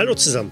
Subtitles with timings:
[0.00, 0.49] Hallo zusammen.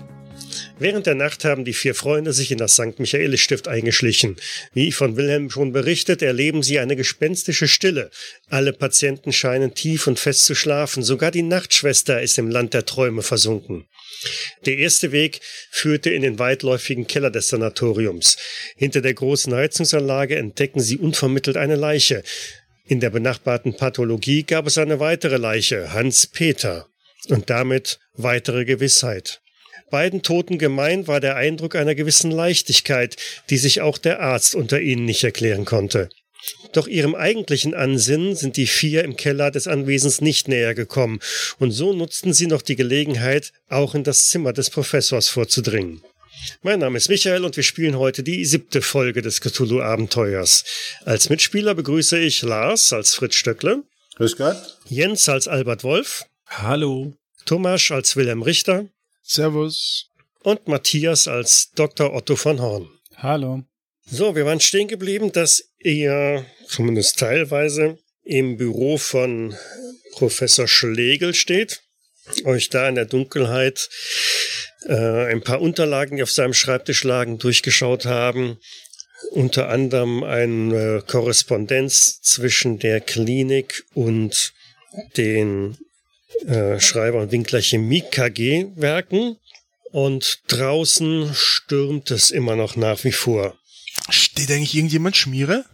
[0.81, 2.99] Während der Nacht haben die vier Freunde sich in das St.
[2.99, 4.37] Michaelis-Stift eingeschlichen.
[4.73, 8.11] Wie von Wilhelm schon berichtet, erleben sie eine gespenstische Stille.
[8.49, 11.03] Alle Patienten scheinen tief und fest zu schlafen.
[11.03, 13.87] Sogar die Nachtschwester ist im Land der Träume versunken.
[14.67, 18.37] Der erste Weg führte in den weitläufigen Keller des Sanatoriums.
[18.77, 22.23] Hinter der großen Heizungsanlage entdecken sie unvermittelt eine Leiche.
[22.87, 26.89] In der benachbarten Pathologie gab es eine weitere Leiche, Hans Peter
[27.29, 29.41] und damit weitere Gewissheit.
[29.91, 33.17] Beiden Toten gemein war der Eindruck einer gewissen Leichtigkeit,
[33.51, 36.09] die sich auch der Arzt unter ihnen nicht erklären konnte.
[36.73, 41.21] Doch ihrem eigentlichen Ansinnen sind die vier im Keller des Anwesens nicht näher gekommen,
[41.59, 46.03] und so nutzten sie noch die Gelegenheit, auch in das Zimmer des Professors vorzudringen.
[46.63, 50.65] Mein Name ist Michael und wir spielen heute die siebte Folge des Cthulhu-Abenteuers.
[51.05, 53.83] Als Mitspieler begrüße ich Lars als Fritz Stöckle.
[54.17, 54.79] Grüß Gott.
[54.89, 56.27] Jens als Albert Wolf.
[56.47, 57.15] Hallo.
[57.45, 58.87] Thomas als Wilhelm Richter.
[59.29, 60.07] Servus.
[60.43, 62.15] Und Matthias als Dr.
[62.15, 62.89] Otto von Horn.
[63.17, 63.63] Hallo.
[64.11, 69.55] So, wir waren stehen geblieben, dass ihr zumindest teilweise im Büro von
[70.13, 71.83] Professor Schlegel steht,
[72.45, 73.91] euch da in der Dunkelheit
[74.87, 78.59] äh, ein paar Unterlagen, die auf seinem Schreibtisch lagen, durchgeschaut haben.
[79.33, 84.55] Unter anderem eine Korrespondenz zwischen der Klinik und
[85.19, 85.77] den
[86.47, 89.37] äh, Schreiber und Winkler Chemie KG werken.
[89.91, 93.57] Und draußen stürmt es immer noch nach wie vor.
[94.11, 95.65] Steht eigentlich irgendjemand Schmiere?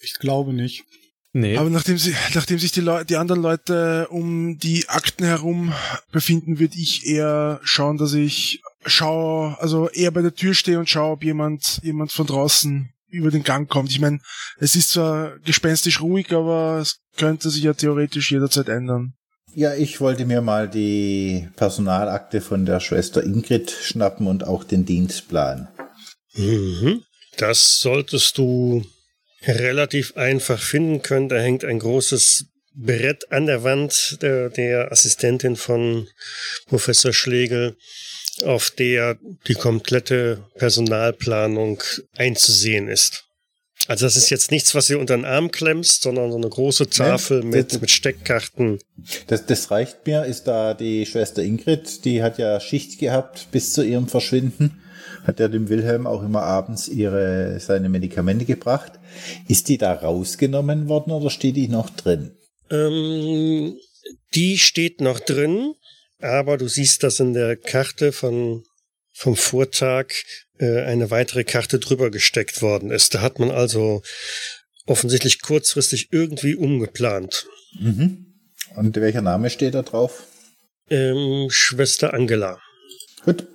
[0.00, 0.84] Ich glaube nicht.
[1.32, 1.56] Nee.
[1.56, 5.72] Aber nachdem, sie, nachdem sich die, Leu die anderen Leute um die Akten herum
[6.10, 10.90] befinden, würde ich eher schauen, dass ich schaue, also eher bei der Tür stehe und
[10.90, 13.90] schaue, ob jemand, jemand von draußen über den Gang kommt.
[13.90, 14.20] Ich meine,
[14.58, 19.14] es ist zwar gespenstisch ruhig, aber es könnte sich ja theoretisch jederzeit ändern.
[19.54, 24.86] Ja, ich wollte mir mal die Personalakte von der Schwester Ingrid schnappen und auch den
[24.86, 25.68] Dienstplan.
[26.34, 27.02] Mhm.
[27.36, 28.84] Das solltest du
[29.46, 31.28] relativ einfach finden können.
[31.28, 36.08] Da hängt ein großes Brett an der Wand der, der Assistentin von
[36.66, 37.76] Professor Schlegel,
[38.44, 41.82] auf der die komplette Personalplanung
[42.16, 43.24] einzusehen ist.
[43.88, 46.88] Also das ist jetzt nichts, was ihr unter den Arm klemmst, sondern so eine große
[46.88, 48.78] Tafel Nee, mit, das- mit Steckkarten.
[49.26, 53.72] Das, das reicht mir, ist da die Schwester Ingrid, die hat ja Schicht gehabt bis
[53.72, 54.80] zu ihrem Verschwinden,
[55.24, 58.92] hat ja dem Wilhelm auch immer abends ihre, seine Medikamente gebracht.
[59.48, 62.36] Ist die da rausgenommen worden oder steht die noch drin?
[62.70, 63.76] Ähm,
[64.34, 65.74] die steht noch drin,
[66.20, 68.62] aber du siehst, dass in der Karte von,
[69.12, 70.14] vom Vortag
[70.58, 73.14] äh, eine weitere Karte drüber gesteckt worden ist.
[73.14, 74.02] Da hat man also
[74.86, 77.46] offensichtlich kurzfristig irgendwie umgeplant.
[77.78, 78.26] Mhm.
[78.76, 80.26] Und welcher Name steht da drauf?
[80.88, 82.58] Ähm, Schwester Angela.
[83.24, 83.46] Gut.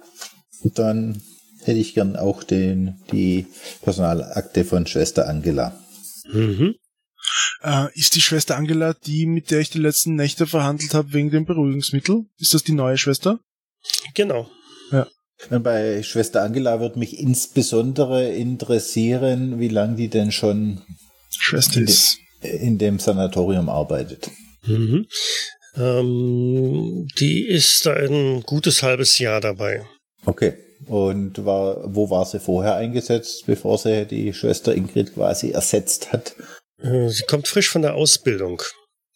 [0.63, 1.21] Dann
[1.63, 3.47] hätte ich gern auch den, die
[3.81, 5.79] Personalakte von Schwester Angela.
[6.31, 6.75] Mhm.
[7.61, 11.29] Äh, ist die Schwester Angela die, mit der ich die letzten Nächte verhandelt habe wegen
[11.29, 12.25] dem Beruhigungsmittel?
[12.37, 13.39] Ist das die neue Schwester?
[14.13, 14.49] Genau.
[14.91, 15.07] Und
[15.49, 20.81] bei Schwester Angela würde mich insbesondere interessieren, wie lange die denn schon
[21.29, 24.29] Schwester in, de, in dem Sanatorium arbeitet.
[24.65, 25.07] Mhm.
[25.75, 29.85] Ähm, die ist da ein gutes halbes Jahr dabei.
[30.25, 30.53] Okay.
[30.85, 36.35] Und war, wo war sie vorher eingesetzt, bevor sie die Schwester Ingrid quasi ersetzt hat?
[36.81, 38.61] Äh, sie kommt frisch von der Ausbildung.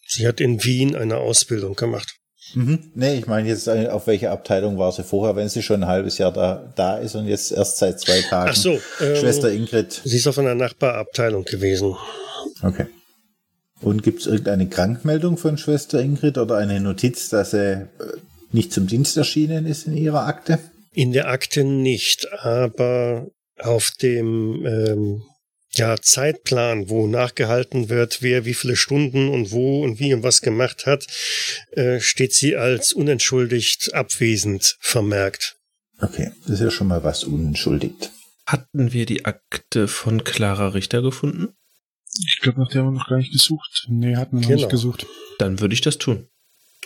[0.08, 2.16] Sie hat in Wien eine Ausbildung gemacht.
[2.54, 2.92] Mhm.
[2.96, 5.90] Nee, ich meine jetzt, äh, auf welcher Abteilung war sie vorher, wenn sie schon ein
[5.90, 8.50] halbes Jahr da, da ist und jetzt erst seit zwei Tagen.
[8.52, 8.72] Ach so.
[8.72, 10.02] Ähm, Schwester Ingrid.
[10.04, 11.96] Sie ist auf einer Nachbarabteilung gewesen.
[12.62, 12.88] Okay.
[13.82, 17.88] Und gibt es irgendeine Krankmeldung von Schwester Ingrid oder eine Notiz, dass sie äh,
[18.52, 20.59] nicht zum Dienst erschienen ist in ihrer Akte?
[20.94, 23.28] In der Akte nicht, aber
[23.58, 25.24] auf dem ähm,
[25.73, 30.41] ja, Zeitplan, wo nachgehalten wird, wer wie viele Stunden und wo und wie und was
[30.41, 31.08] gemacht hat,
[31.72, 35.56] äh, steht sie als unentschuldigt abwesend vermerkt.
[36.00, 38.12] Okay, das ist ja schon mal was unentschuldigt.
[38.46, 41.53] Hatten wir die Akte von Clara Richter gefunden?
[42.28, 43.85] Ich glaube, nach der haben wir noch gar nicht gesucht.
[43.88, 44.62] Nee, hat man noch Genau.
[44.62, 45.06] nicht gesucht.
[45.38, 46.28] Dann würde ich das tun.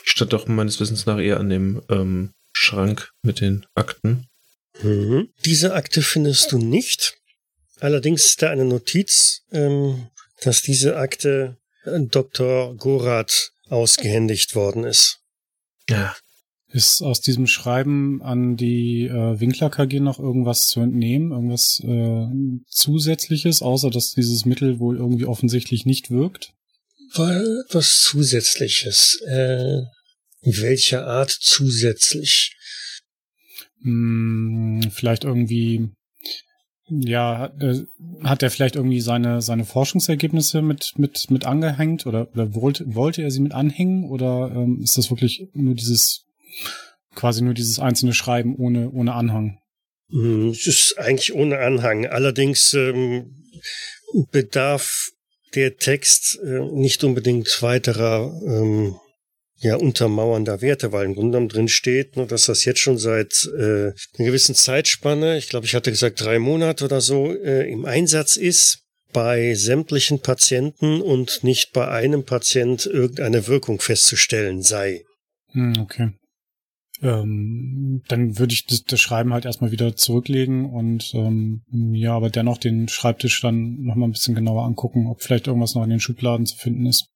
[0.04, 4.28] Ich stand doch meines Wissens nach eher an dem ähm, Schrank mit den Akten.
[4.84, 5.30] Mhm.
[5.46, 7.18] Diese Akte findest du nicht.
[7.80, 10.08] Allerdings ist da eine Notiz, ähm,
[10.42, 12.76] dass diese Akte äh, Dr.
[12.76, 15.20] Gorath ausgehändigt worden ist.
[15.90, 16.16] Ja.
[16.70, 21.32] Ist aus diesem Schreiben an die äh, Winkler KG noch irgendwas zu entnehmen?
[21.32, 22.28] Irgendwas äh,
[22.68, 26.54] Zusätzliches, außer dass dieses Mittel wohl irgendwie offensichtlich nicht wirkt?
[27.14, 29.22] Weil was Zusätzliches.
[29.22, 29.84] Äh,
[30.42, 32.56] welcher Art zusätzlich?
[33.82, 35.92] Hm, vielleicht irgendwie,
[36.88, 37.86] ja, hat, äh,
[38.24, 43.24] hat er vielleicht irgendwie seine, seine Forschungsergebnisse mit, mit, mit angehängt oder, oder wollte, wollte
[43.24, 46.26] er sie mit anhängen oder ähm, ist das wirklich nur dieses,
[47.16, 49.58] quasi nur dieses einzelne Schreiben ohne, ohne Anhang?
[50.10, 52.06] Hm, Es ist eigentlich ohne Anhang.
[52.06, 53.44] Allerdings ähm,
[54.32, 55.12] bedarf
[55.56, 58.96] der Text äh, nicht unbedingt weiterer ähm,
[59.60, 63.50] ja, untermauernder Werte, weil im Grunde genommen drin steht, ne, dass das jetzt schon seit
[63.58, 67.86] äh, einer gewissen Zeitspanne, ich glaube, ich hatte gesagt drei Monate oder so, äh, im
[67.86, 68.80] Einsatz ist
[69.14, 75.04] bei sämtlichen Patienten und nicht bei einem Patient irgendeine Wirkung festzustellen sei.
[75.54, 76.12] Hm, okay.
[77.02, 81.62] Ähm, dann würde ich das, das Schreiben halt erstmal wieder zurücklegen und ähm,
[81.94, 85.84] ja, aber dennoch den Schreibtisch dann nochmal ein bisschen genauer angucken, ob vielleicht irgendwas noch
[85.84, 87.08] in den Schubladen zu finden ist.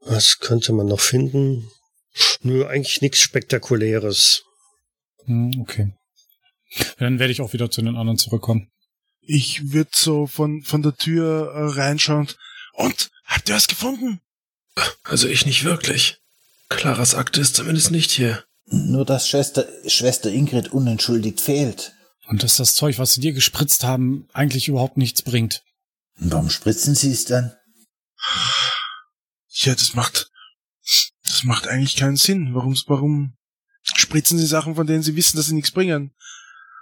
[0.00, 1.68] Was könnte man noch finden?
[2.42, 4.42] Nö, eigentlich nichts Spektakuläres.
[5.24, 5.92] Hm, okay.
[6.98, 8.70] Dann werde ich auch wieder zu den anderen zurückkommen.
[9.20, 12.28] Ich würde so von, von der Tür äh, reinschauen.
[12.72, 14.20] Und, habt ihr was gefunden?
[15.04, 16.18] Also ich nicht wirklich.
[16.68, 18.44] Claras Akte ist zumindest nicht hier.
[18.66, 21.92] Nur dass Schwester, Schwester Ingrid unentschuldigt fehlt.
[22.28, 25.62] Und dass das Zeug, was sie dir gespritzt haben, eigentlich überhaupt nichts bringt.
[26.18, 27.54] Und warum spritzen sie es dann?
[29.48, 30.31] Ja, das macht,
[31.32, 32.54] das macht eigentlich keinen Sinn.
[32.54, 33.32] Warum, warum
[33.82, 36.12] spritzen sie Sachen, von denen sie wissen, dass sie nichts bringen?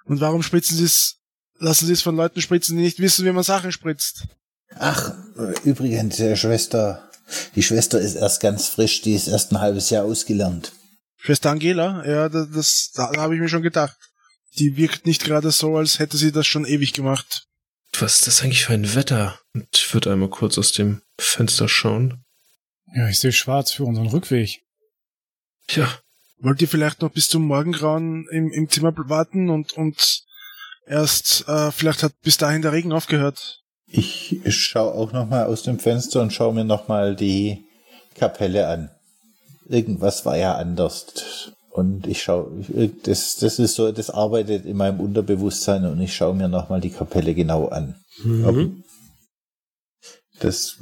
[0.06, 1.20] Und warum spritzen sie es,
[1.58, 4.26] lassen sie es von Leuten spritzen, die nicht wissen, wie man Sachen spritzt?
[4.74, 7.08] Ach, äh, übrigens, der Schwester,
[7.54, 10.72] die Schwester ist erst ganz frisch, die ist erst ein halbes Jahr ausgelernt.
[11.16, 13.96] Schwester Angela, ja, das, das da, da habe ich mir schon gedacht.
[14.58, 17.46] Die wirkt nicht gerade so, als hätte sie das schon ewig gemacht.
[18.00, 19.38] Was ist das eigentlich für ein Wetter?
[19.54, 22.24] Und ich würde einmal kurz aus dem Fenster schauen.
[22.94, 24.62] Ja, ich sehe schwarz für unseren Rückweg.
[25.70, 25.88] Ja,
[26.42, 30.22] Wollt ihr vielleicht noch bis zum Morgengrauen im, im Zimmer warten und, und
[30.86, 33.60] erst, äh, vielleicht hat bis dahin der Regen aufgehört?
[33.86, 37.64] Ich schaue auch noch mal aus dem Fenster und schaue mir noch mal die
[38.14, 38.90] Kapelle an.
[39.68, 41.52] Irgendwas war ja anders.
[41.70, 42.50] Und ich schaue,
[43.02, 46.80] das, das ist so, das arbeitet in meinem Unterbewusstsein und ich schaue mir noch mal
[46.80, 47.96] die Kapelle genau an.
[48.24, 48.84] Mhm.
[50.40, 50.78] Das,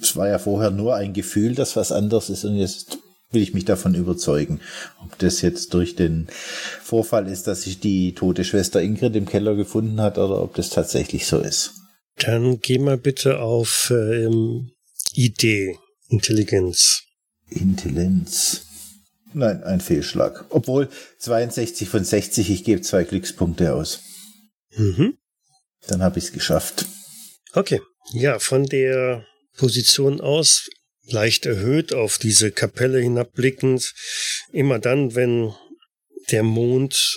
[0.00, 2.98] das war ja vorher nur ein Gefühl, dass was anders ist und jetzt
[3.32, 4.60] will ich mich davon überzeugen.
[5.02, 6.28] Ob das jetzt durch den
[6.82, 10.70] Vorfall ist, dass sich die tote Schwester Ingrid im Keller gefunden hat oder ob das
[10.70, 11.72] tatsächlich so ist.
[12.16, 14.70] Dann geh mal bitte auf ähm,
[15.12, 15.76] Idee,
[16.08, 17.02] Intelligenz.
[17.50, 18.66] Intelligenz.
[19.32, 20.44] Nein, ein Fehlschlag.
[20.50, 20.88] Obwohl
[21.18, 24.00] 62 von 60, ich gebe zwei Glückspunkte aus.
[24.76, 25.18] Mhm.
[25.88, 26.86] Dann habe ich es geschafft.
[27.52, 27.80] Okay.
[28.12, 30.68] Ja, von der Position aus
[31.06, 33.94] leicht erhöht auf diese Kapelle hinabblickend.
[34.52, 35.52] Immer dann, wenn
[36.30, 37.16] der Mond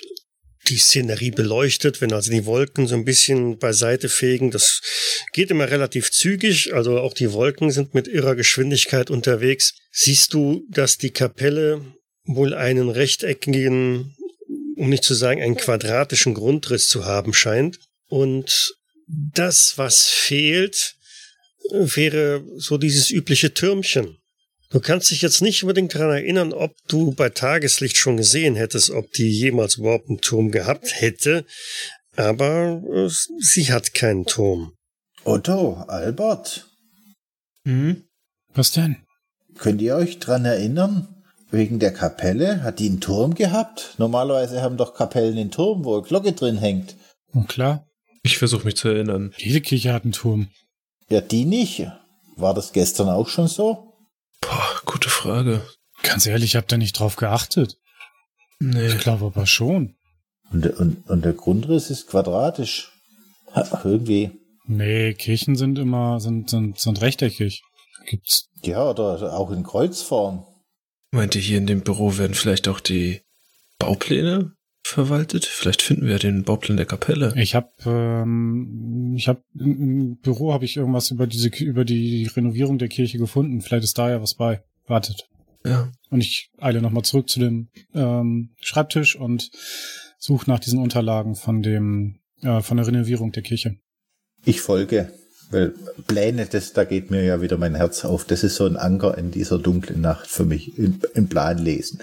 [0.68, 4.51] die Szenerie beleuchtet, wenn also die Wolken so ein bisschen beiseite fegen.
[4.51, 4.81] Das
[5.31, 9.75] geht immer relativ zügig, also auch die Wolken sind mit irrer Geschwindigkeit unterwegs.
[9.91, 11.86] Siehst du, dass die Kapelle
[12.25, 14.15] wohl einen rechteckigen,
[14.75, 17.79] um nicht zu sagen einen quadratischen Grundriss zu haben scheint.
[18.10, 18.76] Und
[19.07, 20.95] das, was fehlt,
[21.71, 24.17] wäre so dieses übliche Türmchen.
[24.69, 28.89] Du kannst dich jetzt nicht unbedingt daran erinnern, ob du bei Tageslicht schon gesehen hättest,
[28.89, 31.45] ob die jemals überhaupt einen Turm gehabt hätte,
[32.17, 33.09] aber äh,
[33.39, 34.73] sie hat keinen Turm.
[35.23, 36.65] Otto, Albert,
[37.63, 38.03] Mhm.
[38.53, 38.95] Was denn?
[39.57, 41.07] könnt ihr euch dran erinnern?
[41.51, 42.63] Wegen der Kapelle?
[42.63, 43.95] Hat die einen Turm gehabt?
[43.97, 46.95] Normalerweise haben doch Kapellen einen Turm, wo eine Glocke drin hängt.
[47.33, 47.87] Und klar,
[48.27, 49.34] Ich versuche mich zu erinnern.
[49.38, 50.50] jede Kirche hat einen Turm.
[51.10, 51.88] Ja, die nicht.
[52.36, 53.93] War das gestern auch schon so?
[54.41, 55.62] Boah, gute Frage.
[56.03, 57.77] Ganz ehrlich, ich hab da nicht drauf geachtet.
[58.60, 58.88] Nee.
[58.88, 59.96] Ich glaube aber schon.
[60.51, 62.91] Und, der- und, und der Grundriss ist quadratisch.
[63.86, 64.31] Irgendwie.
[64.65, 67.62] Nee, Kirchen sind immer, sind, sind, sind rechteckig.
[68.10, 68.50] Gibt's.
[68.62, 70.46] Ja, oder auch in Kreuzform.
[71.12, 73.22] Meint ihr, hier in dem Büro werden vielleicht auch die
[73.79, 74.51] Baupläne
[74.88, 75.46] verwaltet?
[75.46, 77.34] Vielleicht finden wir ja den Bauplan der Kapelle.
[77.36, 82.27] Ich habe, ähm, ich habe im, im Büro habe ich irgendwas über diese, über die
[82.27, 83.62] Renovierung der Kirche gefunden.
[83.62, 84.63] Vielleicht ist da ja was bei.
[84.86, 85.27] Wartet.
[85.65, 85.91] Ja.
[86.10, 89.51] Und ich eile nochmal zurück zu dem ähm, Schreibtisch und
[90.17, 93.75] suche nach diesen Unterlagen von dem, äh, von der Renovierung der Kirche.
[94.46, 95.12] Ich folge,
[95.51, 95.74] weil
[96.08, 98.24] Pläne, das, da geht mir ja wieder mein Herz auf.
[98.25, 102.00] Das ist so ein Anker in dieser dunklen Nacht für mich, im, im Plan lesen.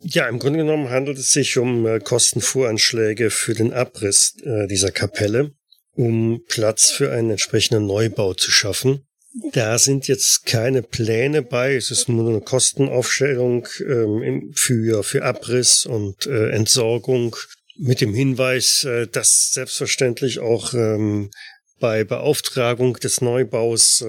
[0.00, 4.90] Ja, im Grunde genommen handelt es sich um äh, Kostenvoranschläge für den Abriss äh, dieser
[4.90, 5.52] Kapelle,
[5.92, 9.06] um Platz für einen entsprechenden Neubau zu schaffen.
[9.52, 15.86] Da sind jetzt keine Pläne bei, es ist nur eine Kostenaufstellung ähm, für, für Abriss
[15.86, 17.36] und äh, Entsorgung
[17.78, 21.30] mit dem Hinweis, dass selbstverständlich auch ähm,
[21.78, 24.02] bei Beauftragung des Neubaus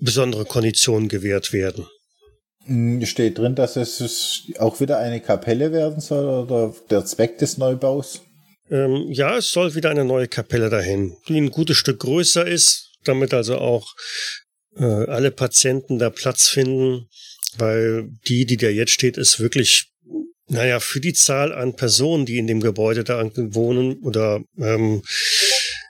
[0.00, 1.86] besondere Konditionen gewährt werden.
[2.66, 7.58] Hm, steht drin, dass es auch wieder eine Kapelle werden soll oder der Zweck des
[7.58, 8.22] Neubaus?
[8.70, 12.90] Ähm, ja, es soll wieder eine neue Kapelle dahin, die ein gutes Stück größer ist,
[13.04, 13.94] damit also auch
[14.76, 17.08] äh, alle Patienten da Platz finden,
[17.56, 19.92] weil die, die da jetzt steht, ist wirklich,
[20.48, 25.02] naja, für die Zahl an Personen, die in dem Gebäude da wohnen oder ähm,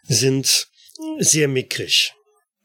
[0.05, 0.69] sind,
[1.19, 2.13] sehr mickrig.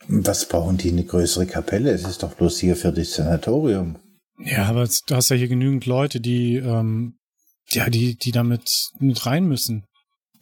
[0.08, 1.92] Was brauchen die eine größere Kapelle?
[1.92, 3.98] Es ist doch bloß hier für das Sanatorium.
[4.44, 7.18] Ja, aber du hast ja hier genügend Leute, die, ähm,
[7.70, 8.70] ja, die, die damit
[9.00, 9.86] mit rein müssen.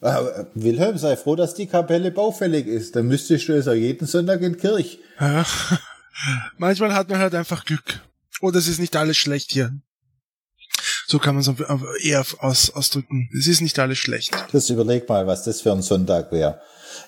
[0.00, 2.96] Aber Wilhelm, sei froh, dass die Kapelle baufällig ist.
[2.96, 4.98] Dann müsstest du ja jeden Sonntag in Kirch.
[5.18, 5.44] Ja.
[6.58, 8.00] Manchmal hat man halt einfach Glück.
[8.40, 9.72] Oder es ist nicht alles schlecht hier.
[11.06, 13.28] So kann man es eher aus, ausdrücken.
[13.36, 14.32] Es ist nicht alles schlecht.
[14.52, 16.60] Das überleg mal, was das für ein Sonntag wäre.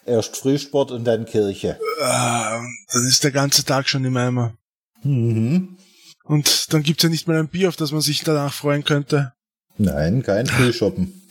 [0.05, 1.79] Erst Frühsport und dann Kirche.
[2.01, 2.61] Ah,
[2.93, 4.55] dann ist der ganze Tag schon im Eimer.
[5.03, 5.79] Mhm.
[6.25, 9.33] Und dann gibt's ja nicht mal ein Bier, auf das man sich danach freuen könnte.
[9.76, 11.29] Nein, kein Frühshoppen.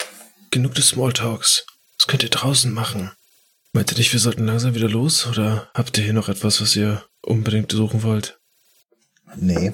[0.50, 1.66] Genug des Smalltalks.
[1.98, 3.12] Was könnt ihr draußen machen?
[3.74, 5.28] Meint ihr nicht, wir sollten langsam wieder los?
[5.28, 8.40] Oder habt ihr hier noch etwas, was ihr unbedingt suchen wollt?
[9.38, 9.72] Nee.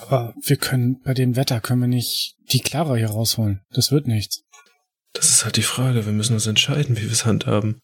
[0.00, 3.62] Aber wir können, bei dem Wetter können wir nicht die Clara hier rausholen.
[3.70, 4.42] Das wird nichts.
[5.12, 6.06] Das ist halt die Frage.
[6.06, 7.80] Wir müssen uns entscheiden, wie wir es handhaben.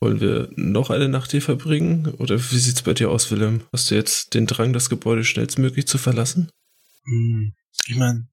[0.00, 2.14] Wollen wir noch eine Nacht hier verbringen?
[2.18, 3.62] Oder wie sieht's bei dir aus, Willem?
[3.72, 6.50] Hast du jetzt den Drang, das Gebäude schnellstmöglich zu verlassen?
[7.04, 7.54] Hm,
[7.86, 8.28] ich meine,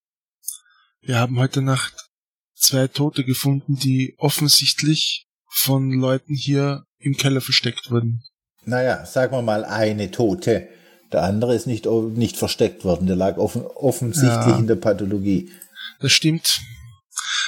[1.01, 2.09] wir haben heute Nacht
[2.55, 8.23] zwei Tote gefunden, die offensichtlich von Leuten hier im Keller versteckt wurden.
[8.65, 10.67] Naja, sagen wir mal eine Tote.
[11.11, 13.07] Der andere ist nicht, nicht versteckt worden.
[13.07, 15.51] Der lag offen, offensichtlich ja, in der Pathologie.
[15.99, 16.59] Das stimmt.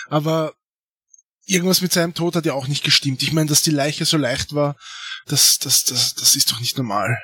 [0.07, 0.53] Aber
[1.45, 3.21] irgendwas mit seinem Tod hat ja auch nicht gestimmt.
[3.23, 4.75] Ich meine, dass die Leiche so leicht war,
[5.27, 7.17] das, das, das, das ist doch nicht normal.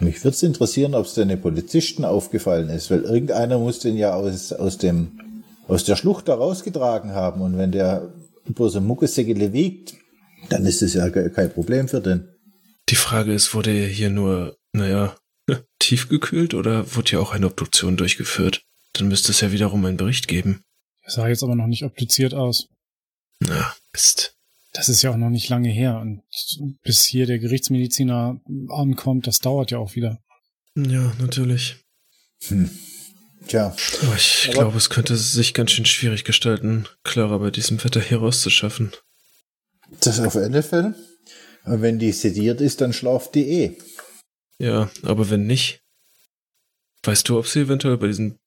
[0.00, 4.14] Mich würde es interessieren, ob es den Polizisten aufgefallen ist, weil irgendeiner muss den ja
[4.14, 7.42] aus, aus, dem, aus der Schlucht da rausgetragen haben.
[7.42, 8.10] Und wenn der
[8.46, 9.94] bloß ein Muckesäckele wiegt,
[10.48, 12.28] dann ist es ja kein Problem für den.
[12.88, 15.16] Die Frage ist, wurde er hier nur, naja,
[15.78, 18.62] tiefgekühlt oder wurde hier auch eine Obduktion durchgeführt?
[18.94, 20.62] Dann müsste es ja wiederum einen Bericht geben.
[21.04, 22.68] Das sah jetzt aber noch nicht obduziert aus.
[23.40, 24.36] Na, Mist.
[24.72, 25.98] Das ist ja auch noch nicht lange her.
[26.00, 26.22] Und
[26.82, 30.20] bis hier der Gerichtsmediziner ankommt, das dauert ja auch wieder.
[30.76, 31.76] Ja, natürlich.
[32.48, 32.70] Hm.
[33.46, 33.76] Tja.
[34.02, 38.00] Aber ich aber glaube, es könnte sich ganz schön schwierig gestalten, Clara bei diesem Wetter
[38.00, 38.92] hier rauszuschaffen.
[40.00, 40.94] Das auf alle Fälle.
[41.64, 43.78] Und wenn die sediert ist, dann schlaft die eh.
[44.58, 45.82] Ja, aber wenn nicht,
[47.04, 48.38] weißt du, ob sie eventuell bei diesem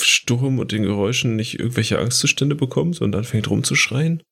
[0.00, 4.22] Sturm und den Geräuschen nicht irgendwelche Angstzustände bekommt und anfängt rumzuschreien?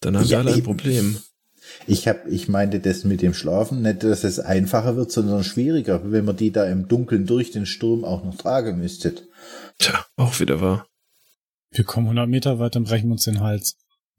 [0.00, 1.18] Dann haben ja, wir alle ein Problem.
[1.86, 6.10] Ich hab, ich meinte das mit dem Schlafen nicht, dass es einfacher wird, sondern schwieriger,
[6.10, 9.14] wenn man die da im Dunkeln durch den Sturm auch noch tragen müsste.
[9.78, 10.86] Tja, auch wieder wahr.
[11.70, 13.76] Wir kommen 100 Meter weiter und brechen uns den Hals.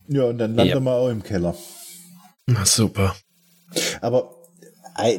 [0.08, 0.80] Ja, und dann landen ja.
[0.80, 1.56] wir auch im Keller.
[2.46, 3.16] Na super.
[4.02, 4.36] Aber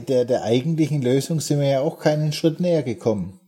[0.08, 3.40] der, der eigentlichen Lösung sind wir ja auch keinen Schritt näher gekommen.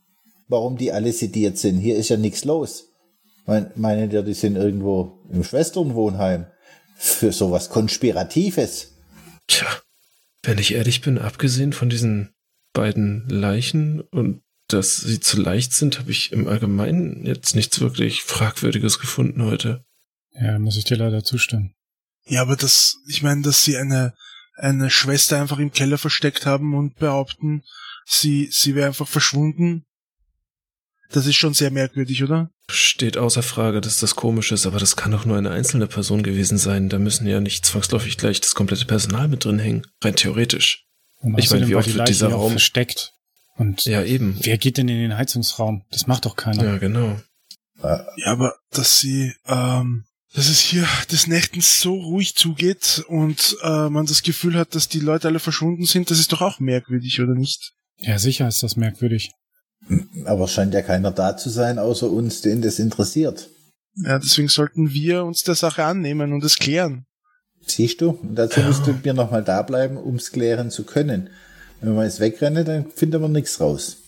[0.48, 1.78] Warum die alle sediert sind.
[1.78, 2.88] Hier ist ja nichts los.
[3.46, 6.46] Meinen die, die sind irgendwo im Schwesternwohnheim?
[7.02, 8.92] Für sowas Konspiratives.
[9.48, 9.66] Tja,
[10.44, 12.32] wenn ich ehrlich bin, abgesehen von diesen
[12.72, 18.22] beiden Leichen und dass sie zu leicht sind, habe ich im Allgemeinen jetzt nichts wirklich
[18.22, 19.84] Fragwürdiges gefunden heute.
[20.40, 21.74] Ja, muss ich dir leider zustimmen.
[22.24, 24.14] Ja, aber das, ich meine, dass sie eine,
[24.54, 27.64] eine Schwester einfach im Keller versteckt haben und behaupten,
[28.06, 29.84] sie, sie wäre einfach verschwunden,
[31.12, 32.50] das ist schon sehr merkwürdig, oder?
[32.70, 36.22] Steht außer Frage, dass das komisch ist, aber das kann doch nur eine einzelne Person
[36.22, 36.88] gewesen sein.
[36.88, 39.86] Da müssen ja nicht zwangsläufig gleich das komplette Personal mit drin hängen.
[40.02, 40.84] Rein theoretisch.
[41.36, 43.12] ich meine, wie oft wird dieser Raum versteckt?
[43.56, 44.38] Und ja, eben.
[44.40, 45.84] Wer geht denn in den Heizungsraum?
[45.90, 46.64] Das macht doch keiner.
[46.64, 47.20] Ja, genau.
[47.82, 50.04] Ja, aber dass sie, ähm,
[50.34, 54.88] dass es hier des Nächtens so ruhig zugeht und äh, man das Gefühl hat, dass
[54.88, 57.72] die Leute alle verschwunden sind, das ist doch auch merkwürdig, oder nicht?
[57.98, 59.32] Ja, sicher ist das merkwürdig.
[60.24, 63.48] Aber scheint ja keiner da zu sein, außer uns, den das interessiert.
[63.96, 67.04] Ja, deswegen sollten wir uns der Sache annehmen und es klären.
[67.66, 68.10] Siehst du?
[68.10, 68.66] Und dazu ja.
[68.66, 71.30] müssten wir nochmal da bleiben, um es klären zu können.
[71.80, 73.98] Wenn wir jetzt wegrennen, dann finden wir nichts raus.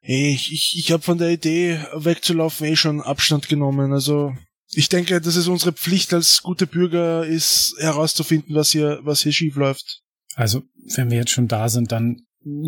[0.00, 3.92] Ich, ich, ich habe von der Idee, wegzulaufen, eh schon Abstand genommen.
[3.92, 4.32] Also
[4.72, 9.32] ich denke, dass es unsere Pflicht als gute Bürger ist, herauszufinden, was hier, was hier
[9.32, 10.02] schief läuft.
[10.34, 10.62] Also,
[10.94, 12.22] wenn wir jetzt schon da sind, dann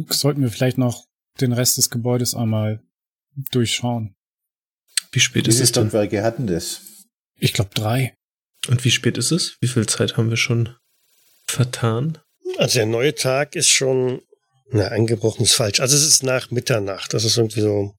[0.08, 1.04] sollten wir vielleicht noch
[1.40, 2.82] den Rest des Gebäudes einmal
[3.50, 4.14] durchschauen.
[5.12, 5.84] Wie spät ist es denn?
[5.84, 6.82] Stockwerke hatten das?
[7.36, 8.14] Ich glaube drei.
[8.68, 9.56] Und wie spät ist es?
[9.60, 10.76] Wie viel Zeit haben wir schon
[11.46, 12.18] vertan?
[12.58, 14.20] Also der neue Tag ist schon,
[14.70, 15.80] na, angebrochen ist falsch.
[15.80, 17.14] Also es ist nach Mitternacht.
[17.14, 17.94] Das ist irgendwie so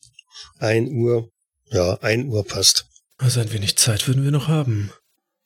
[0.60, 1.30] ein Uhr.
[1.72, 2.86] Ja, ein Uhr passt.
[3.18, 4.92] Also ein wenig Zeit würden wir noch haben.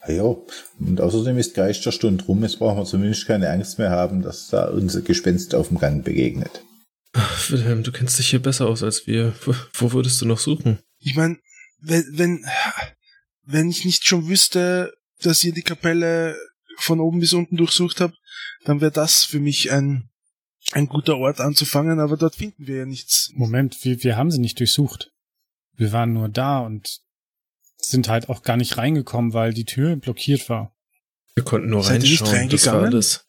[0.07, 0.35] Ja,
[0.79, 2.43] und außerdem ist Geisterstunde rum.
[2.43, 6.03] Jetzt brauchen wir zumindest keine Angst mehr haben, dass da unser Gespenst auf dem Gang
[6.03, 6.63] begegnet.
[7.17, 9.33] Ach, Wilhelm, du kennst dich hier besser aus als wir.
[9.45, 10.79] Wo, wo würdest du noch suchen?
[10.99, 11.37] Ich meine,
[11.79, 12.45] wenn, wenn,
[13.43, 16.37] wenn ich nicht schon wüsste, dass ihr die Kapelle
[16.77, 18.17] von oben bis unten durchsucht habt,
[18.65, 20.09] dann wäre das für mich ein,
[20.71, 23.31] ein guter Ort anzufangen, aber dort finden wir ja nichts.
[23.33, 25.11] Moment, wir, wir haben sie nicht durchsucht.
[25.77, 26.99] Wir waren nur da und
[27.77, 30.75] sind halt auch gar nicht reingekommen, weil die Tür blockiert war.
[31.35, 33.25] Wir konnten nur Seid reinschauen, das war alles.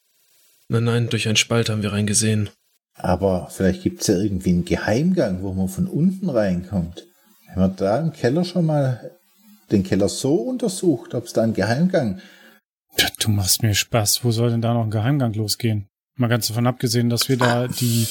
[0.68, 2.50] Nein, nein, durch einen Spalt haben wir reingesehen.
[2.96, 7.06] Aber vielleicht gibt's ja irgendwie einen Geheimgang, wo man von unten reinkommt.
[7.48, 9.12] Wenn man da im Keller schon mal
[9.70, 12.20] den Keller so untersucht, ob es da einen Geheimgang.
[12.98, 14.24] Ja, du machst mir Spaß.
[14.24, 15.88] Wo soll denn da noch ein Geheimgang losgehen?
[16.16, 18.06] Mal ganz davon abgesehen, dass wir da die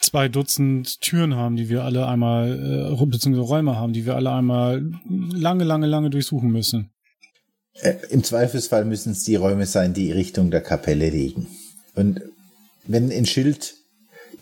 [0.00, 4.32] zwei Dutzend Türen haben, die wir alle einmal, äh, beziehungsweise Räume haben, die wir alle
[4.32, 6.90] einmal lange, lange, lange durchsuchen müssen.
[7.74, 11.46] Äh, Im Zweifelsfall müssen es die Räume sein, die Richtung der Kapelle liegen.
[11.94, 12.22] Und
[12.86, 13.74] wenn ein Schild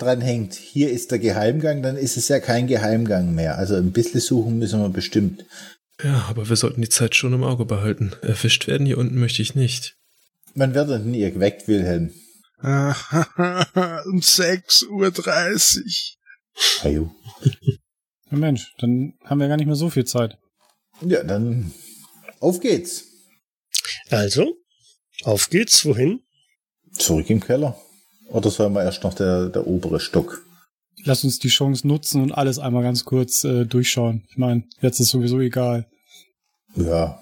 [0.00, 3.58] dranhängt, hier ist der Geheimgang, dann ist es ja kein Geheimgang mehr.
[3.58, 5.44] Also ein bisschen suchen müssen wir bestimmt.
[6.02, 8.12] Ja, aber wir sollten die Zeit schon im Auge behalten.
[8.22, 9.96] Erwischt werden hier unten möchte ich nicht.
[10.54, 12.12] Man wird denn ihr geweckt, Wilhelm?
[12.62, 15.12] um 6.30 Uhr.
[16.82, 17.14] Ajo.
[18.30, 20.38] Ja, Mensch, dann haben wir gar nicht mehr so viel Zeit.
[21.02, 21.72] Ja, dann
[22.40, 23.04] auf geht's.
[24.10, 24.56] Also,
[25.24, 25.84] auf geht's.
[25.84, 26.20] Wohin?
[26.92, 27.80] Zurück im Keller.
[28.30, 30.42] Oder sollen wir erst noch der, der obere Stock?
[31.04, 34.24] Lass uns die Chance nutzen und alles einmal ganz kurz äh, durchschauen.
[34.30, 35.86] Ich meine, jetzt ist sowieso egal.
[36.76, 37.20] Ja,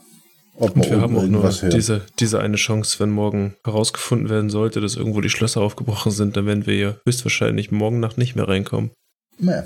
[0.60, 4.80] ob und wir haben auch nur diese, diese eine Chance, wenn morgen herausgefunden werden sollte,
[4.80, 8.48] dass irgendwo die Schlösser aufgebrochen sind, dann werden wir ja höchstwahrscheinlich morgen Nacht nicht mehr
[8.48, 8.90] reinkommen.
[9.38, 9.62] Nee.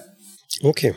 [0.61, 0.95] Okay.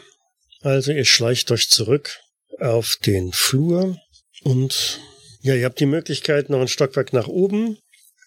[0.62, 2.18] Also ihr schleicht euch zurück
[2.60, 3.98] auf den Flur
[4.44, 5.00] und
[5.42, 7.78] ja, ihr habt die Möglichkeit noch ein Stockwerk nach oben,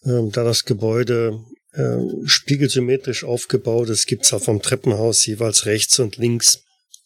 [0.05, 1.39] ähm, da das Gebäude
[1.73, 6.65] äh, spiegelsymmetrisch aufgebaut ist, gibt's auch vom Treppenhaus jeweils rechts und links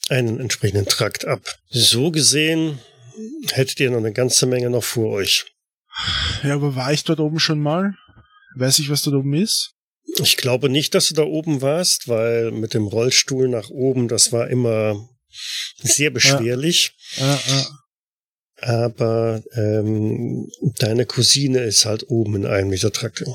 [0.09, 1.41] einen entsprechenden Trakt ab.
[1.71, 2.79] So gesehen
[3.53, 5.47] hättet ihr noch eine ganze Menge noch vor euch.
[6.43, 7.95] Ja, aber war ich dort oben schon mal?
[8.57, 9.73] Weiß ich, was dort oben ist?
[10.21, 14.33] Ich glaube nicht, dass du da oben warst, weil mit dem Rollstuhl nach oben, das
[14.33, 15.09] war immer
[15.83, 16.95] sehr beschwerlich.
[17.17, 17.27] Ja.
[17.27, 17.67] Ja, ja.
[18.65, 20.49] Aber ähm,
[20.79, 23.27] deine Cousine ist halt oben in einem dieser Trakte.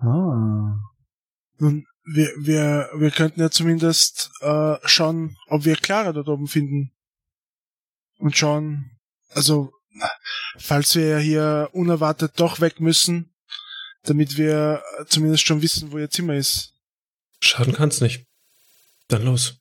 [0.00, 0.78] Ah.
[1.58, 6.92] Nun, wir, wir, wir könnten ja zumindest äh, schauen, ob wir Clara dort oben finden.
[8.18, 8.98] Und schauen,
[9.30, 9.72] also
[10.58, 13.34] falls wir hier unerwartet doch weg müssen,
[14.02, 16.72] damit wir zumindest schon wissen, wo ihr Zimmer ist.
[17.40, 18.26] Schaden kann's nicht.
[19.08, 19.58] Dann los.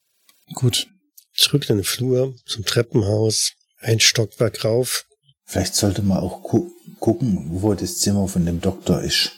[0.54, 0.88] Gut.
[1.34, 5.06] Zurück in den Flur, zum Treppenhaus, ein Stockwerk rauf.
[5.46, 9.37] Vielleicht sollte man auch gu gucken, wo das Zimmer von dem Doktor ist.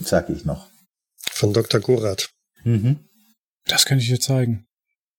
[0.00, 0.68] Sag ich noch.
[1.16, 1.80] Von Dr.
[1.80, 2.30] Gorath.
[2.64, 3.08] Mhm.
[3.66, 4.66] Das kann ich dir zeigen.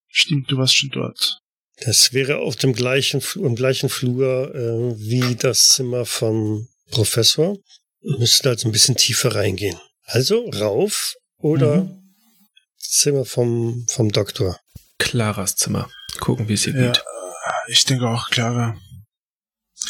[0.08, 1.40] Stimmt, du warst schon dort.
[1.82, 7.58] Das wäre auf dem gleichen, im gleichen Flur äh, wie das Zimmer vom Professor.
[8.02, 9.78] Müsste also ein bisschen tiefer reingehen.
[10.04, 12.14] Also rauf oder mhm.
[12.78, 14.60] Zimmer vom, vom Doktor.
[15.00, 15.90] Claras Zimmer.
[16.20, 17.04] Gucken, wie es ihr ja, geht.
[17.68, 18.78] Ich denke auch, Clara.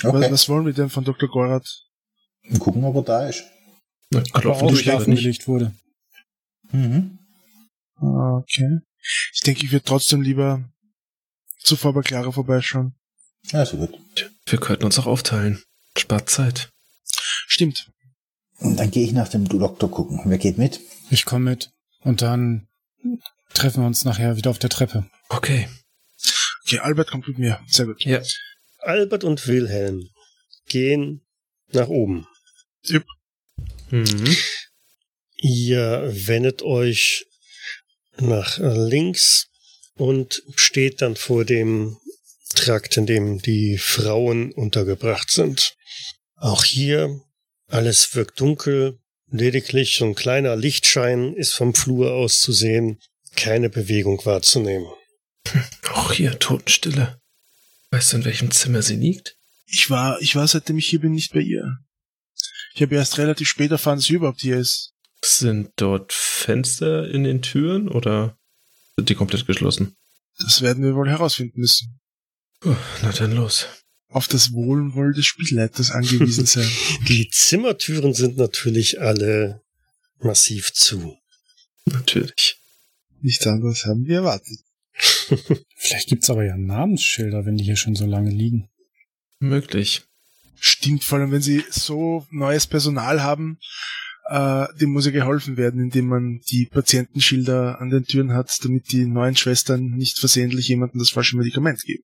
[0.04, 0.32] Okay.
[0.32, 1.30] Was, wollen wir denn von Dr.
[1.30, 1.84] Gorath?
[2.60, 3.44] Gucken, ob er da ist.
[4.12, 5.74] Na, aber auch schlafen gelegt wurde.
[6.72, 7.20] Mhm.
[8.00, 8.80] Okay.
[9.34, 10.64] Ich denke, ich würde trotzdem lieber
[11.60, 12.96] zuvor bei Clara vorbeischauen.
[13.52, 14.00] Ja, so gut.
[14.46, 15.64] Wir könnten uns auch aufteilen.
[15.98, 16.70] Spart Zeit.
[17.48, 17.92] Stimmt.
[18.60, 20.22] Und dann gehe ich nach dem Doktor gucken.
[20.26, 20.82] Wer geht mit?
[21.10, 21.72] Ich komme mit.
[22.02, 22.68] Und dann
[23.54, 25.10] treffen wir uns nachher wieder auf der Treppe.
[25.30, 25.68] Okay.
[26.64, 27.60] Okay, Albert kommt mit mir.
[27.68, 28.04] Sehr gut.
[28.04, 28.22] Ja.
[28.80, 30.10] Albert und Wilhelm
[30.68, 31.22] gehen
[31.72, 32.28] nach oben.
[32.90, 33.06] Yep.
[33.92, 34.36] Mhm.
[35.38, 37.26] Ihr wendet euch
[38.18, 39.48] nach links
[39.96, 41.98] und steht dann vor dem
[42.56, 45.76] Trakt, in dem die Frauen untergebracht sind.
[46.36, 47.22] Auch hier
[47.68, 49.00] Alles wirkt dunkel,
[49.32, 53.00] lediglich so ein kleiner Lichtschein ist vom Flur aus zu sehen,
[53.36, 54.88] keine Bewegung wahrzunehmen.
[55.92, 57.20] Auch hier Totenstille.
[57.90, 59.36] Weißt du, in welchem Zimmer sie liegt?
[59.66, 61.80] Ich war, ich war seitdem ich hier bin nicht bei ihr.
[62.76, 64.92] Ich habe erst relativ spät erfahren, dass sie überhaupt hier ist.
[65.24, 68.38] Sind dort Fenster in den Türen oder
[68.98, 69.96] sind die komplett geschlossen?
[70.40, 72.02] Das werden wir wohl herausfinden müssen.
[73.02, 73.68] Na dann los.
[74.10, 76.70] Auf das Wohlwoll des Spielleiters angewiesen sein.
[77.08, 79.64] Die Zimmertüren sind natürlich alle
[80.20, 81.18] massiv zu.
[81.86, 82.60] Natürlich.
[83.22, 84.60] Nichts anderes haben wir erwartet.
[85.78, 88.70] Vielleicht gibt's aber ja Namensschilder, wenn die hier schon so lange liegen.
[89.40, 90.04] Möglich.
[90.60, 93.60] Stimmt, vor allem wenn sie so neues Personal haben,
[94.30, 98.92] äh, dem muss ja geholfen werden, indem man die Patientenschilder an den Türen hat, damit
[98.92, 102.04] die neuen Schwestern nicht versehentlich jemandem das falsche Medikament geben.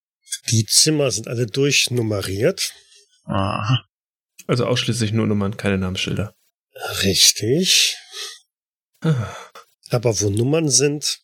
[0.49, 2.73] Die Zimmer sind alle durchnummeriert.
[3.25, 3.85] Aha.
[4.47, 6.33] Also ausschließlich nur Nummern, keine Namensschilder.
[7.03, 7.97] Richtig.
[9.01, 9.35] Ah,
[9.89, 11.19] Aber wo Nummern sind,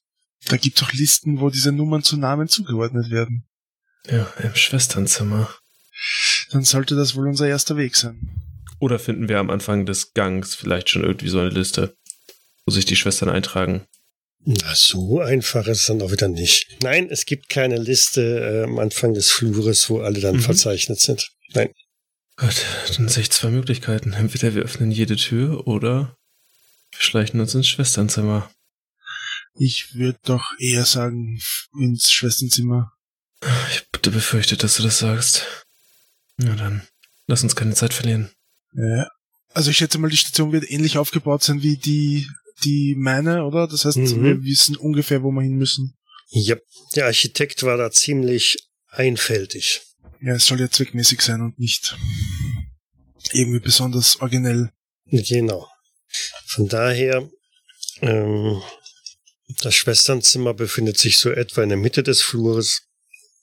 [0.46, 3.48] Da gibt's auch Listen, wo diese Nummern zu Namen zugeordnet werden.
[4.10, 5.54] Ja, im Schwesternzimmer.
[6.52, 8.30] Dann sollte das wohl unser erster Weg sein.
[8.80, 11.96] Oder finden wir am Anfang des Gangs vielleicht schon irgendwie so eine Liste,
[12.66, 13.86] wo sich die Schwestern eintragen?
[14.50, 16.78] na, so einfach ist es dann auch wieder nicht.
[16.82, 20.42] Nein, es gibt keine Liste äh, am Anfang des Flures, wo alle dann Mhm.
[20.42, 21.32] verzeichnet sind.
[21.54, 21.70] Nein.
[22.38, 22.64] Gut,
[22.96, 24.14] dann sehe ich zwei Möglichkeiten.
[24.14, 26.16] Entweder wir öffnen jede Tür oder
[26.92, 28.50] wir schleichen uns ins Schwesternzimmer.
[29.60, 31.42] Ich würde doch eher sagen,
[31.78, 32.94] ins Schwesternzimmer.
[33.72, 35.66] Ich hatte befürchtet, dass du das sagst.
[36.38, 36.88] Na dann,
[37.28, 38.32] lass uns keine Zeit verlieren.
[38.74, 39.08] Ja.
[39.54, 42.28] Also ich schätze mal, die Station wird ähnlich aufgebaut sein wie die,
[42.64, 43.68] die meine, oder?
[43.68, 44.24] Das heißt, Mhm.
[44.24, 45.98] wir wissen ungefähr, wo wir hin müssen.
[46.30, 46.56] Ja,
[46.96, 48.58] der Architekt war da ziemlich
[48.90, 49.82] einfältig.
[50.22, 51.96] Ja, es soll ja zweckmäßig sein und nicht
[53.32, 54.72] irgendwie besonders originell.
[55.06, 55.68] Genau.
[56.48, 57.30] Von daher,
[58.02, 58.62] ähm,
[59.62, 62.82] das Schwesternzimmer befindet sich so etwa in der Mitte des Flures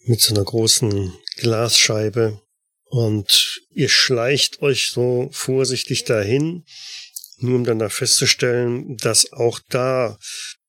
[0.04, 2.40] mit so einer großen Glasscheibe.
[2.94, 6.64] Und ihr schleicht euch so vorsichtig dahin,
[7.38, 10.16] nur um danach festzustellen, dass auch da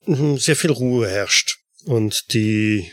[0.07, 1.59] mhm, sehr viel Ruhe herrscht.
[1.83, 2.91] Und die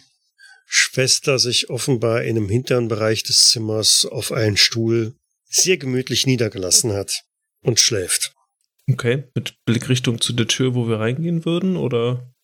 [0.67, 5.15] Schwester sich offenbar in dem hinteren Bereich des Zimmers auf einen Stuhl
[5.49, 7.23] sehr gemütlich niedergelassen hat
[7.63, 8.35] und schläft.
[8.87, 12.35] Okay, mit Blickrichtung zu der Tür, wo wir reingehen würden, oder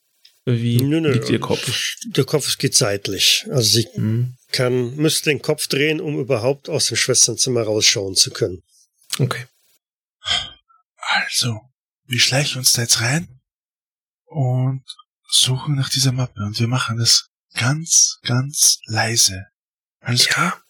[0.46, 1.96] wie Nö, nö, liegt ihr Kopf?
[2.06, 3.44] Der Kopf geht seitlich.
[3.50, 8.30] Also sie Hm, kann, müsste den Kopf drehen, um überhaupt aus dem Schwesternzimmer rausschauen zu
[8.30, 8.62] können.
[9.18, 9.46] okay.
[10.96, 11.60] Also,
[12.04, 13.40] wir schleichen uns da jetzt rein
[14.26, 14.84] und
[15.30, 19.46] suchen nach dieser Mappe und wir machen das ganz, ganz leise.
[20.00, 20.62] Alles klar?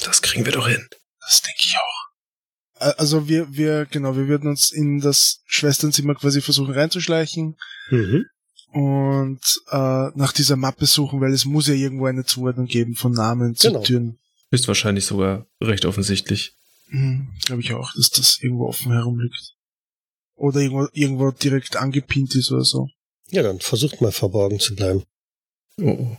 [0.00, 0.86] Ja, das kriegen wir doch hin.
[1.20, 2.10] Das denke ich auch.
[2.96, 7.56] Also wir, wir, genau, wir würden uns in das Schwesternzimmer quasi versuchen reinzuschleichen
[7.90, 8.26] Mhm.
[8.72, 13.12] Und äh, nach dieser Mappe suchen, weil es muss ja irgendwo eine Zuordnung geben von
[13.12, 13.82] Namen zu Genau.
[13.82, 14.18] Türen.
[14.50, 16.54] Ist wahrscheinlich sogar recht offensichtlich.
[16.88, 19.54] Hm, Glaube ich auch, dass das irgendwo offen herumliegt.
[20.34, 22.88] Oder irgendwo, irgendwo direkt angepinnt ist oder so.
[23.28, 25.04] Ja, dann versucht mal verborgen zu bleiben.
[25.78, 26.16] Oh, oh.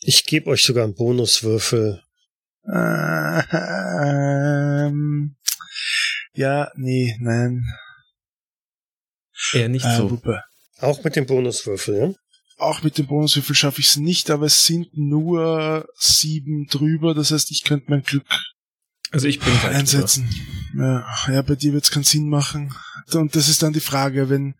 [0.00, 2.02] Ich gebe euch sogar einen Bonuswürfel.
[4.02, 5.36] Ähm,
[6.34, 7.64] ja, nee, nein.
[9.52, 10.10] Eher nicht Äh, so.
[10.10, 10.42] Wuppe.
[10.80, 12.14] Auch mit dem Bonuswürfel, ja?
[12.58, 17.14] Auch mit dem Bonuswürfel schaffe ich es nicht, aber es sind nur sieben drüber.
[17.14, 18.26] Das heißt, ich könnte mein Glück
[19.10, 20.28] Also ich bin einsetzen.
[20.76, 22.74] Ja, ja, bei dir wird es keinen Sinn machen.
[23.12, 24.54] Und das ist dann die Frage, wenn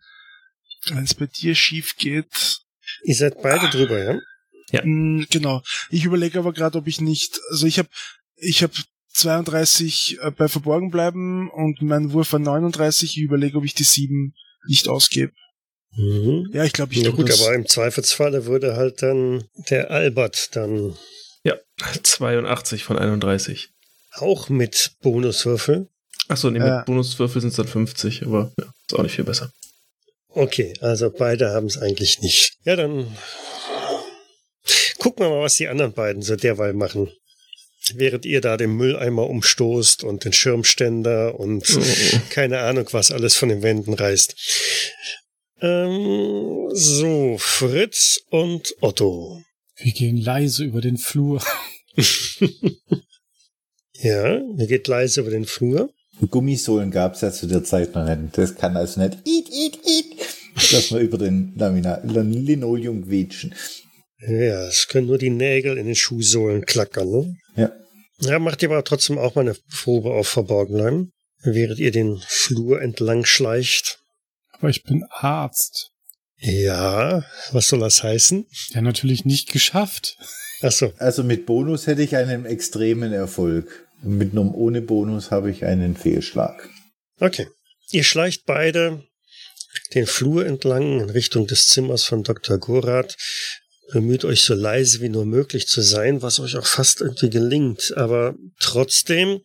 [0.88, 2.60] wenn es bei dir schief geht.
[3.04, 4.18] Ihr seid beide drüber, ja?
[4.70, 4.82] Ja.
[4.84, 5.62] Mh, genau.
[5.90, 7.38] Ich überlege aber gerade, ob ich nicht.
[7.50, 7.88] Also ich habe
[8.36, 8.72] ich habe
[9.12, 13.16] 32 äh, bei Verborgen bleiben und mein Wurf war 39.
[13.16, 14.34] Ich überlege, ob ich die sieben
[14.66, 15.32] nicht ausgebe.
[15.96, 16.50] Mhm.
[16.52, 17.42] Ja, ich glaube, ich Ja gut, das.
[17.42, 20.96] aber im Zweifelsfalle würde halt dann der Albert dann
[21.42, 21.56] Ja,
[22.02, 23.70] 82 von 31.
[24.12, 25.88] auch mit Bonuswürfel.
[26.28, 29.52] Achso, nee, mit Bonuswürfel sind es dann 50, aber ja, ist auch nicht viel besser.
[30.28, 32.52] Okay, also beide haben es eigentlich nicht.
[32.64, 33.16] Ja, dann
[34.98, 37.10] gucken wir mal, was die anderen beiden so derweil machen.
[37.94, 42.18] Während ihr da den Mülleimer umstoßt und den Schirmständer und oh.
[42.30, 44.36] keine Ahnung, was alles von den Wänden reißt.
[45.62, 49.42] Ähm, so, Fritz und Otto.
[49.76, 51.42] Wir gehen leise über den Flur.
[54.02, 55.92] Ja, ihr geht leise über den Flur.
[56.30, 58.36] Gummisohlen gab es ja zu der Zeit noch nicht.
[58.36, 60.06] Das kann also nicht eat, eat, eat,
[60.72, 63.54] dass wir über den Lamina Linoleum quetschen.
[64.26, 67.36] Ja, es können nur die Nägel in den Schuhsohlen klackern, ne?
[67.56, 67.72] Ja.
[68.20, 71.12] Ja, macht ihr aber trotzdem auch mal eine Probe auf Verborgen bleiben.
[71.42, 73.99] während ihr den Flur entlang schleicht.
[74.60, 75.90] Aber ich bin Arzt.
[76.38, 78.46] Ja, was soll das heißen?
[78.70, 80.16] Ja, natürlich nicht geschafft.
[80.62, 80.92] Ach so.
[80.98, 83.88] Also mit Bonus hätte ich einen extremen Erfolg.
[84.02, 86.68] Und mit einem ohne Bonus habe ich einen Fehlschlag.
[87.18, 87.48] Okay.
[87.90, 89.04] Ihr schleicht beide
[89.94, 92.58] den Flur entlang in Richtung des Zimmers von Dr.
[92.58, 93.16] Gorath.
[93.92, 97.92] Bemüht euch so leise wie nur möglich zu sein, was euch auch fast irgendwie gelingt.
[97.96, 99.40] Aber trotzdem,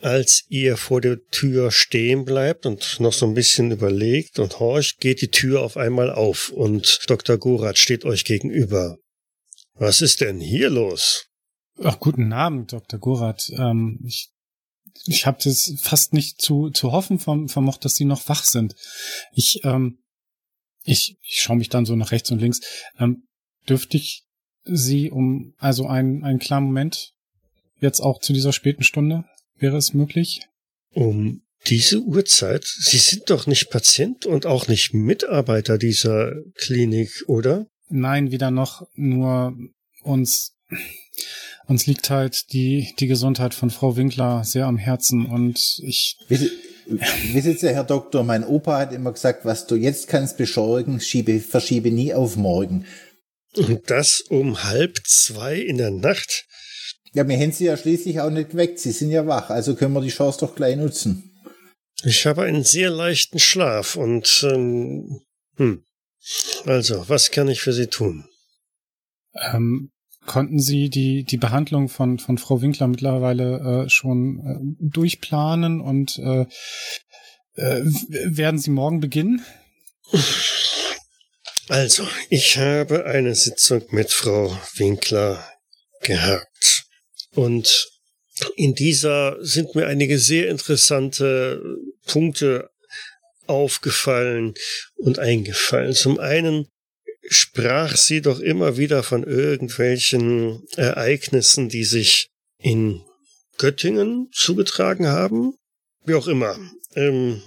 [0.00, 5.00] als ihr vor der Tür stehen bleibt und noch so ein bisschen überlegt und horcht,
[5.00, 7.38] geht die Tür auf einmal auf und Dr.
[7.38, 8.98] Gorath steht euch gegenüber.
[9.74, 11.26] Was ist denn hier los?
[11.82, 12.98] Ach, guten Abend, Dr.
[12.98, 13.50] Gorath.
[13.58, 14.30] Ähm, ich
[15.04, 18.74] ich habe es fast nicht zu, zu hoffen vermocht, dass sie noch wach sind.
[19.32, 19.98] Ich, ähm,
[20.84, 22.60] ich, ich schaue mich dann so nach rechts und links.
[22.98, 23.26] Ähm,
[23.68, 24.24] dürfte ich
[24.68, 27.12] Sie um, also einen, einen klaren Moment,
[27.78, 29.24] jetzt auch zu dieser späten Stunde,
[29.58, 30.42] wäre es möglich?
[30.92, 32.64] Um diese Uhrzeit?
[32.64, 37.66] Sie sind doch nicht Patient und auch nicht Mitarbeiter dieser Klinik, oder?
[37.88, 39.56] Nein, wieder noch, nur
[40.02, 40.54] uns,
[41.66, 46.16] uns liegt halt die, die Gesundheit von Frau Winkler sehr am Herzen und ich.
[46.28, 51.40] Wissen Sie, Herr Doktor, mein Opa hat immer gesagt, was du jetzt kannst beschleunigen, schiebe,
[51.40, 52.86] verschiebe nie auf morgen.
[53.56, 56.46] Und das um halb zwei in der Nacht?
[57.16, 58.78] Ja, wir haben Sie ja schließlich auch nicht geweckt.
[58.78, 61.32] Sie sind ja wach, also können wir die Chance doch gleich nutzen.
[62.04, 65.22] Ich habe einen sehr leichten Schlaf und, ähm,
[65.56, 65.82] hm.
[66.66, 68.28] Also, was kann ich für Sie tun?
[69.32, 69.92] Ähm,
[70.26, 76.18] konnten Sie die, die Behandlung von, von Frau Winkler mittlerweile äh, schon äh, durchplanen und
[76.18, 76.42] äh,
[77.54, 77.82] äh,
[78.26, 79.42] werden Sie morgen beginnen?
[81.68, 85.42] Also, ich habe eine Sitzung mit Frau Winkler
[86.02, 86.75] gehabt.
[87.36, 87.90] Und
[88.56, 91.62] in dieser sind mir einige sehr interessante
[92.06, 92.70] Punkte
[93.46, 94.54] aufgefallen
[94.96, 95.92] und eingefallen.
[95.92, 96.68] Zum einen
[97.28, 103.02] sprach sie doch immer wieder von irgendwelchen Ereignissen, die sich in
[103.58, 105.54] Göttingen zugetragen haben.
[106.04, 106.58] Wie auch immer.
[106.94, 107.42] Ähm,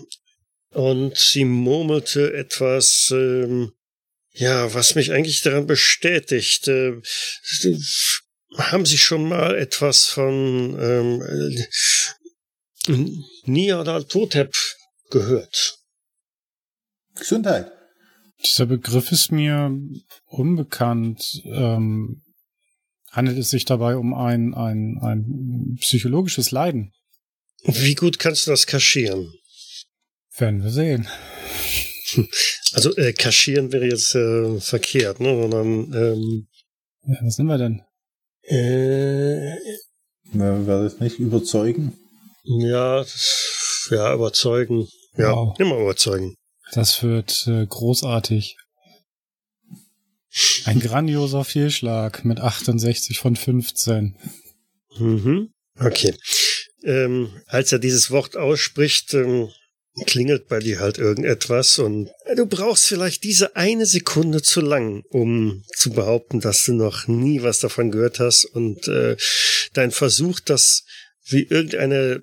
[0.71, 3.71] und sie murmelte etwas, ähm,
[4.34, 6.69] ja, was mich eigentlich daran bestätigt.
[8.57, 11.23] Äh, haben Sie schon mal etwas von ähm,
[13.45, 14.53] Niadal Totep
[15.09, 15.77] gehört?
[17.15, 17.71] Gesundheit.
[18.43, 19.77] Dieser Begriff ist mir
[20.25, 21.41] unbekannt.
[21.45, 22.23] Ähm,
[23.12, 26.93] handelt es sich dabei um ein, ein, ein psychologisches Leiden?
[27.63, 29.33] Wie gut kannst du das kaschieren?
[30.38, 31.07] Werden wir sehen.
[32.73, 35.41] Also äh, kaschieren wäre jetzt äh, verkehrt, ne?
[35.41, 36.47] Sondern ähm,
[37.07, 37.81] ja, was sind wir denn?
[38.49, 39.55] Äh,
[40.33, 41.97] Na, wäre das nicht überzeugen?
[42.43, 43.05] Ja,
[43.91, 44.88] ja, überzeugen.
[45.15, 45.59] Ja, wow.
[45.59, 46.35] immer überzeugen.
[46.71, 48.57] Das wird äh, großartig.
[50.65, 54.17] Ein grandioser Fehlschlag mit 68 von 15.
[54.97, 55.51] Mhm.
[55.79, 56.15] Okay.
[56.83, 59.49] Ähm, als er dieses Wort ausspricht, ähm,
[60.05, 65.63] klingelt bei dir halt irgendetwas und du brauchst vielleicht diese eine Sekunde zu lang, um
[65.75, 69.15] zu behaupten, dass du noch nie was davon gehört hast und äh,
[69.73, 70.83] dein Versuch, das
[71.25, 72.21] wie irgendeine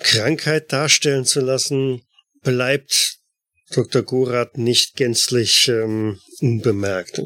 [0.00, 2.02] Krankheit darstellen zu lassen,
[2.42, 3.18] bleibt
[3.72, 4.02] Dr.
[4.02, 7.22] Gorath nicht gänzlich ähm, unbemerkt.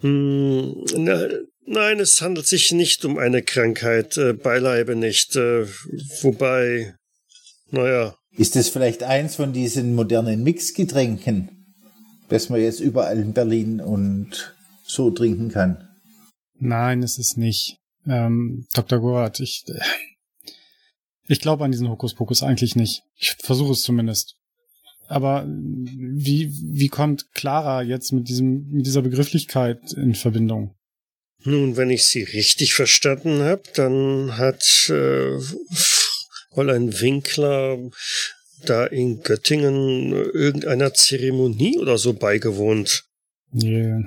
[0.00, 1.28] Hm, na,
[1.64, 5.36] nein, es handelt sich nicht um eine Krankheit, äh, beileibe nicht.
[5.36, 5.66] Äh,
[6.20, 6.94] wobei,
[7.70, 8.16] naja.
[8.36, 11.74] Ist es vielleicht eins von diesen modernen Mixgetränken,
[12.28, 15.88] das man jetzt überall in Berlin und so trinken kann?
[16.58, 17.78] Nein, es ist nicht.
[18.06, 19.00] Ähm, Dr.
[19.00, 19.64] Gorath, ich,
[21.28, 23.02] ich glaube an diesen Hokuspokus eigentlich nicht.
[23.16, 24.36] Ich versuche es zumindest.
[25.08, 30.74] Aber wie, wie kommt Clara jetzt mit diesem, mit dieser Begrifflichkeit in Verbindung?
[31.44, 35.38] Nun, wenn ich sie richtig verstanden habe, dann hat äh,
[36.52, 37.78] Fräulein Winkler
[38.64, 43.04] da in Göttingen irgendeiner Zeremonie oder so beigewohnt.
[43.54, 44.04] Yeah.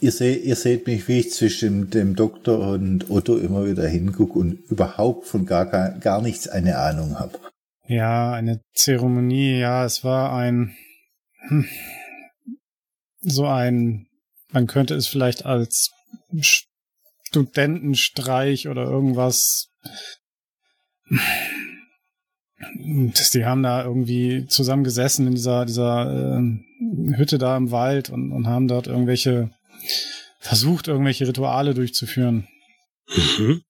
[0.00, 4.38] Ihr, seht, ihr seht mich, wie ich zwischen dem Doktor und Otto immer wieder hingucke
[4.38, 7.38] und überhaupt von gar, gar nichts eine Ahnung habe.
[7.86, 10.74] Ja, eine Zeremonie, ja, es war ein
[11.48, 11.66] hm,
[13.20, 14.06] so ein,
[14.50, 15.90] man könnte es vielleicht als
[17.22, 19.68] Studentenstreich oder irgendwas.
[23.34, 28.32] Die haben da irgendwie zusammen gesessen in dieser, dieser äh, Hütte da im Wald und,
[28.32, 29.50] und haben dort irgendwelche,
[30.38, 32.46] versucht, irgendwelche Rituale durchzuführen.
[33.08, 33.62] Mhm.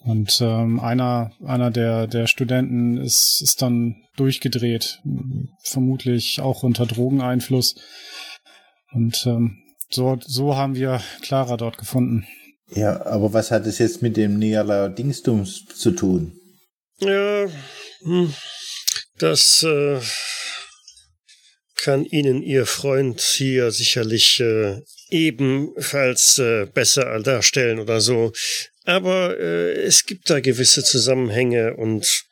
[0.00, 5.02] Und ähm, einer, einer der, der Studenten ist, ist dann durchgedreht,
[5.62, 7.76] vermutlich auch unter Drogeneinfluss.
[8.92, 9.58] Und ähm,
[9.90, 12.26] so, so haben wir Clara dort gefunden.
[12.70, 16.32] Ja, aber was hat es jetzt mit dem Niala Dingstums zu tun?
[17.00, 17.48] Ja,
[18.02, 18.34] hm,
[19.18, 20.00] das äh,
[21.76, 24.80] kann Ihnen Ihr Freund hier sicherlich äh,
[25.10, 28.32] ebenfalls äh, besser darstellen oder so.
[28.84, 32.24] Aber äh, es gibt da gewisse Zusammenhänge und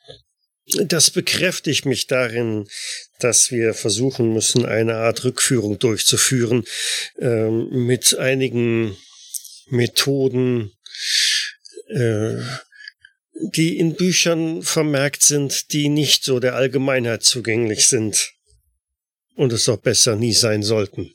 [0.83, 2.67] das bekräftigt mich darin,
[3.19, 6.65] dass wir versuchen müssen, eine Art Rückführung durchzuführen
[7.19, 8.97] äh, mit einigen
[9.69, 10.73] Methoden,
[11.87, 12.35] äh,
[13.39, 18.33] die in Büchern vermerkt sind, die nicht so der Allgemeinheit zugänglich sind
[19.35, 21.11] und es auch besser nie sein sollten.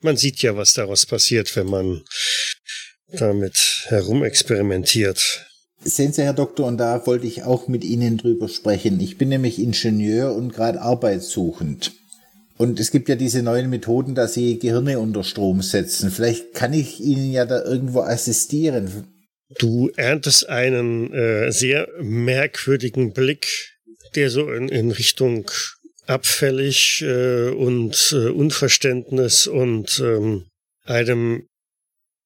[0.00, 2.02] Man sieht ja, was daraus passiert, wenn man
[3.12, 5.46] damit herumexperimentiert.
[5.82, 9.00] Sehen Sie, Herr Doktor, und da wollte ich auch mit Ihnen drüber sprechen.
[9.00, 11.92] Ich bin nämlich Ingenieur und gerade arbeitssuchend.
[12.58, 16.10] Und es gibt ja diese neuen Methoden, dass Sie Gehirne unter Strom setzen.
[16.10, 19.06] Vielleicht kann ich Ihnen ja da irgendwo assistieren.
[19.58, 23.48] Du erntest einen äh, sehr merkwürdigen Blick,
[24.14, 25.50] der so in, in Richtung
[26.06, 30.46] abfällig äh, und äh, Unverständnis und ähm,
[30.84, 31.46] einem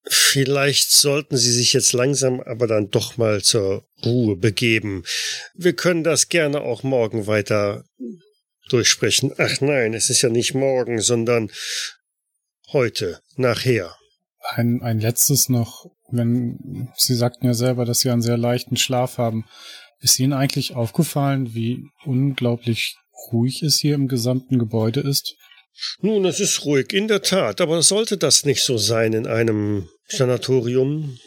[0.07, 5.05] Vielleicht sollten Sie sich jetzt langsam aber dann doch mal zur Ruhe begeben.
[5.55, 7.85] Wir können das gerne auch morgen weiter
[8.69, 9.33] durchsprechen.
[9.39, 11.51] Ach nein, es ist ja nicht morgen, sondern
[12.73, 13.97] heute, nachher.
[14.51, 19.19] Ein, ein letztes noch, wenn Sie sagten ja selber, dass Sie einen sehr leichten Schlaf
[19.19, 19.45] haben.
[20.01, 22.97] Ist Ihnen eigentlich aufgefallen, wie unglaublich
[23.33, 25.37] ruhig es hier im gesamten Gebäude ist?
[26.01, 29.89] Nun, es ist ruhig, in der Tat, aber sollte das nicht so sein in einem
[30.07, 31.19] Sanatorium,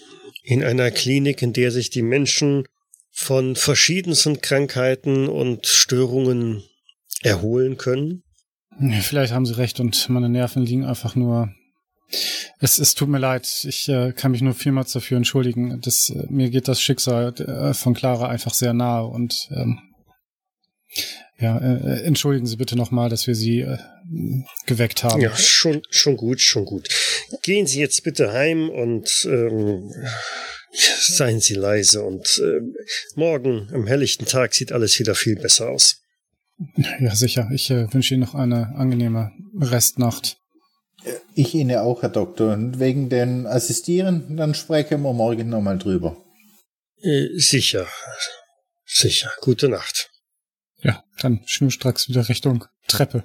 [0.44, 2.66] in einer Klinik, in der sich die Menschen
[3.12, 6.64] von verschiedensten Krankheiten und Störungen
[7.24, 8.24] erholen können?
[9.02, 11.50] Vielleicht haben Sie recht und meine Nerven liegen einfach nur.
[12.60, 15.82] Es, es tut mir leid, ich äh, kann mich nur vielmals dafür entschuldigen.
[15.82, 19.80] Das, äh, mir geht das Schicksal äh, von Clara einfach sehr nahe und ähm,
[21.40, 23.78] ja, äh, äh, entschuldigen Sie bitte nochmal, dass wir Sie äh,
[24.66, 25.22] geweckt haben.
[25.22, 26.90] Ja, schon, schon gut, schon gut.
[27.44, 29.92] Gehen Sie jetzt bitte heim und ähm,
[30.72, 32.62] seien Sie leise und äh,
[33.16, 36.02] morgen am helllichten Tag sieht alles wieder viel besser aus.
[37.00, 37.50] Ja, sicher.
[37.54, 40.37] Ich äh, wünsche Ihnen noch eine angenehme Restnacht.
[41.34, 42.54] Ich Ihnen auch, Herr Doktor.
[42.54, 46.18] Und wegen den Assistieren, dann sprechen wir morgen nochmal drüber.
[47.02, 47.88] Äh, sicher.
[48.86, 49.32] Sicher.
[49.42, 50.10] Gute Nacht.
[50.82, 53.24] Ja, dann schnurstracks wieder Richtung Treppe.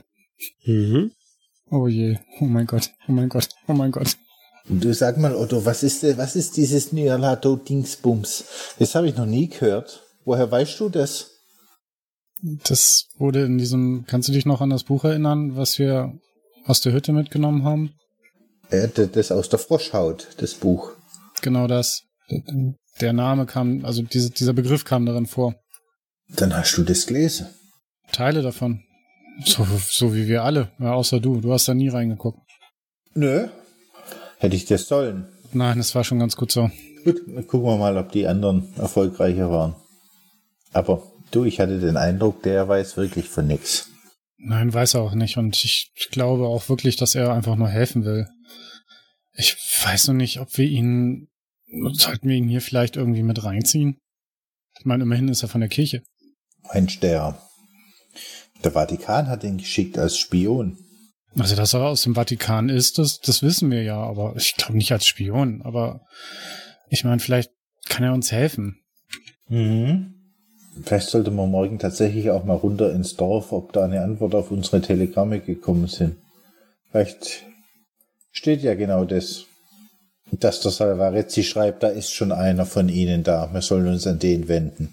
[0.65, 1.13] Mhm.
[1.71, 4.17] Oh je, oh mein Gott, oh mein Gott, oh mein Gott.
[4.69, 8.45] Du sag mal, Otto, was ist, was ist dieses Nyalato-Dingsbums?
[8.79, 10.03] Das habe ich noch nie gehört.
[10.25, 11.31] Woher weißt du das?
[12.43, 16.13] Das wurde in diesem, kannst du dich noch an das Buch erinnern, was wir
[16.65, 17.93] aus der Hütte mitgenommen haben?
[18.71, 20.93] Äh, das aus der Froschhaut, das Buch.
[21.41, 22.03] Genau das.
[23.01, 25.55] Der Name kam, also diese, dieser Begriff kam darin vor.
[26.29, 27.49] Dann hast du das gelesen.
[28.13, 28.83] Teile davon.
[29.45, 31.41] So, so wie wir alle, ja, außer du.
[31.41, 32.39] Du hast da nie reingeguckt.
[33.15, 33.49] Nö.
[34.39, 35.29] Hätte ich das sollen.
[35.53, 36.71] Nein, es war schon ganz gut so.
[37.05, 39.75] Gut, dann gucken wir mal, ob die anderen erfolgreicher waren.
[40.73, 43.89] Aber du, ich hatte den Eindruck, der weiß wirklich von nix.
[44.45, 45.37] Nein, weiß er auch nicht.
[45.37, 48.29] Und ich glaube auch wirklich, dass er einfach nur helfen will.
[49.35, 51.29] Ich weiß noch nicht, ob wir ihn,
[51.93, 53.99] sollten wir ihn hier vielleicht irgendwie mit reinziehen?
[54.79, 56.03] Ich meine, immerhin ist er von der Kirche.
[56.75, 57.41] Mensch, der,
[58.65, 60.77] der Vatikan hat ihn geschickt als Spion.
[61.39, 64.77] Also, dass er aus dem Vatikan ist, das, das wissen wir ja, aber ich glaube
[64.77, 65.63] nicht als Spion.
[65.63, 66.05] Aber
[66.91, 67.53] ich meine, vielleicht
[67.89, 68.83] kann er uns helfen.
[69.49, 70.22] Mhm.
[70.93, 74.51] Vielleicht sollte man morgen tatsächlich auch mal runter ins Dorf, ob da eine Antwort auf
[74.51, 76.19] unsere Telegramme gekommen sind.
[76.91, 77.45] Vielleicht
[78.31, 79.47] steht ja genau das,
[80.33, 83.49] dass der Salvarezzi schreibt, da ist schon einer von Ihnen da.
[83.55, 84.93] Wir sollen uns an den wenden.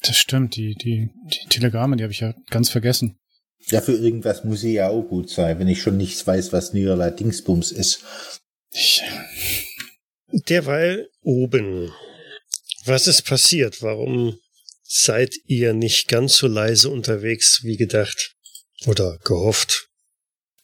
[0.00, 3.18] Das stimmt, die, die, die Telegramme, die habe ich ja ganz vergessen.
[3.66, 6.72] Ja, für irgendwas muss sie ja auch gut sein, wenn ich schon nichts weiß, was
[6.72, 8.02] Niederlei Dingsbums ist.
[8.72, 9.02] Ich.
[10.48, 11.92] Derweil oben.
[12.86, 13.82] Was ist passiert?
[13.82, 14.38] Warum
[14.92, 18.34] seid ihr nicht ganz so leise unterwegs wie gedacht?
[18.86, 19.88] Oder gehofft?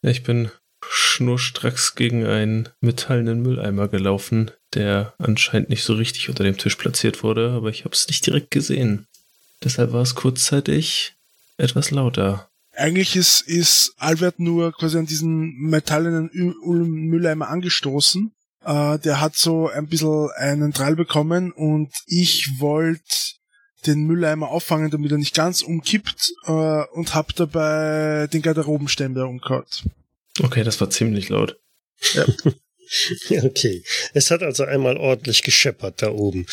[0.03, 0.51] Ich bin
[0.85, 7.22] schnurstracks gegen einen metallenen Mülleimer gelaufen, der anscheinend nicht so richtig unter dem Tisch platziert
[7.22, 9.07] wurde, aber ich habe es nicht direkt gesehen.
[9.62, 11.14] Deshalb war es kurzzeitig
[11.57, 12.51] etwas lauter.
[12.72, 18.33] Eigentlich ist, ist Albert nur quasi an diesen metallenen Mülleimer angestoßen,
[18.64, 23.36] Äh, der hat so ein bisschen einen Drall bekommen und ich wollte
[23.87, 29.64] den Mülleimer auffangen, damit er nicht ganz umkippt äh, und hab dabei den Garderobenständer umgehauen.
[30.43, 31.59] Okay, das war ziemlich laut.
[33.28, 33.43] Ja.
[33.43, 33.82] okay.
[34.14, 36.47] Es hat also einmal ordentlich gescheppert da oben.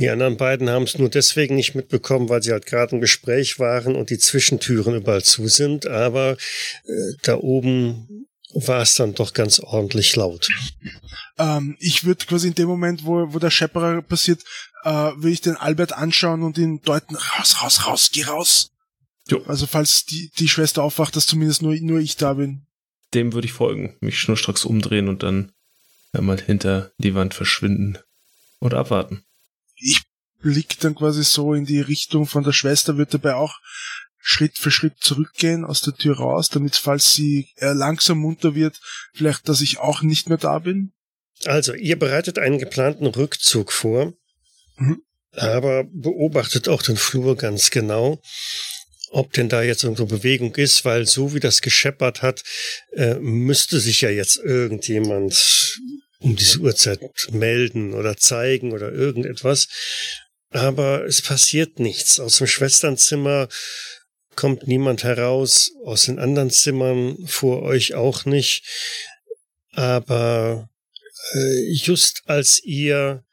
[0.00, 3.60] Die anderen beiden haben es nur deswegen nicht mitbekommen, weil sie halt gerade im Gespräch
[3.60, 5.86] waren und die Zwischentüren überall zu sind.
[5.86, 6.32] Aber
[6.86, 10.48] äh, da oben war es dann doch ganz ordentlich laut.
[11.38, 14.40] Ähm, ich würde quasi in dem Moment, wo, wo der Schepperer passiert,
[14.84, 18.72] äh, würde ich den Albert anschauen und ihn deuten, raus, raus, raus, geh raus.
[19.28, 19.42] Jo.
[19.46, 22.66] Also falls die, die Schwester aufwacht, dass zumindest nur, nur ich da bin.
[23.14, 25.52] Dem würde ich folgen, mich schnurstracks umdrehen und dann
[26.12, 27.98] einmal hinter die Wand verschwinden
[28.58, 29.24] und abwarten.
[29.76, 30.02] Ich
[30.40, 33.58] blick dann quasi so in die Richtung von der Schwester, wird dabei auch
[34.18, 38.80] Schritt für Schritt zurückgehen aus der Tür raus, damit falls sie äh, langsam munter wird,
[39.14, 40.92] vielleicht, dass ich auch nicht mehr da bin.
[41.46, 44.12] Also, ihr bereitet einen geplanten Rückzug vor,
[44.80, 45.02] Mhm.
[45.32, 48.20] aber beobachtet auch den Flur ganz genau,
[49.10, 52.42] ob denn da jetzt irgendwo Bewegung ist, weil so wie das gescheppert hat,
[52.92, 55.78] äh, müsste sich ja jetzt irgendjemand
[56.20, 57.00] um diese Uhrzeit
[57.30, 59.68] melden oder zeigen oder irgendetwas.
[60.50, 62.20] Aber es passiert nichts.
[62.20, 63.48] Aus dem Schwesternzimmer
[64.36, 68.64] kommt niemand heraus, aus den anderen Zimmern vor euch auch nicht.
[69.72, 70.68] Aber
[71.32, 73.24] äh, just als ihr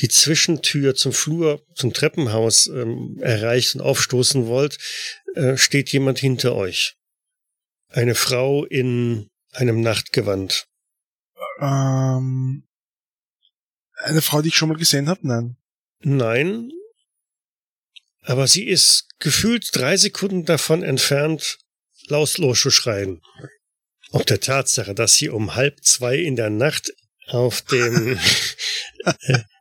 [0.00, 4.78] die Zwischentür zum Flur, zum Treppenhaus ähm, erreicht und aufstoßen wollt,
[5.34, 6.96] äh, steht jemand hinter euch.
[7.88, 10.66] Eine Frau in einem Nachtgewand.
[11.60, 12.64] Ähm,
[13.94, 15.26] eine Frau, die ich schon mal gesehen habe?
[15.26, 15.56] Nein.
[16.00, 16.70] Nein,
[18.28, 21.58] aber sie ist gefühlt drei Sekunden davon entfernt,
[22.08, 23.22] lautlos zu schreien.
[24.10, 26.92] Ob der Tatsache, dass sie um halb zwei in der Nacht
[27.28, 28.18] auf dem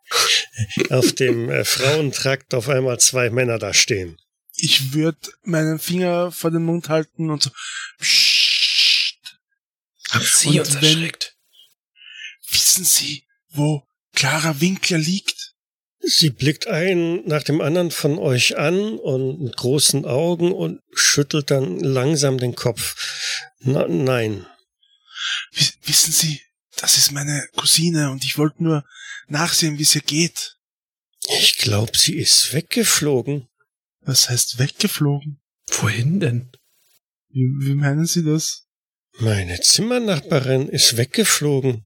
[0.89, 4.17] auf dem äh, Frauentrakt auf einmal zwei Männer da stehen.
[4.55, 7.51] Ich würde meinen Finger vor den Mund halten und so.
[7.99, 9.17] Psst.
[10.11, 11.35] Haben Sie Und uns wenn- erschreckt?
[12.49, 13.83] Wissen Sie, wo
[14.13, 15.53] Clara Winkler liegt?
[15.99, 21.51] Sie blickt einen nach dem anderen von euch an und mit großen Augen und schüttelt
[21.51, 22.95] dann langsam den Kopf.
[23.59, 24.45] Na, nein.
[25.51, 26.41] Wiss- Wissen Sie,
[26.77, 28.85] das ist meine Cousine und ich wollte nur
[29.29, 30.57] nachsehen, wie es ihr geht.
[31.39, 33.47] Ich glaube, sie ist weggeflogen.
[34.01, 35.41] Was heißt weggeflogen?
[35.69, 36.51] Wohin denn?
[37.29, 38.67] Wie, wie meinen Sie das?
[39.19, 41.85] Meine Zimmernachbarin ist weggeflogen.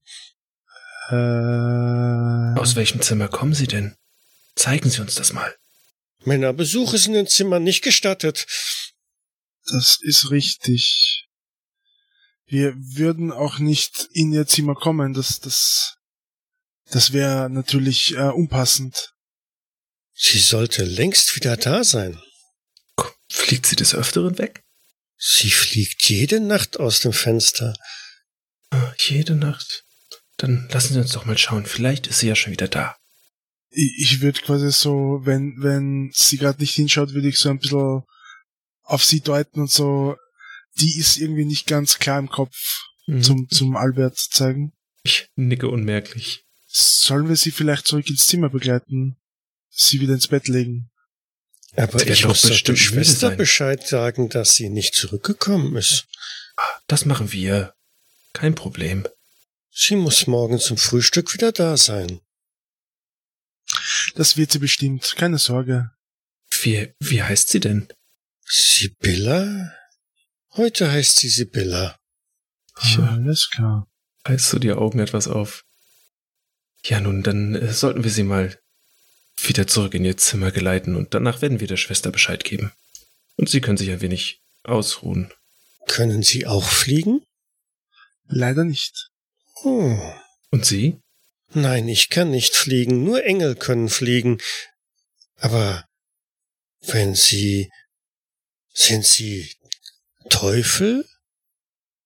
[1.08, 3.96] Äh, Aus welchem Zimmer kommen Sie denn?
[4.54, 5.56] Zeigen Sie uns das mal.
[6.24, 8.46] Männerbesuch ist in den Zimmern nicht gestattet.
[9.64, 11.26] das ist richtig.
[12.46, 15.14] Wir würden auch nicht in ihr Zimmer kommen.
[15.14, 15.96] Das, das,
[16.90, 19.12] das wäre natürlich äh, unpassend.
[20.14, 22.20] Sie sollte längst wieder da sein.
[23.30, 24.62] Fliegt sie des Öfteren weg?
[25.16, 27.74] Sie fliegt jede Nacht aus dem Fenster.
[28.70, 29.84] Ah, Jede Nacht.
[30.36, 31.64] Dann lassen Sie uns doch mal schauen.
[31.66, 32.96] Vielleicht ist sie ja schon wieder da.
[33.70, 37.58] Ich, ich würde quasi so, wenn, wenn sie gerade nicht hinschaut, würde ich so ein
[37.58, 38.02] bisschen
[38.82, 40.16] auf sie deuten und so,
[40.80, 42.56] die ist irgendwie nicht ganz klar im Kopf
[43.06, 43.22] Mhm.
[43.22, 44.72] zum, zum Albert zeigen.
[45.02, 46.44] Ich nicke unmerklich.
[46.74, 49.18] Sollen wir sie vielleicht zurück ins Zimmer begleiten?
[49.68, 50.90] Sie wieder ins Bett legen?
[51.76, 53.36] Aber ich muss bestimmt Schwester sein.
[53.36, 56.06] Bescheid sagen, dass sie nicht zurückgekommen ist.
[56.86, 57.74] Das machen wir.
[58.32, 59.06] Kein Problem.
[59.70, 62.20] Sie muss morgen zum Frühstück wieder da sein.
[64.14, 65.90] Das wird sie bestimmt, keine Sorge.
[66.62, 67.88] Wie, wie heißt sie denn?
[68.44, 69.74] Sibylla?
[70.52, 71.98] Heute heißt sie Sibylla.
[72.80, 73.08] Tja.
[73.08, 73.90] Alles klar.
[74.24, 75.64] Reißt du die Augen etwas auf?
[76.84, 78.58] Ja, nun, dann äh, sollten wir sie mal
[79.36, 82.72] wieder zurück in ihr Zimmer geleiten und danach werden wir der Schwester Bescheid geben.
[83.36, 85.32] Und sie können sich ein wenig ausruhen.
[85.86, 87.24] Können Sie auch fliegen?
[88.26, 89.10] Leider nicht.
[89.62, 90.00] Hm.
[90.50, 91.00] Und sie?
[91.54, 93.04] Nein, ich kann nicht fliegen.
[93.04, 94.38] Nur Engel können fliegen.
[95.36, 95.84] Aber
[96.80, 97.70] wenn Sie...
[98.74, 99.52] Sind Sie
[100.30, 101.06] Teufel?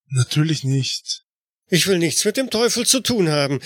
[0.09, 1.23] Natürlich nicht.
[1.69, 3.61] Ich will nichts mit dem Teufel zu tun haben.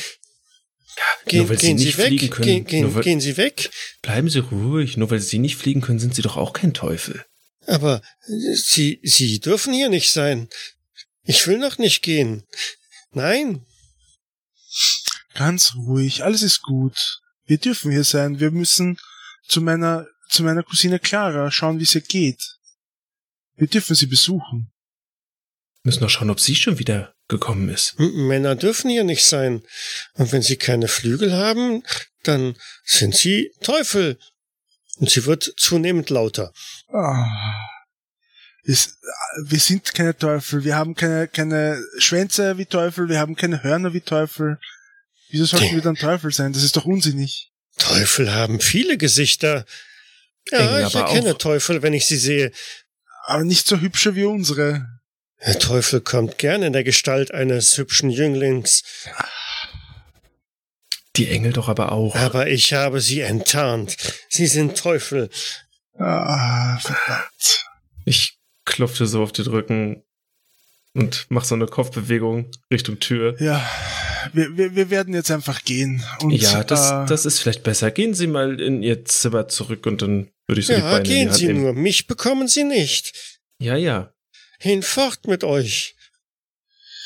[1.26, 2.07] Gehen, nur weil sie gehen Sie nicht weg.
[2.09, 2.64] fliegen können.
[2.64, 3.70] Gehen, weil, gehen Sie weg.
[4.03, 4.97] bleiben Sie ruhig.
[4.97, 7.24] Nur weil Sie nicht fliegen können, sind Sie doch auch kein Teufel.
[7.66, 10.49] Aber Sie, Sie dürfen hier nicht sein.
[11.24, 12.45] Ich will noch nicht gehen.
[13.12, 13.64] Nein.
[15.34, 17.20] Ganz ruhig, alles ist gut.
[17.45, 18.41] Wir dürfen hier sein.
[18.41, 18.99] Wir müssen
[19.47, 22.57] zu meiner, zu meiner Cousine Clara schauen, wie es ihr geht.
[23.57, 24.72] Wir dürfen sie besuchen.
[25.82, 27.95] Müssen doch schauen, ob sie schon wieder gekommen ist.
[27.99, 29.62] M- Männer dürfen hier nicht sein.
[30.14, 31.83] Und wenn sie keine Flügel haben,
[32.24, 34.18] dann sind sie Teufel.
[34.97, 36.53] Und sie wird zunehmend lauter.
[36.93, 37.26] Ah.
[38.64, 38.99] Es,
[39.47, 43.95] wir sind keine Teufel, wir haben keine, keine Schwänze wie Teufel, wir haben keine Hörner
[43.95, 44.59] wie Teufel.
[45.31, 46.53] Wieso sollten wir dann Teufel sein?
[46.53, 47.51] Das ist doch unsinnig.
[47.78, 49.64] Teufel haben viele Gesichter.
[50.51, 51.39] Ja, Engel ich erkenne auch.
[51.39, 52.53] Teufel, wenn ich sie sehe.
[53.24, 54.99] Aber nicht so hübsche wie unsere.
[55.47, 58.82] Der Teufel kommt gern in der Gestalt eines hübschen Jünglings,
[61.16, 62.14] Die Engel doch aber auch.
[62.14, 63.97] aber ich habe sie enttarnt.
[64.28, 65.28] Sie sind Teufel.
[65.99, 67.66] Ah, verdammt.
[68.05, 70.03] Ich klopfte so auf den Rücken
[70.95, 73.36] und mach so eine Kopfbewegung Richtung Tür.
[73.41, 73.68] Ja,
[74.32, 76.05] wir, wir, wir werden jetzt einfach gehen.
[76.20, 77.91] Und, ja, das, äh, das ist vielleicht besser.
[77.91, 80.99] Gehen Sie mal in Ihr Zimmer zurück und dann würde ich so die Ja, Beine
[80.99, 81.62] in die gehen Hand Sie nehmen.
[81.62, 81.72] nur.
[81.74, 83.12] Mich bekommen Sie nicht.
[83.59, 84.12] Ja, ja.
[84.61, 85.97] Hinfort mit euch.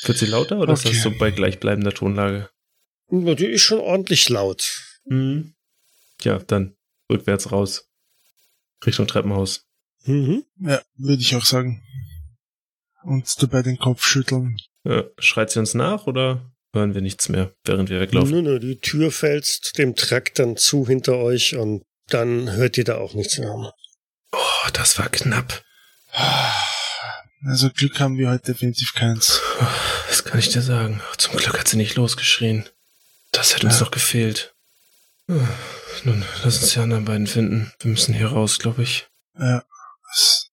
[0.03, 0.93] Wird sie lauter oder ist Okay.
[0.93, 2.49] das so bei gleichbleibender Tonlage?
[3.09, 4.81] Die ist schon ordentlich laut.
[5.05, 5.55] Mhm.
[6.21, 6.75] Ja, dann
[7.09, 7.89] rückwärts raus.
[8.85, 9.65] Richtung Treppenhaus.
[10.03, 10.43] Mhm.
[10.59, 11.81] Ja, würde ich auch sagen.
[13.03, 14.57] Und dabei den Kopf schütteln.
[14.83, 18.31] Ja, schreit sie uns nach oder hören wir nichts mehr, während wir weglaufen?
[18.31, 22.83] Nö, nö, die Tür fällt dem Trakt dann zu hinter euch und dann hört ihr
[22.83, 23.73] da auch nichts mehr.
[24.33, 25.63] Oh, das war knapp.
[27.45, 29.39] Also Glück haben wir heute definitiv keins.
[30.09, 31.01] Was kann ich dir sagen?
[31.17, 32.65] Zum Glück hat sie nicht losgeschrien.
[33.31, 33.85] Das hätte uns Ja.
[33.85, 34.55] noch gefehlt.
[35.27, 35.33] Ah,
[36.03, 37.71] Nun, lass uns die anderen beiden finden.
[37.79, 39.07] Wir müssen hier raus, glaube ich.
[39.39, 39.63] Ja.
[40.07, 40.47] Das-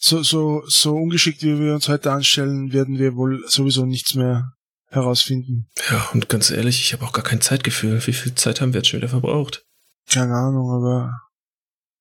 [0.00, 4.52] So, so, so ungeschickt, wie wir uns heute anstellen, werden wir wohl sowieso nichts mehr
[4.90, 5.70] herausfinden.
[5.90, 8.06] Ja, und ganz ehrlich, ich habe auch gar kein Zeitgefühl.
[8.06, 9.64] Wie viel Zeit haben wir jetzt schon wieder verbraucht?
[10.10, 11.10] Keine Ahnung, aber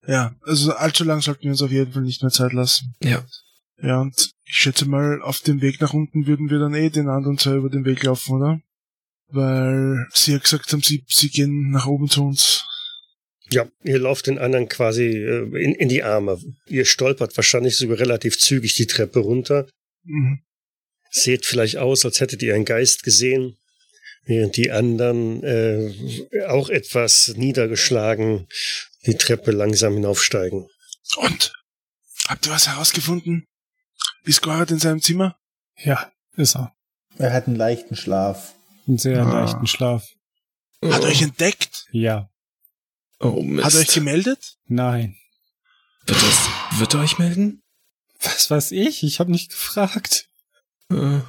[0.05, 2.93] ja, also allzu lang sollten wir uns auf jeden Fall nicht mehr Zeit lassen.
[3.01, 3.23] Ja.
[3.81, 7.09] Ja, und ich schätze mal, auf dem Weg nach unten würden wir dann eh den
[7.09, 8.61] anderen zwei über den Weg laufen, oder?
[9.27, 12.65] Weil sie ja gesagt haben, sie, sie gehen nach oben zu uns.
[13.49, 16.39] Ja, ihr lauft den anderen quasi äh, in, in die Arme.
[16.67, 19.67] Ihr stolpert wahrscheinlich sogar relativ zügig die Treppe runter.
[20.03, 20.43] Mhm.
[21.09, 23.57] Seht vielleicht aus, als hättet ihr einen Geist gesehen,
[24.25, 28.47] während die anderen äh, auch etwas niedergeschlagen
[29.05, 30.67] die Treppe langsam hinaufsteigen.
[31.17, 31.53] Und?
[32.27, 33.45] Habt ihr was herausgefunden?
[34.23, 35.37] Ist Gorat in seinem Zimmer?
[35.77, 36.73] Ja, ist er.
[37.17, 38.53] Er hat einen leichten Schlaf.
[38.87, 39.41] Einen sehr Ah.
[39.41, 40.07] leichten Schlaf.
[40.83, 41.05] Hat oh.
[41.05, 41.85] euch entdeckt?
[41.91, 42.29] Ja.
[43.19, 43.65] Oh, Mist.
[43.65, 44.57] Hat er euch gemeldet?
[44.65, 45.15] Nein.
[46.05, 46.49] wird, das,
[46.79, 47.63] wird er euch melden?
[48.21, 49.03] Was weiß ich?
[49.03, 50.29] Ich habe nicht gefragt.
[50.91, 51.19] Äh,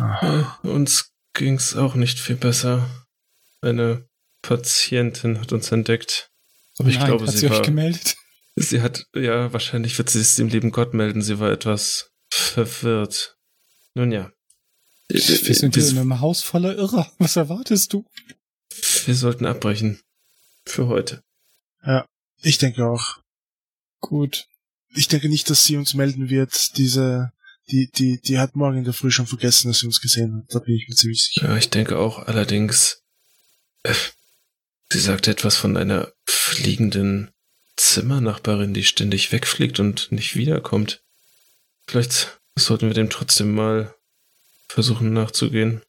[0.00, 2.88] äh, uns ging's auch nicht viel besser.
[3.60, 4.08] Eine
[4.42, 6.30] Patientin hat uns entdeckt.
[6.78, 7.62] Aber ich Nein, glaube, hat sie, sie, euch war.
[7.62, 8.16] gemeldet?
[8.60, 11.22] Sie hat, ja, wahrscheinlich wird sie es dem lieben Gott melden.
[11.22, 13.36] Sie war etwas verwirrt.
[13.94, 14.30] Nun ja.
[15.08, 17.10] Wir sind hier in einem Haus voller Irrer.
[17.18, 18.04] Was erwartest du?
[19.06, 20.00] wir sollten abbrechen.
[20.66, 21.22] Für heute.
[22.42, 23.18] Ich denke auch.
[24.00, 24.46] Gut.
[24.94, 26.76] Ich denke nicht, dass sie uns melden wird.
[26.76, 27.32] Diese,
[27.70, 30.54] die, die, die hat morgen in der Früh schon vergessen, dass sie uns gesehen hat.
[30.54, 31.48] Da bin ich mir ziemlich sicher.
[31.48, 32.20] Ja, ich denke auch.
[32.26, 33.02] Allerdings,
[33.82, 33.94] äh,
[34.90, 37.30] sie sagte etwas von einer fliegenden
[37.92, 41.02] Zimmernachbarin, die ständig wegfliegt und nicht wiederkommt.
[41.86, 43.94] Vielleicht sollten wir dem trotzdem mal
[44.68, 45.82] versuchen nachzugehen.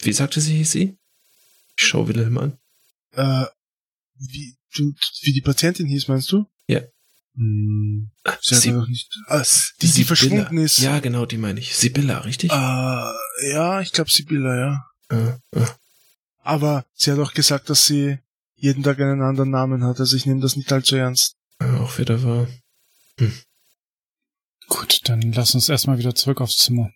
[0.00, 0.98] Wie sagte sie, hieß sie?
[1.76, 2.58] Ich schau Wilhelm an.
[3.12, 3.46] Äh,
[4.18, 4.92] wie, du,
[5.22, 6.46] wie die Patientin hieß, meinst du?
[6.66, 6.80] Ja.
[7.34, 9.08] Hm, sie hat Sie- doch nicht.
[9.26, 9.44] Ah,
[9.82, 10.78] die, die verschwunden ist.
[10.78, 11.76] Ja, genau, die meine ich.
[11.76, 12.50] Sibylla, richtig?
[12.50, 12.54] Äh,
[13.52, 14.86] ja, ich glaube Sibylla, ja.
[15.10, 15.66] Äh, äh.
[16.42, 18.18] Aber sie hat auch gesagt, dass sie
[18.56, 20.00] jeden Tag einen anderen Namen hat.
[20.00, 21.36] Also ich nehme das nicht allzu ernst.
[21.60, 22.48] Ja, auch wieder wahr.
[24.68, 26.90] Gut, dann lass uns erstmal wieder zurück aufs Zimmer.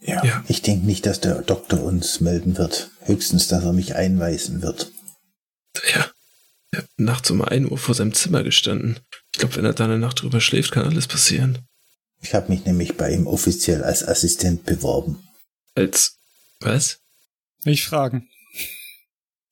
[0.00, 0.24] Ja.
[0.24, 0.44] Ja.
[0.48, 2.90] Ich denke nicht, dass der Doktor uns melden wird.
[3.02, 4.90] Höchstens, dass er mich einweisen wird.
[5.94, 6.10] Ja.
[6.72, 8.98] Er hat nachts um 1 Uhr vor seinem Zimmer gestanden.
[9.32, 11.58] Ich glaube, wenn er da eine Nacht drüber schläft, kann alles passieren.
[12.20, 15.22] Ich habe mich nämlich bei ihm offiziell als Assistent beworben.
[15.74, 16.18] Als.
[16.60, 16.98] Was?
[17.64, 18.28] Ich fragen.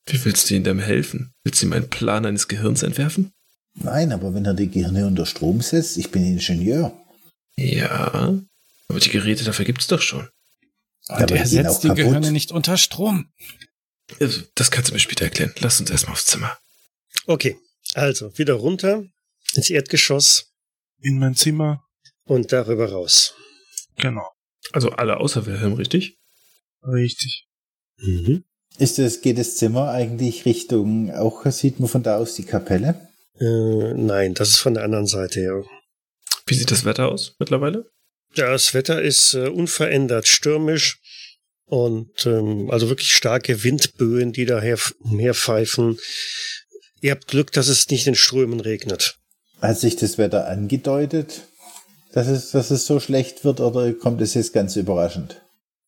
[0.06, 1.32] Wie willst du ihm denn helfen?
[1.44, 3.32] Willst du ihm einen Plan eines Gehirns entwerfen?
[3.74, 6.92] Nein, aber wenn er die Gehirne unter Strom setzt, ich bin Ingenieur.
[7.56, 8.38] Ja.
[8.88, 10.28] Aber die Geräte dafür gibt's doch schon.
[11.08, 12.04] Und aber er auch setzt die kaputt.
[12.04, 13.32] Gehirne nicht unter Strom.
[14.20, 15.54] Also, Das kannst du mir später erklären.
[15.60, 16.58] Lass uns erstmal aufs Zimmer.
[17.26, 17.56] Okay,
[17.94, 19.04] also wieder runter
[19.54, 20.52] ins Erdgeschoss
[21.00, 21.84] In mein Zimmer.
[22.24, 23.34] und darüber raus.
[23.96, 24.28] Genau.
[24.72, 26.18] Also alle außer Wilhelm, richtig?
[26.82, 27.46] Richtig.
[27.98, 28.44] Mhm.
[28.78, 33.08] Ist das, geht das Zimmer eigentlich Richtung, auch sieht man von da aus die Kapelle?
[33.38, 35.64] Äh, nein, das ist von der anderen Seite her.
[36.46, 37.86] Wie sieht das Wetter aus mittlerweile?
[38.34, 41.00] Das Wetter ist äh, unverändert stürmisch
[41.66, 44.78] und ähm, also wirklich starke Windböen, die daher
[45.10, 45.98] herpfeifen.
[47.00, 49.18] Ihr habt Glück, dass es nicht in Strömen regnet.
[49.60, 51.42] Hat sich das Wetter angedeutet,
[52.12, 55.41] dass es, dass es so schlecht wird oder kommt es jetzt ganz überraschend?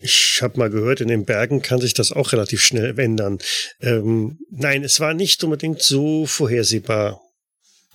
[0.06, 3.38] Ich habe mal gehört, in den Bergen kann sich das auch relativ schnell ändern.
[3.80, 7.22] Ähm, nein, es war nicht unbedingt so vorhersehbar.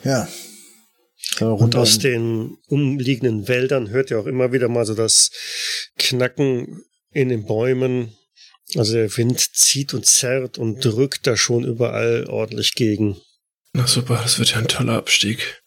[0.03, 0.27] Ja.
[1.39, 5.29] Und aus den umliegenden Wäldern hört ihr auch immer wieder mal so das
[5.99, 8.17] Knacken in den Bäumen.
[8.75, 13.21] Also der Wind zieht und zerrt und drückt da schon überall ordentlich gegen.
[13.73, 15.61] Na super, das wird ja ein toller Abstieg.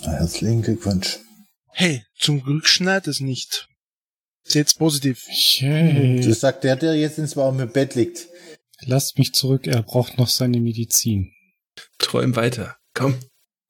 [0.00, 1.20] Herzlichen Glückwunsch.
[1.70, 3.68] Hey, zum Glück schneit es nicht.
[4.44, 5.24] Seht's positiv.
[5.28, 6.20] Yay.
[6.20, 8.26] Das sagt der, der jetzt ins warme Bett liegt.
[8.84, 11.32] Lasst mich zurück, er braucht noch seine Medizin.
[11.98, 12.76] Träum weiter.
[12.94, 13.16] Komm.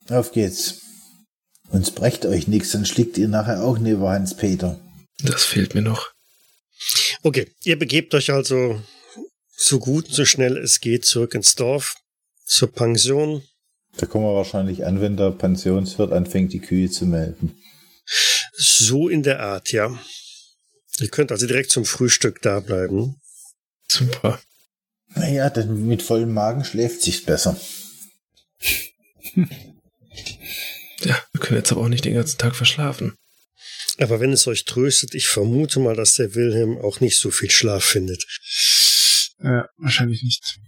[0.08, 0.80] Auf geht's.
[1.68, 4.78] Uns brecht euch nichts, dann schlägt ihr nachher auch neben Hans-Peter.
[5.22, 6.10] Das fehlt mir noch.
[7.22, 8.82] Okay, ihr begebt euch also
[9.56, 11.94] so gut und so schnell es geht zurück ins Dorf,
[12.44, 13.42] zur Pension.
[13.96, 17.54] Da kommen wir wahrscheinlich an, wenn der Pensionswirt anfängt, die Kühe zu melden.
[18.54, 19.98] So in der Art, ja.
[21.00, 23.16] Ihr könnt also direkt zum Frühstück da bleiben.
[23.88, 24.40] Super.
[25.14, 27.58] Naja, dann mit vollem Magen schläft sich's besser.
[31.04, 33.16] Ja, wir können jetzt aber auch nicht den ganzen Tag verschlafen.
[33.98, 37.50] Aber wenn es euch tröstet, ich vermute mal, dass der Wilhelm auch nicht so viel
[37.50, 38.24] Schlaf findet.
[39.40, 40.58] Äh, wahrscheinlich nicht.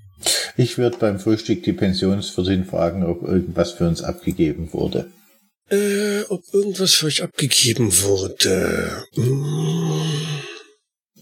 [0.56, 5.10] Ich würde beim Frühstück die Pensionswirtin fragen, ob irgendwas für uns abgegeben wurde.
[5.70, 9.04] Äh, ob irgendwas für euch abgegeben wurde.
[9.14, 10.02] Hm.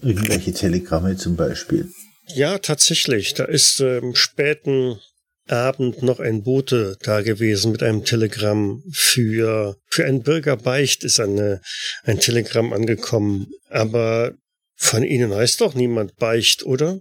[0.01, 1.89] Irgendwelche Telegramme zum Beispiel.
[2.35, 3.33] Ja, tatsächlich.
[3.33, 4.99] Da ist ähm, späten
[5.47, 11.19] Abend noch ein Bote da gewesen mit einem Telegramm für, für einen Bürger Beicht ist
[11.19, 11.61] eine,
[12.03, 13.47] ein Telegramm angekommen.
[13.69, 14.33] Aber
[14.75, 16.99] von Ihnen heißt doch niemand Beicht, oder?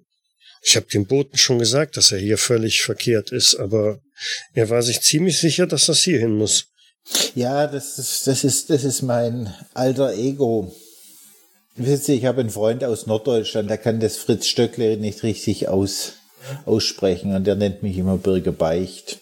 [0.65, 4.01] Ich habe dem Boten schon gesagt, dass er hier völlig verkehrt ist, aber
[4.55, 6.72] er war sich ziemlich sicher, dass das hier hin muss.
[7.35, 10.75] Ja, das ist, das ist, das ist mein alter Ego.
[11.75, 15.69] Wisst ihr, ich habe einen Freund aus Norddeutschland, der kann das Fritz Stöckle nicht richtig
[15.69, 16.15] aus,
[16.67, 19.21] aussprechen und der nennt mich immer Bürger Beicht.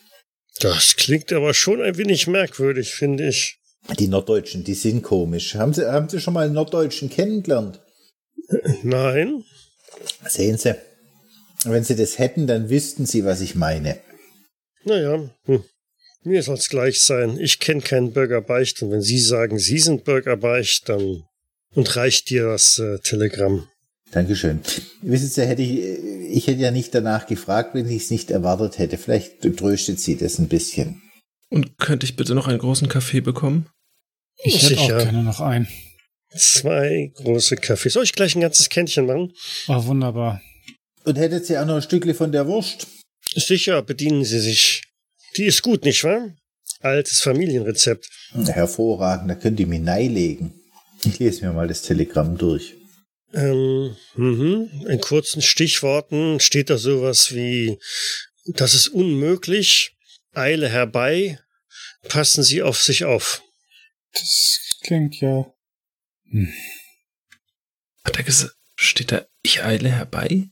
[0.61, 3.59] Das klingt aber schon ein wenig merkwürdig, finde ich.
[3.99, 5.55] Die Norddeutschen, die sind komisch.
[5.55, 7.81] Haben Sie, haben Sie schon mal einen Norddeutschen kennengelernt?
[8.83, 9.45] Nein?
[10.27, 10.75] Sehen Sie.
[11.65, 13.99] Wenn Sie das hätten, dann wüssten Sie, was ich meine.
[14.85, 15.65] Naja, hm.
[16.25, 17.39] Mir soll's gleich sein.
[17.39, 21.25] Ich kenne keinen Bürger Beicht und wenn Sie sagen, Sie sind Bürger Beicht, dann
[21.75, 23.69] und reicht dir das äh, Telegramm.
[24.11, 24.61] Dankeschön.
[25.03, 28.79] Wissen Sie, hätte ich, ich hätte ja nicht danach gefragt, wenn ich es nicht erwartet
[28.79, 28.99] hätte.
[28.99, 31.01] Vielleicht tröstet Sie das ein bisschen.
[31.49, 33.67] Und könnte ich bitte noch einen großen Kaffee bekommen?
[34.43, 34.99] Ich hätte auch Sicher.
[34.99, 35.69] gerne noch einen.
[36.37, 37.93] Zwei große Kaffees.
[37.93, 39.33] Soll ich gleich ein ganzes Kännchen machen?
[39.69, 40.41] Oh, wunderbar.
[41.05, 42.87] Und hättet Sie auch noch ein Stückchen von der Wurst?
[43.35, 44.80] Sicher, bedienen Sie sich.
[45.37, 46.35] Die ist gut, nicht wahr?
[46.81, 48.09] Altes Familienrezept.
[48.33, 50.55] Hervorragend, da könnt ihr mir legen.
[51.05, 52.75] Ich lese mir mal das Telegramm durch.
[53.33, 54.87] Ähm, mhm.
[54.89, 57.79] In kurzen Stichworten steht da sowas wie,
[58.47, 59.97] das ist unmöglich,
[60.33, 61.39] Eile herbei,
[62.09, 63.43] passen Sie auf sich auf.
[64.13, 65.53] Das klingt ja.
[66.31, 66.53] Hm.
[68.05, 70.49] Hat er gesagt, steht da, ich eile herbei?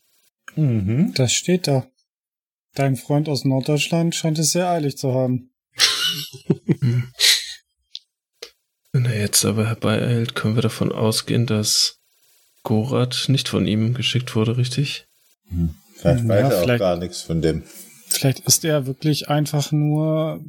[0.54, 1.14] Mhm.
[1.14, 1.90] Das steht da.
[2.78, 5.50] Dein Freund aus Norddeutschland scheint es sehr eilig zu haben.
[6.80, 7.12] Hm.
[8.92, 11.98] Wenn er jetzt aber herbeieilt, können wir davon ausgehen, dass
[12.62, 15.06] Gorat nicht von ihm geschickt wurde, richtig?
[15.94, 17.64] Vielleicht Ja, weiß er auch gar nichts von dem.
[18.06, 20.40] Vielleicht ist er wirklich einfach nur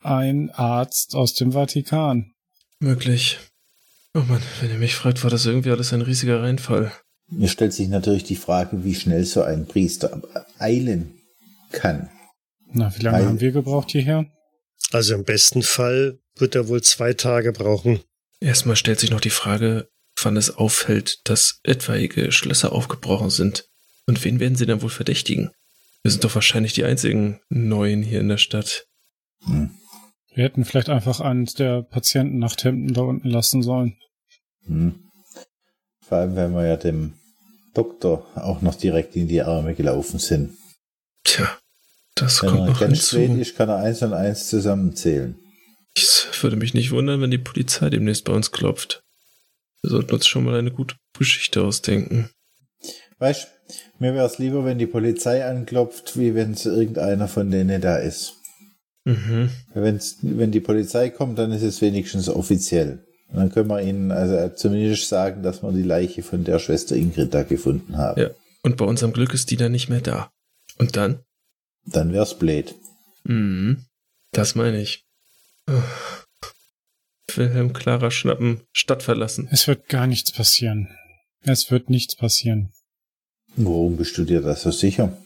[0.00, 2.34] ein Arzt aus dem Vatikan.
[2.78, 3.40] Möglich.
[4.14, 6.92] Oh Mann, wenn ihr mich fragt, war das irgendwie alles ein riesiger Reinfall.
[7.26, 10.22] Mir stellt sich natürlich die Frage, wie schnell so ein Priester
[10.60, 11.17] eilen
[11.72, 12.10] kann.
[12.72, 14.26] Na, wie lange Weil- haben wir gebraucht hierher?
[14.92, 18.00] Also im besten Fall wird er wohl zwei Tage brauchen.
[18.40, 19.88] Erstmal stellt sich noch die Frage,
[20.22, 23.68] wann es auffällt, dass etwaige Schlösser aufgebrochen sind.
[24.06, 25.50] Und wen werden sie dann wohl verdächtigen?
[26.02, 28.86] Wir sind doch wahrscheinlich die einzigen Neuen hier in der Stadt.
[29.44, 29.70] Hm.
[30.32, 33.96] Wir hätten vielleicht einfach eines der Patientennachthemden da unten lassen sollen.
[34.64, 34.94] Hm.
[36.00, 37.14] Vor allem, wenn wir ja dem
[37.74, 40.56] Doktor auch noch direkt in die Arme gelaufen sind.
[41.28, 41.58] Tja,
[42.14, 43.52] das Wenn kommt noch ganz hinzu.
[43.54, 45.36] kann er eins und eins zusammenzählen.
[45.94, 49.02] Es würde mich nicht wundern, wenn die Polizei demnächst bei uns klopft.
[49.82, 52.30] Wir sollten uns schon mal eine gute Geschichte ausdenken.
[53.18, 53.46] Weißt,
[53.98, 57.98] mir wäre es lieber, wenn die Polizei anklopft, wie wenn es irgendeiner von denen da
[57.98, 58.34] ist.
[59.04, 59.50] Mhm.
[59.74, 63.04] Wenn's, wenn die Polizei kommt, dann ist es wenigstens offiziell.
[63.30, 67.34] dann können wir ihnen also zumindest sagen, dass wir die Leiche von der Schwester Ingrid
[67.34, 68.18] da gefunden haben.
[68.18, 68.30] Ja.
[68.62, 70.30] Und bei unserem Glück ist die dann nicht mehr da.
[70.78, 71.24] Und dann?
[71.84, 72.74] Dann wär's blöd.
[73.24, 73.84] Mhm.
[74.32, 75.04] Das meine ich.
[77.34, 79.48] Wilhelm Clara schnappen, Stadt verlassen.
[79.50, 80.88] Es wird gar nichts passieren.
[81.40, 82.72] Es wird nichts passieren.
[83.56, 85.16] Warum bist du dir das so sicher?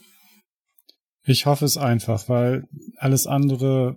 [1.25, 3.95] Ich hoffe es einfach, weil alles andere.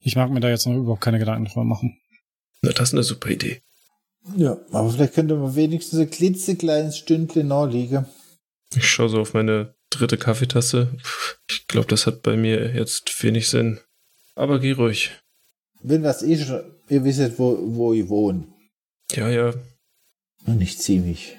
[0.00, 1.98] Ich mag mir da jetzt noch überhaupt keine Gedanken drüber machen.
[2.62, 3.62] Na, das ist eine super Idee.
[4.36, 8.06] Ja, aber vielleicht könnte man wenigstens ein klitzekleines Stündchen nachliegen.
[8.74, 10.96] Ich schaue so auf meine dritte Kaffeetasse.
[11.48, 13.80] Ich glaube, das hat bei mir jetzt wenig Sinn.
[14.34, 15.12] Aber geh ruhig.
[15.82, 16.50] Wenn das ist,
[16.88, 18.46] ihr wisst, wo, wo ich wohne.
[19.12, 19.54] Ja, ja.
[20.46, 21.36] Und ich ziehe mich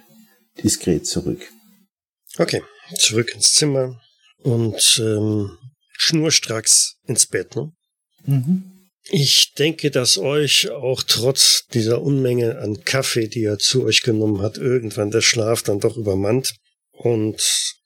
[0.64, 1.42] diskret zurück.
[2.38, 2.62] Okay,
[2.98, 4.00] zurück ins Zimmer
[4.44, 5.58] und ähm,
[5.98, 7.72] schnurstracks ins Bett, ne?
[8.26, 8.72] Mhm.
[9.10, 14.42] Ich denke, dass euch auch trotz dieser Unmenge an Kaffee, die er zu euch genommen
[14.42, 16.56] hat, irgendwann der Schlaf dann doch übermannt.
[16.92, 17.77] Und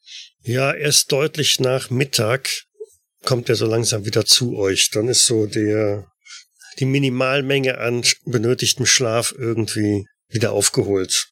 [0.43, 2.49] ja, erst deutlich nach Mittag
[3.23, 4.89] kommt er so langsam wieder zu euch.
[4.89, 6.07] Dann ist so der,
[6.79, 11.27] die Minimalmenge an benötigtem Schlaf irgendwie wieder aufgeholt.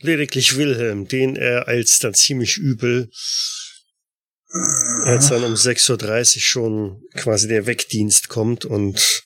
[0.00, 3.10] Lediglich Wilhelm, den er als dann ziemlich übel,
[5.04, 9.22] als dann um 6.30 Uhr schon quasi der Wegdienst kommt und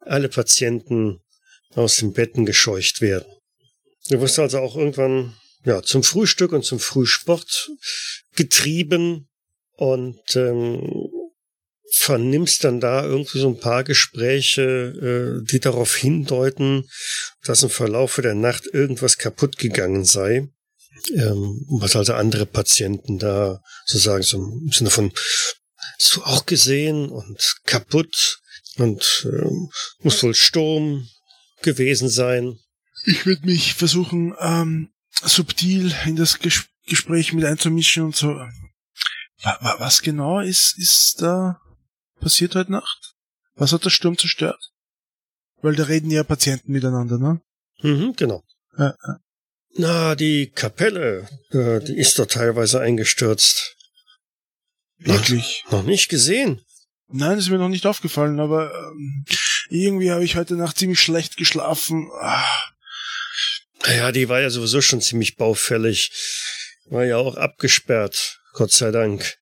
[0.00, 1.20] alle Patienten
[1.74, 3.26] aus den Betten gescheucht werden.
[4.08, 5.34] Du wirst also auch irgendwann
[5.64, 7.70] ja, zum Frühstück und zum Frühsport
[8.38, 9.28] getrieben
[9.72, 11.10] und ähm,
[11.90, 16.88] vernimmst dann da irgendwie so ein paar Gespräche, äh, die darauf hindeuten,
[17.44, 20.48] dass im Verlaufe der Nacht irgendwas kaputt gegangen sei.
[21.14, 25.12] Ähm, was also andere Patienten da so sagen, so im Sinne von,
[25.98, 28.40] hast du auch gesehen und kaputt
[28.76, 29.70] und ähm,
[30.00, 31.08] muss wohl Sturm
[31.62, 32.58] gewesen sein.
[33.06, 34.90] Ich würde mich versuchen, ähm,
[35.22, 38.40] subtil in das Ges Gespräch mit einzumischen und so.
[39.42, 41.60] Was genau ist, ist da
[42.20, 43.14] passiert heute Nacht?
[43.54, 44.72] Was hat der Sturm zerstört?
[45.60, 47.40] Weil da reden ja Patienten miteinander, ne?
[47.82, 48.44] Mhm, genau.
[48.76, 49.20] Ja, ja.
[49.74, 53.76] Na, die Kapelle, äh, die ist doch teilweise eingestürzt.
[54.98, 55.62] Wirklich?
[55.66, 56.60] Noch, noch nicht gesehen.
[57.08, 59.24] Nein, ist mir noch nicht aufgefallen, aber ähm,
[59.70, 62.10] irgendwie habe ich heute Nacht ziemlich schlecht geschlafen.
[62.20, 62.44] Ah.
[63.86, 66.10] Ja, die war ja sowieso schon ziemlich baufällig.
[66.90, 69.36] War ja auch abgesperrt, Gott sei Dank.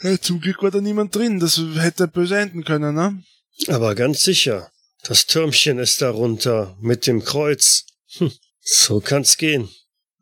[0.00, 3.22] Ja, zum Glück war da niemand drin, das hätte böse enden können, ne?
[3.68, 4.70] Aber ganz sicher,
[5.04, 7.84] das Türmchen ist darunter mit dem Kreuz.
[8.16, 9.68] Hm, so kann's gehen.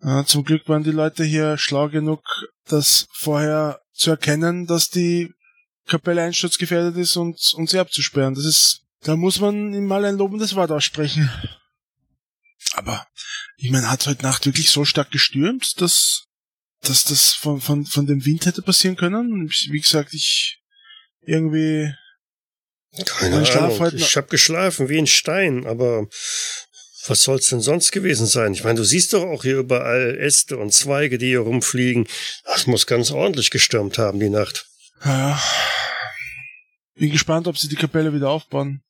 [0.03, 2.23] Ja, zum Glück waren die Leute hier schlau genug,
[2.67, 5.33] das vorher zu erkennen, dass die
[5.87, 8.35] Kapelle einsturzgefährdet ist und, und sie abzusperren.
[8.35, 11.31] Das ist, da muss man ihm mal ein lobendes Wort aussprechen.
[12.75, 13.07] Aber,
[13.57, 16.25] ich meine, hat heute Nacht wirklich so stark gestürmt, dass,
[16.83, 19.49] dass das von, von, von dem Wind hätte passieren können?
[19.71, 20.61] Wie gesagt, ich,
[21.23, 21.93] irgendwie,
[23.05, 23.79] Keine Mein Schlaf Ahnung.
[23.81, 26.09] heute Ich hab geschlafen wie ein Stein, aber
[27.07, 28.53] was soll's denn sonst gewesen sein?
[28.53, 32.07] Ich meine, du siehst doch auch hier überall Äste und Zweige, die hier rumfliegen.
[32.45, 34.67] Das muss ganz ordentlich gestürmt haben, die Nacht.
[35.05, 35.41] ja,
[36.95, 38.83] bin gespannt, ob sie die Kapelle wieder aufbauen.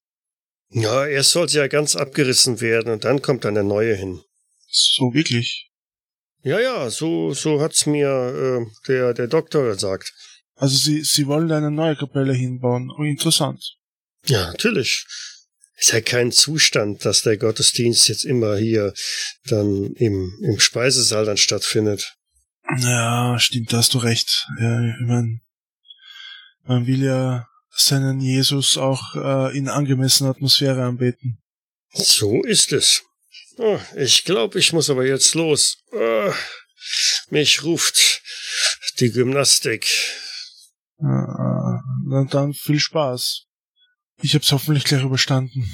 [0.71, 4.23] Ja, erst soll sie ja ganz abgerissen werden und dann kommt dann der neue hin.
[4.69, 5.71] So wirklich.
[6.43, 10.13] Ja, ja, so, so hat's mir äh, der, der Doktor gesagt.
[10.57, 12.91] Also sie, sie wollen eine neue Kapelle hinbauen.
[12.97, 13.77] Oh, interessant.
[14.27, 15.07] Ja, natürlich.
[15.77, 18.93] Ist ja kein Zustand, dass der Gottesdienst jetzt immer hier
[19.47, 22.15] dann im, im Speisesaal dann stattfindet.
[22.79, 24.47] Ja, stimmt, da hast du recht.
[24.61, 25.41] Ja, ich mein,
[26.65, 31.43] man will ja seinen Jesus auch äh, in angemessener Atmosphäre anbeten.
[31.93, 33.03] So ist es.
[33.59, 35.79] Oh, ich glaube, ich muss aber jetzt los.
[35.93, 36.33] Oh,
[37.31, 38.23] mich ruft
[38.99, 39.87] die Gymnastik.
[40.99, 41.79] Äh,
[42.11, 43.47] dann, dann viel Spaß.
[44.23, 45.71] Ich hab's hoffentlich gleich überstanden.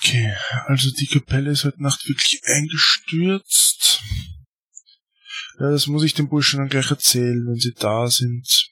[0.00, 0.34] Okay,
[0.66, 4.02] also die Kapelle ist heute Nacht wirklich eingestürzt.
[5.58, 8.70] Ja, das muss ich den Burschen dann gleich erzählen, wenn sie da sind.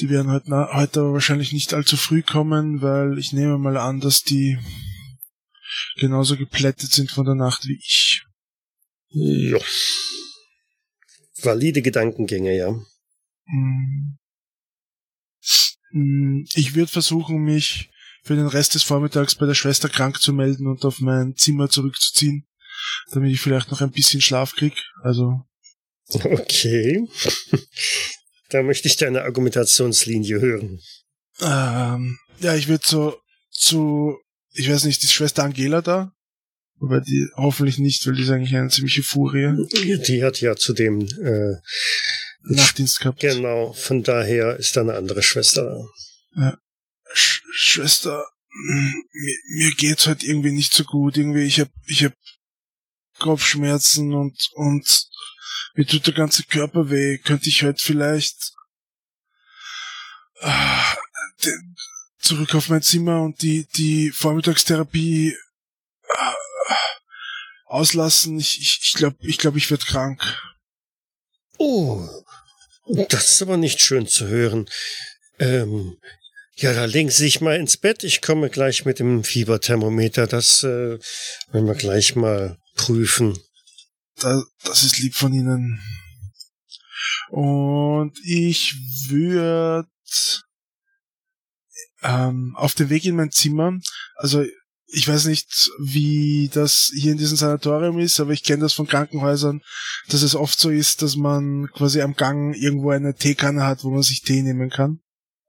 [0.00, 3.76] Die werden heute, na heute aber wahrscheinlich nicht allzu früh kommen, weil ich nehme mal
[3.76, 4.58] an, dass die
[5.98, 8.24] genauso geplättet sind von der Nacht wie ich.
[9.10, 9.58] Ja.
[11.42, 12.68] Valide Gedankengänge, ja.
[13.46, 14.18] Hm.
[15.90, 17.90] Hm, Ich würde versuchen, mich
[18.24, 21.70] für den Rest des Vormittags bei der Schwester krank zu melden und auf mein Zimmer
[21.70, 22.46] zurückzuziehen,
[23.12, 24.74] damit ich vielleicht noch ein bisschen Schlaf krieg.
[25.02, 25.44] Also,
[26.10, 27.06] Okay.
[28.50, 30.80] da möchte ich deine Argumentationslinie hören.
[31.40, 33.20] ähm, ja, ich würde so
[33.50, 34.18] zu,
[34.52, 36.12] ich weiß nicht, ist Schwester Angela da?
[36.80, 39.52] Wobei die hoffentlich nicht, weil die ist eigentlich eine ziemliche Furie.
[40.06, 41.56] Die hat ja zudem äh,
[42.42, 43.20] Nachtdienst gehabt.
[43.20, 46.40] Genau, von daher ist da eine andere Schwester da.
[46.40, 46.58] Ja.
[47.12, 51.16] Sch Schwester, mir, mir geht's halt irgendwie nicht so gut.
[51.16, 52.12] Irgendwie, ich hab, ich hab
[53.18, 55.08] Kopfschmerzen und, und
[55.74, 57.18] mir tut der ganze Körper weh.
[57.18, 58.52] Könnte ich halt vielleicht
[60.40, 60.94] äh,
[61.44, 61.67] den,
[62.18, 66.32] zurück auf mein Zimmer und die, die Vormittagstherapie äh,
[67.66, 68.38] auslassen.
[68.38, 70.22] Ich, ich, ich glaube, ich, glaub, ich werde krank.
[71.58, 72.08] Oh,
[73.08, 74.68] das ist aber nicht schön zu hören.
[75.38, 75.98] Ähm,
[76.54, 78.02] ja, da legen Sie sich mal ins Bett.
[78.02, 80.26] Ich komme gleich mit dem Fieberthermometer.
[80.26, 80.98] Das äh,
[81.52, 83.38] werden wir gleich mal prüfen.
[84.16, 85.80] Da, das ist lieb von Ihnen.
[87.30, 88.74] Und ich
[89.08, 89.86] würde
[92.08, 93.78] ähm, auf dem Weg in mein Zimmer,
[94.16, 94.44] also
[94.90, 98.86] ich weiß nicht, wie das hier in diesem Sanatorium ist, aber ich kenne das von
[98.86, 99.60] Krankenhäusern,
[100.08, 103.90] dass es oft so ist, dass man quasi am Gang irgendwo eine Teekanne hat, wo
[103.90, 105.00] man sich Tee nehmen kann.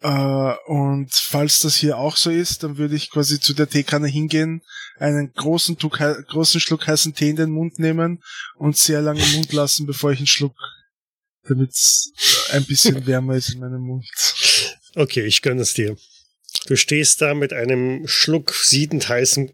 [0.01, 4.07] Äh, und falls das hier auch so ist, dann würde ich quasi zu der Teekanne
[4.07, 4.61] hingehen,
[4.97, 8.21] einen großen, Tuck, großen Schluck heißen Tee in den Mund nehmen
[8.55, 10.55] und sehr lange im Mund lassen, bevor ich ihn schluck,
[11.47, 12.11] damit es
[12.51, 14.05] ein bisschen wärmer ist in meinem Mund.
[14.95, 15.95] Okay, ich gönne es dir.
[16.65, 19.51] Du stehst da mit einem Schluck siedend heißen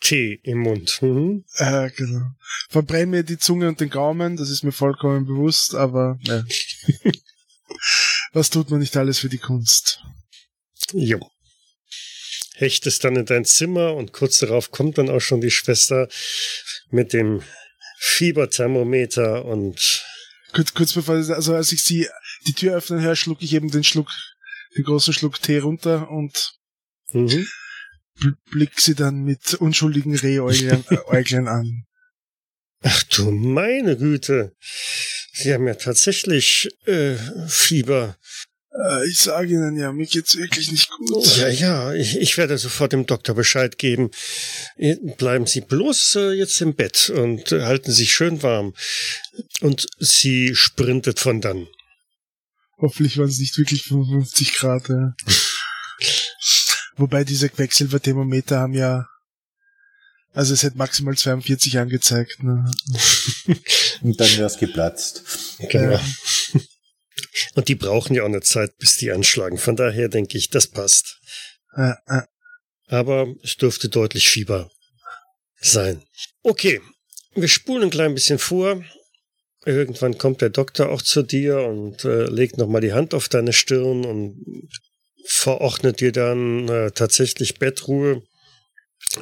[0.00, 1.00] Tee im Mund.
[1.02, 1.44] Mhm.
[1.56, 2.30] Äh, genau.
[2.70, 6.44] Verbrenn mir die Zunge und den Gaumen, das ist mir vollkommen bewusst, aber ja.
[8.32, 10.02] was tut man nicht alles für die Kunst?
[10.92, 11.30] Jo.
[12.54, 16.08] Hechtest dann in dein Zimmer und kurz darauf kommt dann auch schon die Schwester
[16.90, 17.42] mit dem
[17.98, 20.04] Fieberthermometer und
[20.52, 22.08] kurz, kurz bevor, also als ich sie
[22.46, 24.10] die Tür öffnen höre, schluck ich eben den Schluck
[24.76, 26.54] den großen Schluck Tee runter und
[27.12, 27.46] mhm.
[28.50, 30.84] blick sie dann mit unschuldigen Rehäugeln
[31.46, 31.84] äh, an.
[32.82, 34.54] Ach du meine Güte.
[35.32, 37.16] Sie haben ja tatsächlich äh,
[37.48, 38.16] Fieber.
[38.72, 41.36] Äh, ich sage Ihnen ja, mir geht's wirklich nicht gut.
[41.36, 44.10] Ja, ja, ich, ich werde sofort dem Doktor Bescheid geben.
[45.16, 48.74] Bleiben Sie bloß äh, jetzt im Bett und äh, halten sich schön warm.
[49.60, 51.66] Und sie sprintet von dann.
[52.78, 54.88] Hoffentlich waren es nicht wirklich 55 Grad.
[54.88, 55.14] Ja.
[56.96, 59.06] Wobei diese Quecksilberthermometer haben ja,
[60.32, 62.42] also es hätte maximal 42 angezeigt.
[62.42, 62.70] Ne?
[64.02, 65.22] Und dann wäre es geplatzt.
[65.58, 65.92] Genau.
[65.92, 66.00] Ja.
[67.54, 69.58] Und die brauchen ja auch eine Zeit, bis die anschlagen.
[69.58, 71.18] Von daher denke ich, das passt.
[71.76, 72.26] Ja, ja.
[72.88, 74.70] Aber es dürfte deutlich Fieber
[75.60, 76.02] sein.
[76.42, 76.80] Okay,
[77.34, 78.84] wir spulen ein klein bisschen vor.
[79.66, 83.52] Irgendwann kommt der Doktor auch zu dir und äh, legt nochmal die Hand auf deine
[83.52, 84.70] Stirn und
[85.24, 88.22] verordnet dir dann äh, tatsächlich Bettruhe.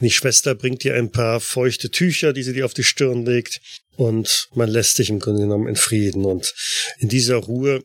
[0.02, 3.60] Die Schwester bringt dir ein paar feuchte Tücher, die sie dir auf die Stirn legt
[3.96, 6.26] und man lässt dich im Grunde genommen in Frieden.
[6.26, 6.54] Und
[6.98, 7.82] in dieser Ruhe,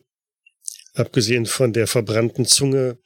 [0.94, 2.98] abgesehen von der verbrannten Zunge,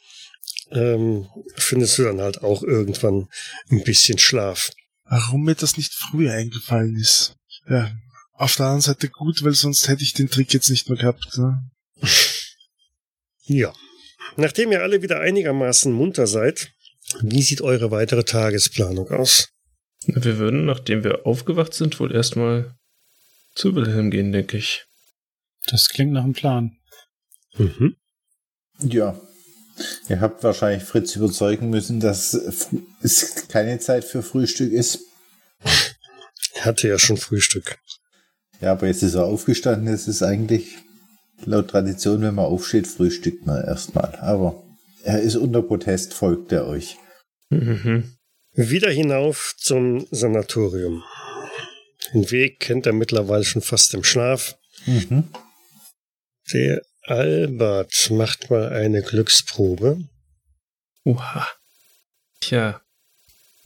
[0.73, 3.29] ähm, findest du dann halt auch irgendwann
[3.71, 4.73] ein bisschen Schlaf.
[5.05, 7.37] Warum mir das nicht früher eingefallen ist?
[7.69, 7.93] Ja,
[8.35, 11.39] auf der anderen Seite gut, weil sonst hätte ich den Trick jetzt nicht mehr gehabt.
[11.39, 11.71] Ne?
[13.45, 13.73] Ja.
[14.37, 16.73] Nachdem ihr alle wieder einigermaßen munter seid,
[17.21, 19.49] wie sieht eure weitere Tagesplanung aus?
[20.07, 22.75] Wir würden, nachdem wir aufgewacht sind, wohl erstmal
[23.55, 24.85] zu Wilhelm gehen, denke ich.
[25.67, 26.77] Das klingt nach einem Plan.
[27.57, 27.97] Mhm.
[28.81, 29.19] Ja.
[30.09, 35.01] Ihr habt wahrscheinlich Fritz überzeugen müssen, dass es keine Zeit für Frühstück ist.
[36.55, 37.79] Er hatte ja schon Frühstück.
[38.65, 39.93] Ja, aber jetzt ist er aufgestanden.
[39.93, 40.79] Es ist eigentlich
[41.45, 44.15] laut Tradition, wenn man aufsteht, frühstückt man erstmal.
[44.23, 44.65] Aber
[45.03, 46.97] er ist unter Protest, folgt er euch.
[47.51, 48.17] Mhm.
[48.55, 51.05] Wieder hinauf zum Sanatorium.
[52.15, 54.57] Den Weg kennt er mittlerweile schon fast im Schlaf.
[54.87, 55.25] Mhm.
[56.55, 60.09] Der Albert macht mal eine Glücksprobe.
[61.05, 61.47] Oha.
[62.41, 62.81] Tja.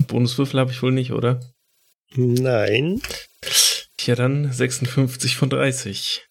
[0.09, 1.39] Bonuswürfel habe ich wohl nicht, oder?
[2.17, 3.01] Nein.
[4.09, 6.27] Ja, dann 56 von 30.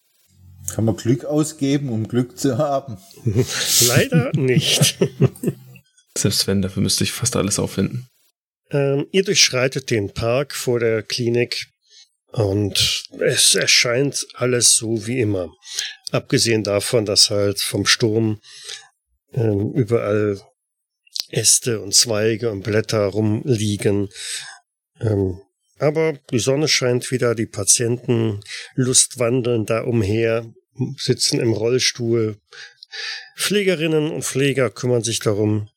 [0.74, 2.98] Kann man Glück ausgeben, um Glück zu haben?
[3.86, 4.98] Leider nicht.
[6.16, 8.08] Selbst wenn, dafür müsste ich fast alles auffinden.
[8.72, 11.68] Ähm, ihr durchschreitet den Park vor der Klinik
[12.32, 15.48] und es erscheint alles so wie immer.
[16.10, 18.40] Abgesehen davon, dass halt vom Sturm
[19.34, 20.40] ähm, überall
[21.28, 24.08] Äste und Zweige und Blätter rumliegen.
[24.98, 25.42] Ähm,
[25.78, 28.40] aber die Sonne scheint wieder, die Patienten
[28.74, 30.46] lustwandeln da umher,
[30.96, 32.38] sitzen im Rollstuhl.
[33.36, 35.68] Pflegerinnen und Pfleger kümmern sich darum.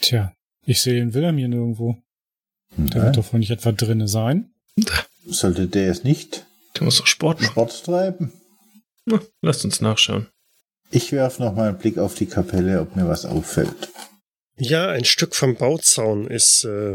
[0.00, 0.32] Tja,
[0.64, 1.96] Ich sehe den Wilhelm hier nirgendwo.
[2.76, 4.50] Der wird doch wohl nicht etwa drinne sein.
[5.26, 7.50] Sollte der jetzt nicht Der muss doch Sport machen.
[7.52, 8.32] Sport treiben?
[9.06, 10.26] Na, lasst uns nachschauen.
[10.90, 13.90] Ich werfe noch mal einen Blick auf die Kapelle, ob mir was auffällt.
[14.58, 16.94] Ja, ein Stück vom Bauzaun ist äh,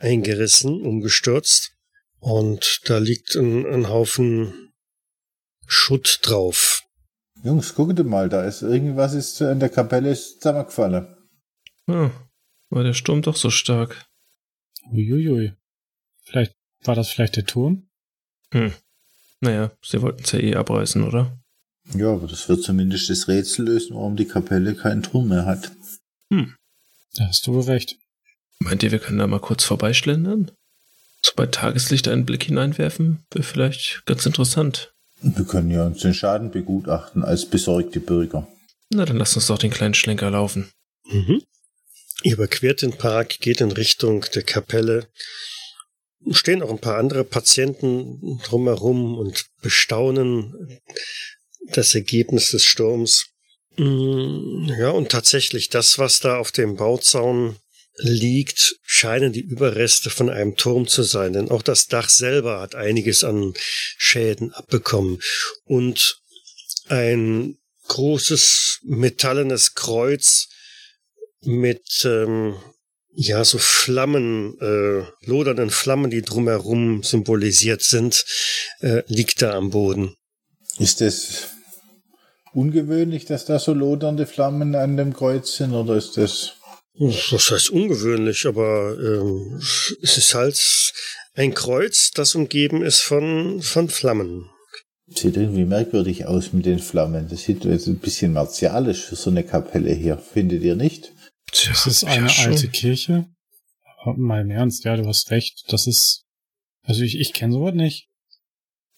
[0.00, 1.76] eingerissen, umgestürzt.
[2.18, 4.72] Und da liegt ein, ein Haufen
[5.66, 6.82] Schutt drauf.
[7.44, 11.16] Jungs, guckt mal, da ist irgendwas ist in der Kapelle ist zusammengefallen.
[11.86, 12.10] Ah,
[12.68, 14.06] war der Sturm doch so stark.
[14.92, 15.54] Uiuiui.
[16.24, 17.88] Vielleicht war das vielleicht der Turm?
[18.52, 18.72] Hm.
[19.40, 21.40] Naja, sie wollten es ja eh abreißen, oder?
[21.94, 25.72] Ja, aber das wird zumindest das Rätsel lösen, warum die Kapelle keinen Turm mehr hat.
[26.30, 26.54] Hm.
[27.14, 27.96] Da hast du wohl recht.
[28.60, 30.50] Meint ihr, wir können da mal kurz vorbeischlendern?
[31.22, 33.24] So bei Tageslicht einen Blick hineinwerfen?
[33.30, 34.92] Wäre vielleicht ganz interessant.
[35.22, 38.46] Wir können ja uns den Schaden begutachten als besorgte Bürger.
[38.90, 40.70] Na, dann lasst uns doch den kleinen Schlenker laufen.
[41.04, 41.42] Mhm.
[42.22, 45.08] Ihr überquert den Park, geht in Richtung der Kapelle.
[46.30, 50.80] Stehen auch ein paar andere Patienten drumherum und bestaunen
[51.68, 53.26] das Ergebnis des Sturms.
[53.76, 57.56] Mm, Ja, und tatsächlich, das, was da auf dem Bauzaun
[58.02, 62.74] liegt, scheinen die Überreste von einem Turm zu sein, denn auch das Dach selber hat
[62.74, 65.20] einiges an Schäden abbekommen.
[65.64, 66.20] Und
[66.88, 70.48] ein großes metallenes Kreuz
[71.42, 72.56] mit ähm,
[73.12, 78.24] ja so Flammen, äh, lodernden Flammen, die drumherum symbolisiert sind,
[78.80, 80.14] äh, liegt da am Boden.
[80.78, 81.48] Ist es
[82.52, 86.54] ungewöhnlich, dass da so lodernde Flammen an dem Kreuz sind, oder ist das
[86.94, 89.58] Das heißt ungewöhnlich, aber ähm,
[90.02, 90.92] es ist halt
[91.34, 94.50] ein Kreuz, das umgeben ist von, von Flammen.
[95.06, 97.28] Sieht irgendwie merkwürdig aus mit den Flammen.
[97.28, 100.18] Das sieht jetzt ein bisschen martialisch für so eine Kapelle hier.
[100.18, 101.12] Findet ihr nicht?
[101.50, 102.52] Das ist ja eine schon.
[102.52, 103.26] alte Kirche.
[104.02, 105.64] Aber Mal im Ernst, ja, du hast recht.
[105.68, 106.24] Das ist.
[106.82, 108.08] Also ich, ich kenne sowas nicht.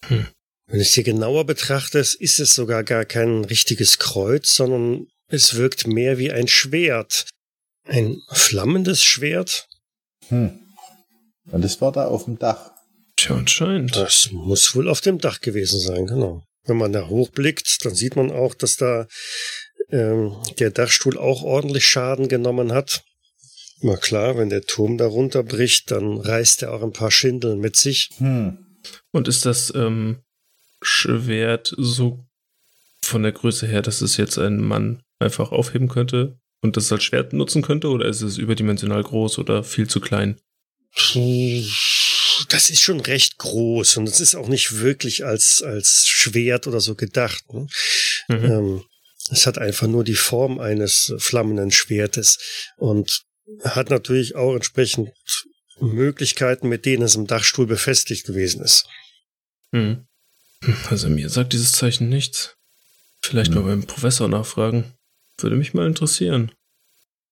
[0.09, 0.27] Wenn
[0.67, 5.87] du es hier genauer betrachtest, ist es sogar gar kein richtiges Kreuz, sondern es wirkt
[5.87, 7.25] mehr wie ein Schwert.
[7.85, 9.67] Ein flammendes Schwert?
[10.29, 10.59] Hm.
[11.51, 12.71] Und das war da auf dem Dach.
[13.15, 13.95] Tja, anscheinend.
[13.95, 16.43] Das muss wohl auf dem Dach gewesen sein, genau.
[16.65, 19.07] Wenn man da hochblickt, dann sieht man auch, dass da
[19.89, 23.03] ähm, der Dachstuhl auch ordentlich Schaden genommen hat.
[23.81, 27.75] Na klar, wenn der Turm da runterbricht, dann reißt er auch ein paar Schindeln mit
[27.75, 28.09] sich.
[28.17, 28.79] Hm.
[29.11, 30.21] Und ist das ähm,
[30.81, 32.25] Schwert so
[33.01, 37.03] von der Größe her, dass es jetzt ein Mann einfach aufheben könnte und das als
[37.03, 37.89] Schwert nutzen könnte?
[37.89, 40.39] Oder ist es überdimensional groß oder viel zu klein?
[42.49, 46.79] Das ist schon recht groß und es ist auch nicht wirklich als, als Schwert oder
[46.79, 47.43] so gedacht.
[47.53, 47.67] Ne?
[48.29, 48.45] Mhm.
[48.45, 48.83] Ähm,
[49.29, 52.39] es hat einfach nur die Form eines flammenden Schwertes
[52.77, 53.23] und
[53.63, 55.11] hat natürlich auch entsprechend
[55.79, 58.85] Möglichkeiten, mit denen es im Dachstuhl befestigt gewesen ist.
[59.71, 60.07] Mhm.
[60.89, 62.55] Also mir sagt dieses Zeichen nichts.
[63.21, 63.59] Vielleicht Ja.
[63.61, 64.93] mal beim Professor nachfragen.
[65.37, 66.51] Würde mich mal interessieren.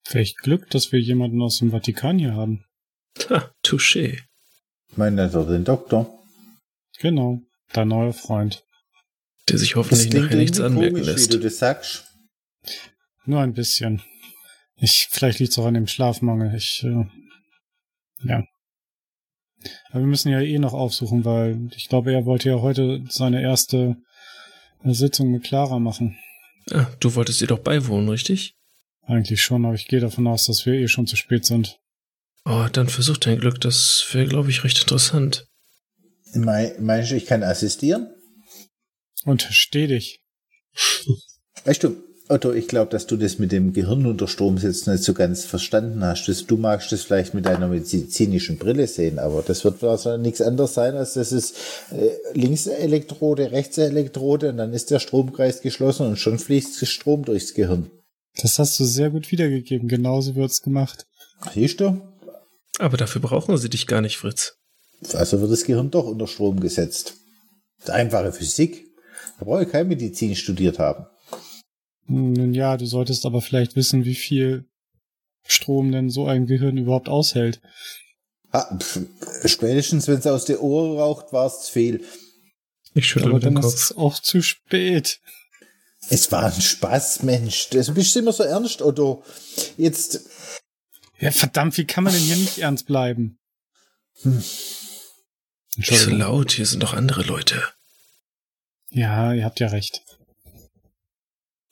[0.09, 2.65] Welch Glück, dass wir jemanden aus dem Vatikan hier haben.
[3.29, 4.19] Ha, touché.
[4.89, 6.19] Ich meine doch den Doktor.
[6.99, 7.41] Genau,
[7.73, 8.63] dein neuer Freund.
[9.49, 11.33] Der sich hoffentlich nachher nichts anmerken komisch, wie lässt.
[11.33, 12.05] du das sagst.
[13.25, 14.01] Nur ein bisschen.
[14.75, 16.55] Ich, vielleicht liegt es auch an dem Schlafmangel.
[16.55, 17.05] Ich, äh,
[18.23, 18.43] ja.
[19.89, 23.41] Aber wir müssen ja eh noch aufsuchen, weil ich glaube, er wollte ja heute seine
[23.41, 23.97] erste
[24.83, 26.17] äh, Sitzung mit Clara machen.
[26.71, 28.55] Ah, du wolltest ihr doch beiwohnen, richtig?
[29.03, 31.79] Eigentlich schon, aber ich gehe davon aus, dass wir eh schon zu spät sind.
[32.45, 33.59] Oh, dann versuch dein Glück.
[33.61, 35.47] Das wäre, glaube ich, recht interessant.
[36.33, 38.09] Mei- Meinst du, ich kann assistieren?
[39.25, 40.21] Und steh dich.
[41.65, 42.01] Weißt du,
[42.31, 45.43] Otto, ich glaube, dass du das mit dem Gehirn unter Strom jetzt nicht so ganz
[45.43, 46.27] verstanden hast.
[46.27, 50.41] Das, du magst das vielleicht mit deiner medizinischen Brille sehen, aber das wird wahrscheinlich nichts
[50.41, 51.55] anderes sein, als das ist
[51.91, 57.91] äh, Linkselektrode, Rechtselektrode und dann ist der Stromkreis geschlossen und schon fließt Strom durchs Gehirn.
[58.41, 59.89] Das hast du sehr gut wiedergegeben.
[59.89, 61.05] Genauso wird's gemacht.
[61.53, 62.01] Siehst du?
[62.79, 64.55] Aber dafür brauchen sie dich gar nicht, Fritz.
[65.13, 67.15] Also wird das Gehirn doch unter Strom gesetzt.
[67.79, 68.85] Das ist einfache Physik.
[69.37, 71.07] Da brauche ich kein Medizin studiert haben.
[72.11, 74.65] Nun ja, du solltest aber vielleicht wissen, wie viel
[75.43, 77.61] Strom denn so ein Gehirn überhaupt aushält.
[78.53, 78.99] Ha, pf,
[79.45, 82.05] spätestens, wenn es aus der Ohr raucht, war es zu viel.
[82.93, 83.91] Ich schüttle aber dem dann ist Kopf.
[83.91, 85.21] es auch zu spät.
[86.09, 87.69] Es war ein Spaß, Mensch.
[87.69, 89.23] Das bist du immer so ernst, Otto.
[89.77, 90.21] Jetzt,
[91.19, 93.39] Ja, verdammt, wie kann man denn hier nicht ernst bleiben?
[94.23, 94.43] Hm.
[95.77, 97.63] Nicht so laut, hier sind doch andere Leute.
[98.89, 100.01] Ja, ihr habt ja recht.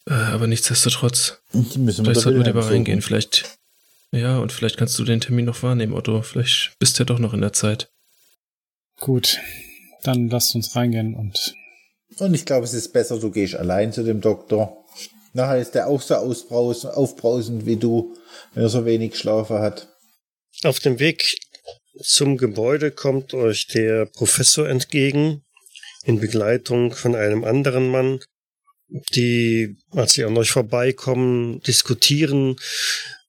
[0.10, 2.74] Äh, aber nichtsdestotrotz, die müssen vielleicht sollten wir lieber suchen.
[2.74, 3.02] reingehen.
[3.02, 3.58] Vielleicht
[4.12, 6.24] Ja, und vielleicht kannst du den Termin noch wahrnehmen, Otto.
[6.24, 7.92] Vielleicht bist du ja doch noch in der Zeit.
[9.00, 9.38] Gut,
[10.04, 11.54] dann lasst uns reingehen und.
[12.18, 14.84] Und ich glaube, es ist besser, du gehst allein zu dem Doktor.
[15.34, 18.16] Nachher ist der auch so aufbrausend wie du,
[18.54, 19.88] wenn er so wenig Schlafe hat.
[20.64, 21.38] Auf dem Weg
[22.02, 25.44] zum Gebäude kommt euch der Professor entgegen,
[26.04, 28.20] in Begleitung von einem anderen Mann,
[28.90, 32.56] die, als sie an euch vorbeikommen, diskutieren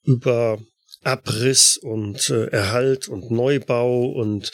[0.05, 0.59] über
[1.03, 4.51] Abriss und äh, Erhalt und Neubau und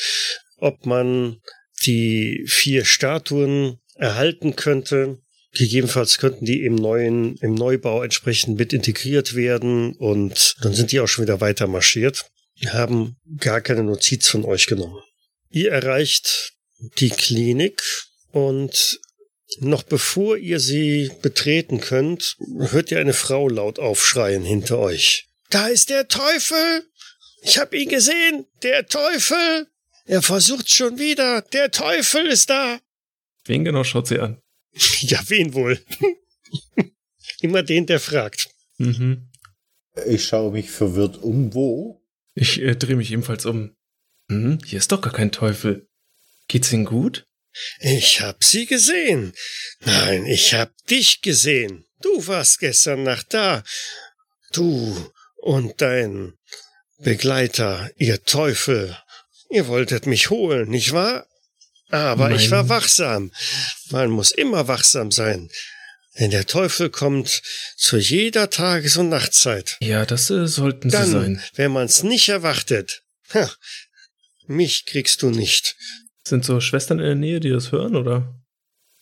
[0.59, 1.41] ob man
[1.85, 5.19] die vier Statuen erhalten könnte.
[5.53, 11.01] Gegebenenfalls könnten die im neuen, im Neubau entsprechend mit integriert werden und dann sind die
[11.01, 12.27] auch schon wieder weiter marschiert,
[12.69, 15.01] haben gar keine Notiz von euch genommen.
[15.51, 16.53] Ihr erreicht
[16.99, 17.83] die Klinik
[18.33, 19.01] und
[19.61, 25.29] noch bevor ihr sie betreten könnt, hört ihr eine Frau laut aufschreien hinter euch.
[25.51, 26.85] Da ist der Teufel!
[27.43, 28.47] Ich hab ihn gesehen!
[28.63, 29.69] Der Teufel!
[30.05, 31.43] Er versucht schon wieder!
[31.43, 32.81] Der Teufel ist da!
[33.45, 34.41] Wen genau schaut sie an?
[35.01, 35.81] Ja, wen wohl?
[37.41, 38.51] Immer den, der fragt.
[38.79, 39.31] Mhm.
[40.07, 41.55] Ich schaue mich verwirrt um.
[41.55, 42.03] Wo?
[42.35, 43.75] Ich äh, drehe mich ebenfalls um.
[44.31, 45.89] Hm, hier ist doch gar kein Teufel.
[46.49, 47.27] Geht's Ihnen gut?
[47.81, 49.33] Ich hab sie gesehen.
[49.81, 51.85] Nein, ich hab dich gesehen.
[52.03, 53.65] Du warst gestern Nacht da.
[54.53, 56.35] Du und dein
[56.99, 58.97] Begleiter, ihr Teufel.
[59.51, 61.27] Ihr wolltet mich holen, nicht wahr?
[61.91, 63.33] Aber Mein- ich war wachsam.
[63.91, 65.51] Man muss immer wachsam sein.
[66.19, 67.43] Denn der Teufel kommt
[67.77, 69.77] zu jeder Tages- und Nachtzeit.
[69.81, 71.43] Ja, das äh, sollten Sie Dann, sein.
[71.55, 73.03] wenn man's nicht erwartet,
[73.35, 73.51] ha,
[74.47, 75.77] mich kriegst du nicht.
[76.27, 78.35] Sind so Schwestern in der Nähe, die das hören, oder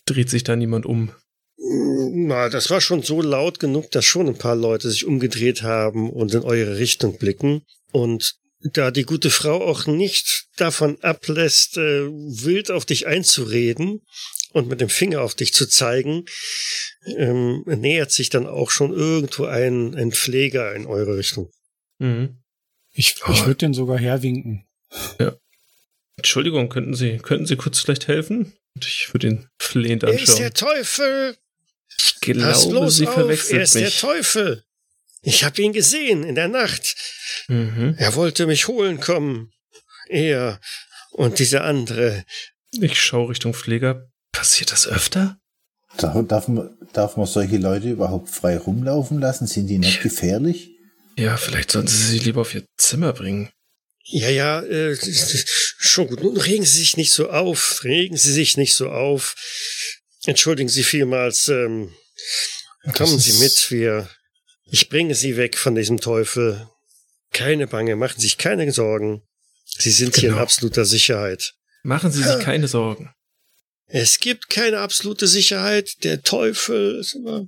[0.05, 1.11] dreht sich da niemand um?
[1.57, 6.11] Na, das war schon so laut genug, dass schon ein paar Leute sich umgedreht haben
[6.11, 7.63] und in eure Richtung blicken.
[7.91, 14.01] Und da die gute Frau auch nicht davon ablässt, äh, wild auf dich einzureden
[14.51, 16.25] und mit dem Finger auf dich zu zeigen,
[17.17, 21.49] ähm, nähert sich dann auch schon irgendwo ein, ein Pfleger in eure Richtung.
[21.97, 22.37] Mhm.
[22.91, 24.67] Ich, ich würde den sogar herwinken.
[26.17, 28.53] Entschuldigung, könnten Sie, könnten Sie kurz vielleicht helfen?
[28.75, 30.73] Und ich würde ihn flehend Er ist der anschauen.
[30.75, 31.37] Teufel!
[31.97, 33.13] Ich Pass glaube, los Sie auf!
[33.13, 33.99] verwechselt Er ist der mich.
[33.99, 34.63] Teufel!
[35.21, 36.95] Ich hab ihn gesehen in der Nacht.
[37.47, 37.95] Mhm.
[37.97, 39.51] Er wollte mich holen kommen.
[40.07, 40.59] Er
[41.11, 42.23] und dieser andere.
[42.71, 44.07] Ich schaue Richtung Pfleger.
[44.31, 45.39] Passiert das öfter?
[45.97, 49.47] Darf, darf, man, darf man solche Leute überhaupt frei rumlaufen lassen?
[49.47, 50.71] Sind die nicht gefährlich?
[51.17, 53.49] Ja, vielleicht sollten Sie sie lieber auf Ihr Zimmer bringen.
[54.03, 54.95] Ja, ja, äh,
[55.95, 56.21] schon gut.
[56.21, 57.83] Nun regen Sie sich nicht so auf.
[57.83, 59.35] Regen Sie sich nicht so auf.
[60.25, 61.47] Entschuldigen Sie vielmals.
[61.47, 61.93] Ähm,
[62.93, 63.71] kommen Sie mit.
[63.71, 64.09] Wir,
[64.65, 66.67] ich bringe Sie weg von diesem Teufel.
[67.31, 69.23] Keine Bange, machen Sie sich keine Sorgen.
[69.65, 70.43] Sie sind hier in Genau.
[70.43, 71.53] absoluter Sicherheit.
[71.83, 73.11] Machen Sie sich keine Sorgen.
[73.87, 76.03] Es gibt keine absolute Sicherheit.
[76.03, 77.47] Der Teufel ist immer.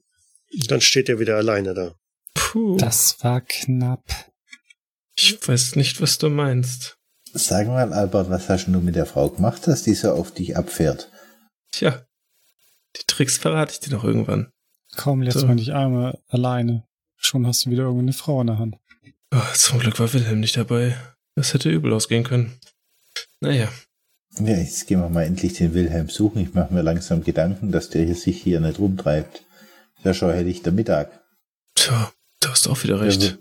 [0.67, 1.95] Dann steht er wieder alleine da.
[2.33, 2.77] Puh.
[2.77, 4.03] Das war knapp.
[5.15, 6.96] Ich weiß nicht, was du meinst.
[7.37, 10.57] Sag mal, Albert, was hast du mit der Frau gemacht, dass die so auf dich
[10.57, 11.09] abfährt?
[11.71, 12.01] Tja,
[12.95, 14.51] die Tricks verrate ich dir noch irgendwann.
[14.95, 15.45] Komm, jetzt So.
[15.47, 16.83] mal nicht einmal alleine.
[17.17, 18.77] Schon hast du wieder irgendeine Frau in der Hand.
[19.33, 20.95] Oh, zum Glück war Wilhelm nicht dabei.
[21.35, 22.53] Das hätte übel ausgehen können.
[23.39, 23.67] Naja,
[24.39, 26.41] Ja, jetzt gehen wir mal endlich den Wilhelm suchen.
[26.41, 29.43] Ich mache mir langsam Gedanken, dass der hier sich hier nicht rumtreibt.
[30.03, 31.11] Ja, schon hätte ich der Mittag.
[31.75, 33.21] tja, du hast auch wieder Der recht.
[33.21, 33.39] wird,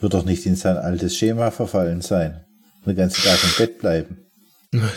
[0.00, 2.44] wird doch nicht in sein altes Schema verfallen sein.
[2.88, 4.24] Den ganzen Tag im Bett bleiben.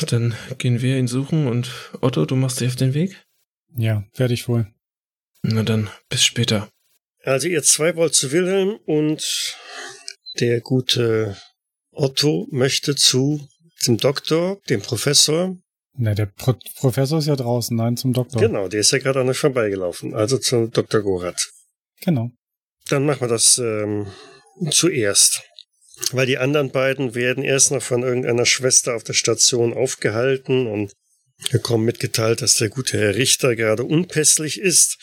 [0.08, 3.22] Dann gehen wir ihn suchen und Otto, du machst dich auf den Weg?
[3.76, 4.68] Ja, werde ich wohl.
[5.44, 6.70] Na dann, bis später.
[7.24, 9.56] Also ihr zwei wollt zu Wilhelm und
[10.40, 11.38] der gute
[11.92, 13.48] Otto möchte zu
[13.86, 15.58] dem Doktor, dem Professor.
[15.94, 17.76] Na, der Pro Professor ist ja draußen.
[17.76, 18.40] Nein, zum Doktor.
[18.40, 20.14] Genau, der ist ja gerade an euch vorbeigelaufen.
[20.14, 21.02] Also zu Dr.
[21.02, 21.52] Gorath.
[22.02, 22.32] Genau.
[22.90, 24.08] Dann machen wir das ähm,
[24.70, 25.44] zuerst.
[26.12, 30.92] Weil die anderen beiden werden erst noch von irgendeiner Schwester auf der Station aufgehalten und
[31.52, 34.98] bekommen mitgeteilt, dass der gute Herr Richter gerade unpässlich ist.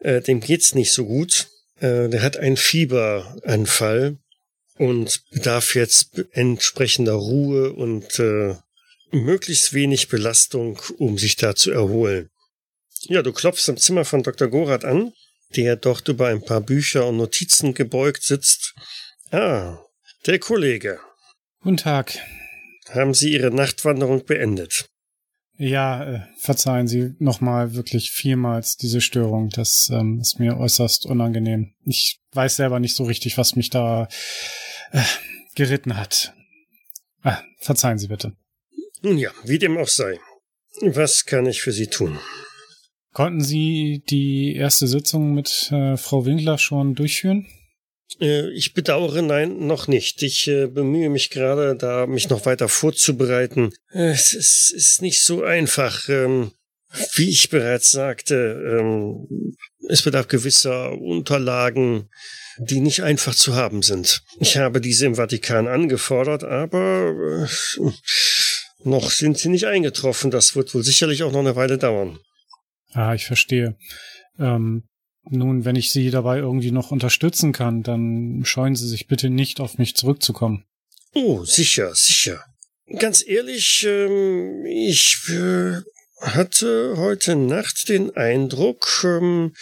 [0.00, 1.48] Äh, dem geht's nicht so gut.
[1.80, 4.18] Äh, der hat einen Fieberanfall
[4.78, 8.56] und bedarf jetzt entsprechender Ruhe und äh,
[9.12, 12.30] möglichst wenig Belastung, um sich da zu erholen.
[13.02, 14.48] Ja, du klopfst im Zimmer von Dr.
[14.48, 15.12] Gorath an,
[15.54, 18.74] der dort über ein paar Bücher und Notizen gebeugt sitzt.
[19.30, 19.78] Ah,
[20.26, 20.98] der Kollege.
[21.62, 22.18] Guten Tag.
[22.90, 24.86] Haben Sie Ihre Nachtwanderung beendet?
[25.58, 29.48] Ja, äh, verzeihen Sie nochmal wirklich vielmals diese Störung.
[29.50, 31.74] Das ähm, ist mir äußerst unangenehm.
[31.84, 34.08] Ich weiß selber nicht so richtig, was mich da
[34.92, 35.02] äh,
[35.54, 36.34] geritten hat.
[37.22, 38.36] Ah, verzeihen Sie bitte.
[39.02, 40.18] Nun ja, wie dem auch sei.
[40.82, 42.18] Was kann ich für Sie tun?
[43.12, 47.46] Konnten Sie die erste Sitzung mit äh, Frau Winkler schon durchführen?
[48.20, 50.22] Äh, ich bedauere, nein, noch nicht.
[50.22, 53.72] Ich äh, bemühe mich gerade, da mich noch weiter vorzubereiten.
[53.92, 56.08] Äh, es ist, nicht so einfach.
[56.08, 56.52] Ähm,
[57.14, 59.56] wie ich bereits sagte, ähm,
[59.88, 62.08] es bedarf gewisser Unterlagen,
[62.58, 64.22] die nicht einfach zu haben sind.
[64.40, 67.48] Ich habe diese im Vatikan angefordert, aber
[68.82, 70.30] noch sind sie nicht eingetroffen.
[70.30, 72.18] Das wird wohl sicherlich auch noch eine Weile dauern.
[72.92, 73.76] Ah, ich verstehe.
[74.38, 74.84] Ähm,
[75.28, 79.60] nun, wenn ich Sie dabei irgendwie noch unterstützen kann, dann scheuen Sie sich bitte nicht,
[79.60, 80.64] auf mich zurückzukommen.
[81.14, 82.44] Oh, sicher, sicher.
[82.98, 85.80] Ganz ehrlich, ähm, ich äh,
[86.20, 89.54] hatte heute Nacht den Eindruck, ähm,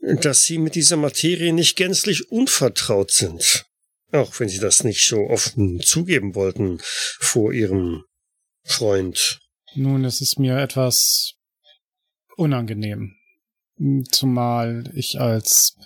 [0.00, 3.66] dass Sie mit dieser Materie nicht gänzlich unvertraut sind.
[4.10, 6.78] Auch wenn Sie das nicht so offen zugeben wollten
[7.20, 8.04] vor Ihrem
[8.64, 9.40] Freund.
[9.74, 11.34] Nun, es ist mir etwas
[12.36, 13.19] unangenehm.
[14.10, 15.76] Zumal ich als,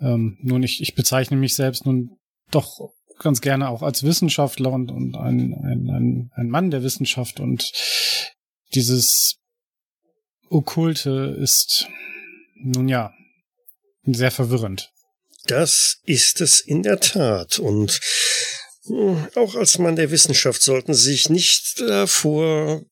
[0.00, 2.16] ähm, nun, ich, ich bezeichne mich selbst nun
[2.50, 7.40] doch ganz gerne auch als Wissenschaftler und, und ein, ein, ein, ein Mann der Wissenschaft
[7.40, 7.72] und
[8.74, 9.36] dieses
[10.50, 11.88] Okkulte ist,
[12.54, 13.12] nun ja,
[14.04, 14.92] sehr verwirrend.
[15.46, 17.58] Das ist es in der Tat.
[17.58, 18.00] Und
[18.84, 22.82] hm, auch als Mann der Wissenschaft sollten Sie sich nicht davor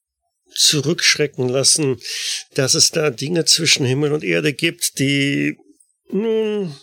[0.55, 1.99] zurückschrecken lassen,
[2.55, 5.57] dass es da Dinge zwischen Himmel und Erde gibt, die
[6.11, 6.75] nun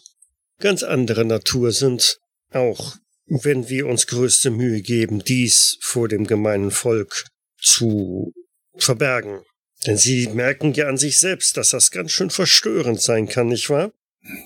[0.60, 2.18] ganz andere Natur sind,
[2.52, 2.96] auch
[3.28, 7.26] wenn wir uns größte Mühe geben, dies vor dem gemeinen Volk
[7.58, 8.34] zu
[8.76, 9.42] verbergen.
[9.86, 13.70] Denn sie merken ja an sich selbst, dass das ganz schön verstörend sein kann, nicht
[13.70, 13.92] wahr?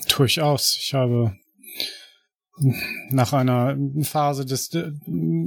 [0.08, 0.78] Durchaus.
[0.80, 1.36] Ich habe
[3.10, 4.70] nach einer Phase des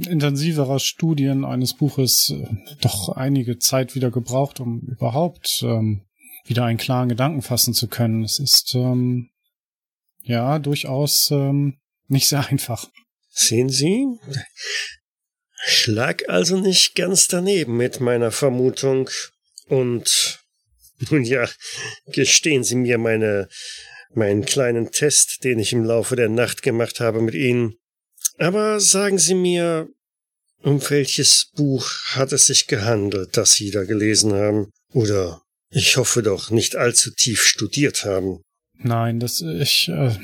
[0.06, 2.46] intensiverer Studien eines Buches äh,
[2.80, 6.02] doch einige Zeit wieder gebraucht, um überhaupt ähm,
[6.44, 8.24] wieder einen klaren Gedanken fassen zu können.
[8.24, 9.30] Es ist ähm,
[10.22, 11.78] ja durchaus ähm,
[12.08, 12.88] nicht sehr einfach.
[13.30, 14.06] Sehen Sie?
[15.62, 19.10] Schlag also nicht ganz daneben mit meiner Vermutung.
[19.66, 20.40] Und
[21.10, 21.48] nun ja,
[22.06, 23.48] gestehen Sie mir meine
[24.12, 27.76] meinen kleinen Test, den ich im Laufe der Nacht gemacht habe mit Ihnen.
[28.40, 29.88] Aber sagen Sie mir,
[30.62, 34.70] um welches Buch hat es sich gehandelt, das Sie da gelesen haben?
[34.92, 38.40] Oder ich hoffe doch nicht allzu tief studiert haben.
[38.78, 40.16] Nein, das ich äh,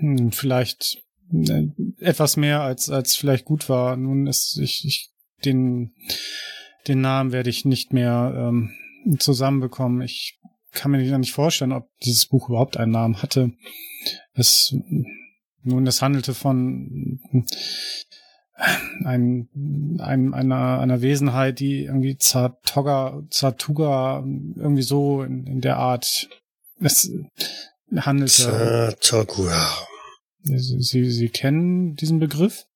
[0.00, 1.02] hm, vielleicht
[1.32, 1.68] äh,
[1.98, 3.96] etwas mehr als als vielleicht gut war.
[3.96, 5.10] Nun ist ich, ich
[5.44, 5.94] den
[6.88, 8.72] den Namen werde ich nicht mehr ähm,
[9.18, 10.02] zusammenbekommen.
[10.02, 10.40] Ich
[10.72, 13.52] kann mir nicht vorstellen, ob dieses Buch überhaupt einen Namen hatte.
[14.34, 14.74] Es,
[15.62, 17.20] nun, es handelte von
[19.04, 19.48] ein,
[20.00, 24.24] ein, einer, einer Wesenheit, die irgendwie Zatoga, Zatuga,
[24.56, 26.28] irgendwie so in, in der Art,
[26.80, 27.10] es
[27.96, 28.96] handelte.
[29.00, 29.86] Zatoga.
[30.42, 32.66] Sie, Sie, Sie kennen diesen Begriff?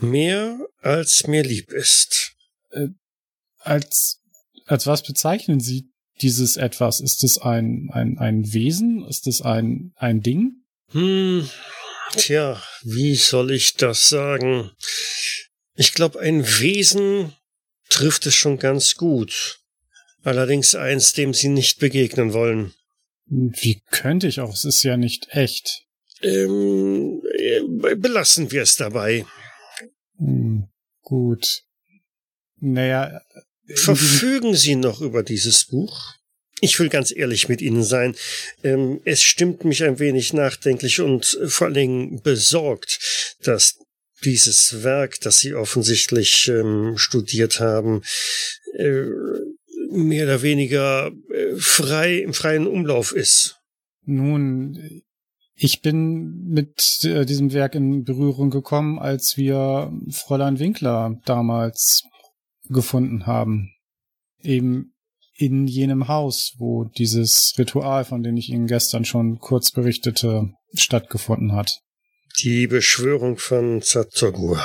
[0.00, 2.34] Mehr als mir lieb ist.
[2.70, 2.88] Äh,
[3.58, 4.20] als,
[4.66, 5.90] als was bezeichnen Sie
[6.20, 7.00] dieses etwas?
[7.00, 9.04] Ist es ein, ein, ein Wesen?
[9.06, 10.64] Ist es ein, ein Ding?
[10.90, 11.48] Hm,
[12.12, 14.70] tja, wie soll ich das sagen?
[15.74, 17.34] Ich glaube, ein Wesen
[17.88, 19.60] trifft es schon ganz gut.
[20.22, 22.72] Allerdings eins, dem Sie nicht begegnen wollen.
[23.26, 24.54] Wie könnte ich auch?
[24.54, 25.82] Es ist ja nicht echt.
[26.22, 29.26] Ähm, äh, belassen wir es dabei.
[30.18, 30.68] Hm,
[31.02, 31.64] gut.
[32.60, 33.20] Naja,
[33.66, 36.14] Verfügen Sie noch über dieses Buch?
[36.64, 38.16] Ich will ganz ehrlich mit Ihnen sein.
[38.62, 43.80] Ähm, es stimmt mich ein wenig nachdenklich und vor allen Dingen besorgt, dass
[44.24, 48.00] dieses Werk, das Sie offensichtlich ähm, studiert haben,
[48.78, 49.04] äh,
[49.90, 53.58] mehr oder weniger äh, frei im freien Umlauf ist.
[54.06, 55.02] Nun,
[55.54, 62.04] ich bin mit äh, diesem Werk in Berührung gekommen, als wir Fräulein Winkler damals
[62.70, 63.74] gefunden haben.
[64.42, 64.93] Eben
[65.36, 71.52] in jenem Haus, wo dieses Ritual, von dem ich Ihnen gestern schon kurz berichtete, stattgefunden
[71.52, 71.80] hat.
[72.42, 74.62] Die Beschwörung von Zatogua.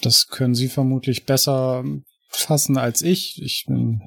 [0.00, 1.84] Das können Sie vermutlich besser
[2.28, 3.40] fassen als ich.
[3.42, 4.00] Ich bin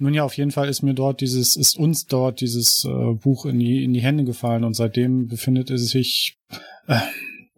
[0.00, 3.46] nun ja, auf jeden Fall ist mir dort dieses, ist uns dort dieses äh, Buch
[3.46, 6.38] in die, in die Hände gefallen und seitdem befindet es sich
[6.86, 7.00] äh,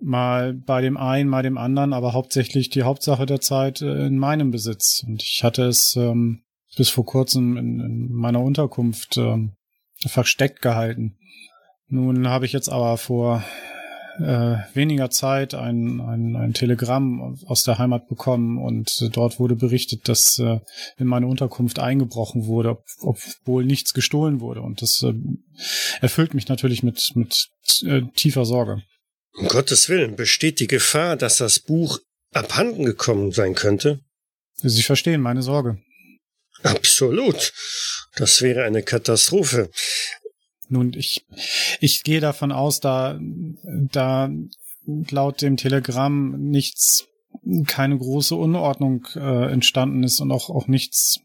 [0.00, 4.16] mal bei dem einen, mal dem anderen, aber hauptsächlich die Hauptsache der Zeit äh, in
[4.16, 5.04] meinem Besitz.
[5.06, 6.40] Und ich hatte es ähm,
[6.80, 9.52] bis vor kurzem in, in meiner Unterkunft ähm,
[9.98, 11.18] versteckt gehalten.
[11.88, 13.44] Nun habe ich jetzt aber vor
[14.18, 19.56] äh, weniger Zeit ein, ein, ein Telegramm aus der Heimat bekommen und äh, dort wurde
[19.56, 20.60] berichtet, dass äh,
[20.96, 24.62] in meine Unterkunft eingebrochen wurde, ob, obwohl nichts gestohlen wurde.
[24.62, 25.12] Und das äh,
[26.00, 27.50] erfüllt mich natürlich mit, mit
[27.84, 28.84] äh, tiefer Sorge.
[29.34, 31.98] Um Gottes Willen, besteht die Gefahr, dass das Buch
[32.32, 34.00] abhanden gekommen sein könnte?
[34.62, 35.78] Sie verstehen meine Sorge.
[36.62, 37.52] Absolut.
[38.16, 39.70] Das wäre eine Katastrophe.
[40.68, 41.26] Nun, ich,
[41.80, 44.30] ich gehe davon aus, da, da
[45.10, 47.06] laut dem Telegramm nichts,
[47.66, 51.20] keine große Unordnung äh, entstanden ist und auch, auch nichts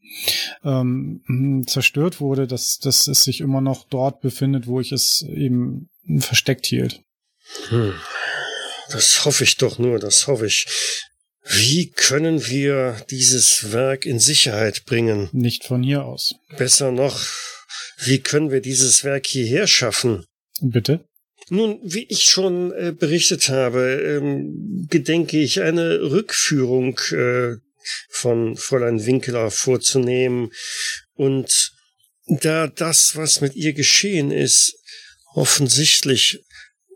[0.64, 5.90] ähm, zerstört wurde, dass, dass es sich immer noch dort befindet, wo ich es eben
[6.20, 7.02] versteckt hielt.
[7.70, 7.94] Hm.
[8.90, 10.68] Das hoffe ich doch nur, das hoffe ich.
[11.48, 15.30] Wie können wir dieses Werk in Sicherheit bringen?
[15.32, 16.36] Nicht von hier aus.
[16.58, 17.24] Besser noch,
[18.00, 20.26] wie können wir dieses Werk hierher schaffen?
[20.60, 21.06] Bitte?
[21.50, 27.58] Nun, wie ich schon äh, berichtet habe, ähm, gedenke ich eine Rückführung äh,
[28.10, 30.52] von Fräulein Winkler vorzunehmen.
[31.14, 31.72] Und
[32.26, 34.76] da das, was mit ihr geschehen ist,
[35.36, 36.44] offensichtlich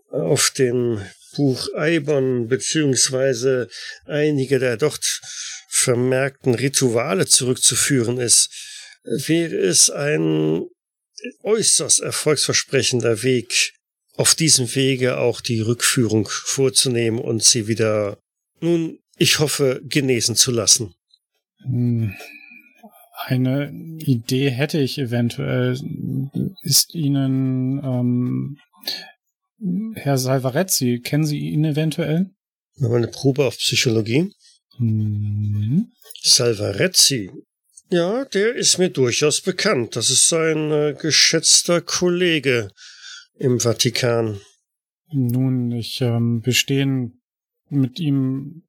[0.09, 1.05] auf dem
[1.35, 3.69] Buch Eibon beziehungsweise
[4.05, 5.21] einige der dort
[5.69, 8.49] vermerkten Rituale zurückzuführen ist,
[9.03, 10.65] wäre es ein
[11.43, 13.73] äußerst erfolgsversprechender Weg,
[14.15, 18.17] auf diesem Wege auch die Rückführung vorzunehmen und sie wieder,
[18.59, 20.93] nun, ich hoffe, genesen zu lassen.
[21.63, 22.13] Hm,
[23.25, 25.77] eine Idee hätte ich eventuell.
[26.63, 28.57] Ist Ihnen ähm,
[29.95, 32.29] Herr Salvarezzi, kennen Sie ihn eventuell?
[32.77, 34.33] Machen wir eine Probe auf Psychologie.
[34.77, 35.91] Hm.
[36.21, 37.29] Salvarezzi,
[37.91, 39.95] ja, der ist mir durchaus bekannt.
[39.95, 42.69] Das ist ein äh, geschätzter Kollege
[43.35, 44.39] im Vatikan.
[45.11, 47.19] Nun, ich ähm, bestehen
[47.69, 48.63] mit ihm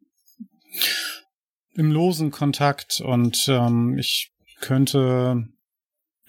[1.74, 5.46] im losen Kontakt und ähm, ich könnte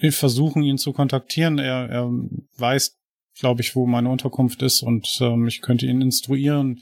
[0.10, 1.60] versuchen, ihn zu kontaktieren.
[1.60, 2.10] Er, er
[2.58, 2.98] weiß,
[3.42, 6.80] glaube ich, wo meine Unterkunft ist und ähm, ich könnte ihn instruieren,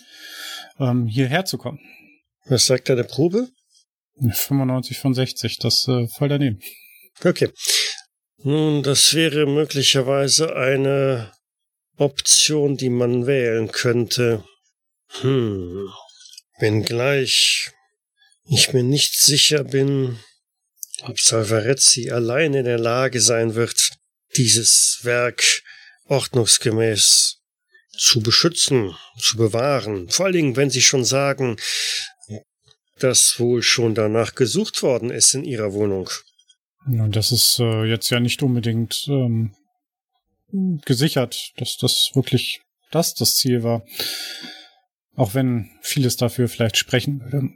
[0.77, 1.79] ähm, hierher zu kommen.
[2.45, 3.47] Was sagt deine Probe?
[4.19, 6.59] 95 von 60, das äh, voll daneben.
[7.23, 7.49] Okay.
[8.43, 11.31] Nun, das wäre möglicherweise eine
[11.97, 14.43] Option, die man wählen könnte.
[15.21, 15.87] Hm.
[16.59, 17.71] Wenngleich
[18.43, 20.19] ich mir nicht sicher bin,
[21.03, 23.91] ob Salvarezzi allein in der Lage sein wird,
[24.35, 25.58] dieses Werk
[26.09, 27.37] ordnungsgemäß
[27.97, 30.09] zu beschützen, zu bewahren.
[30.09, 31.57] Vor allen Dingen, wenn Sie schon sagen,
[32.99, 36.09] dass wohl schon danach gesucht worden ist in ihrer Wohnung.
[36.89, 39.53] Ja, das ist äh, jetzt ja nicht unbedingt ähm,
[40.85, 42.61] gesichert, dass das wirklich
[42.91, 43.85] das das Ziel war.
[45.15, 47.49] Auch wenn vieles dafür vielleicht sprechen würde.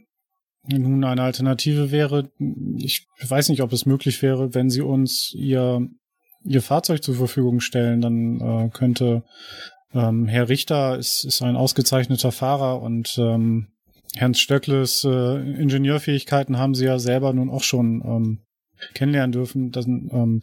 [0.65, 2.31] Nun eine Alternative wäre,
[2.77, 5.87] ich weiß nicht, ob es möglich wäre, wenn sie uns ihr,
[6.43, 9.23] ihr Fahrzeug zur Verfügung stellen, dann äh, könnte
[9.93, 13.67] ähm, Herr Richter ist, ist ein ausgezeichneter Fahrer und ähm,
[14.19, 18.39] Hans Stöckles äh, Ingenieurfähigkeiten haben sie ja selber nun auch schon ähm,
[18.93, 19.71] kennenlernen dürfen.
[19.71, 20.41] Dann ähm,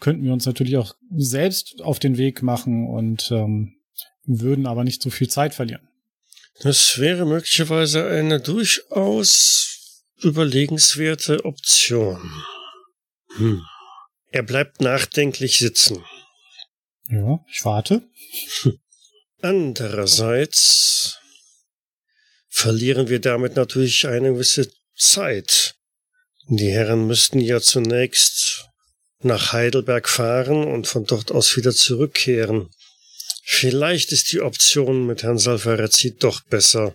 [0.00, 3.76] könnten wir uns natürlich auch selbst auf den Weg machen und ähm,
[4.24, 5.88] würden aber nicht so viel Zeit verlieren.
[6.60, 12.30] Das wäre möglicherweise eine durchaus überlegenswerte Option.
[13.36, 13.62] Hm.
[14.30, 16.04] Er bleibt nachdenklich sitzen.
[17.08, 18.02] Ja, ich warte.
[19.40, 21.18] Andererseits
[22.48, 25.76] verlieren wir damit natürlich eine gewisse Zeit.
[26.48, 28.68] Die Herren müssten ja zunächst
[29.20, 32.70] nach Heidelberg fahren und von dort aus wieder zurückkehren.
[33.44, 36.94] Vielleicht ist die Option mit Herrn Salvarezzi doch besser.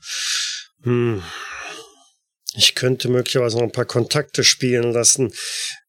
[0.84, 1.24] Hm.
[2.56, 5.34] Ich könnte möglicherweise noch ein paar Kontakte spielen lassen,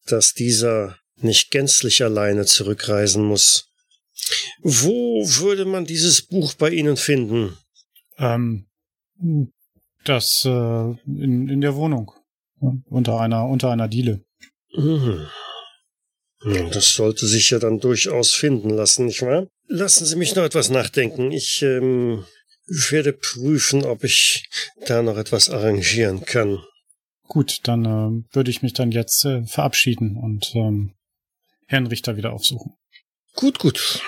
[0.07, 3.69] dass dieser nicht gänzlich alleine zurückreisen muss.
[4.63, 7.57] Wo würde man dieses Buch bei Ihnen finden?
[8.19, 8.67] Ähm,
[10.05, 12.13] das äh, in, in der Wohnung.
[12.89, 14.25] Unter einer, unter einer Diele.
[14.75, 15.27] Mhm.
[16.73, 19.47] Das sollte sich ja dann durchaus finden lassen, nicht wahr?
[19.69, 21.31] Lassen Sie mich noch etwas nachdenken.
[21.31, 22.25] Ich ähm,
[22.67, 24.49] werde prüfen, ob ich
[24.87, 26.59] da noch etwas arrangieren kann.
[27.29, 30.95] Gut, dann äh, würde ich mich dann jetzt äh, verabschieden und ähm,
[31.73, 32.75] Herrn Richter wieder aufsuchen.
[33.35, 34.03] Gut, gut.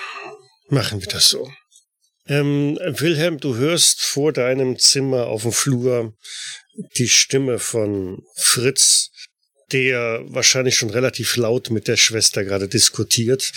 [0.69, 1.49] Machen wir das so.
[2.27, 6.13] Ähm, Wilhelm, du hörst vor deinem Zimmer auf dem Flur
[6.97, 9.09] die Stimme von Fritz,
[9.71, 13.51] der wahrscheinlich schon relativ laut mit der Schwester gerade diskutiert,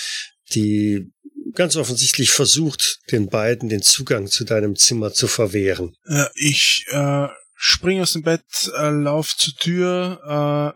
[0.54, 1.12] die
[1.52, 5.94] ganz offensichtlich versucht, den beiden den Zugang zu deinem Zimmer zu verwehren.
[6.06, 8.42] Äh, ich äh, spring aus dem Bett,
[8.74, 10.20] äh, lauf zur Tür,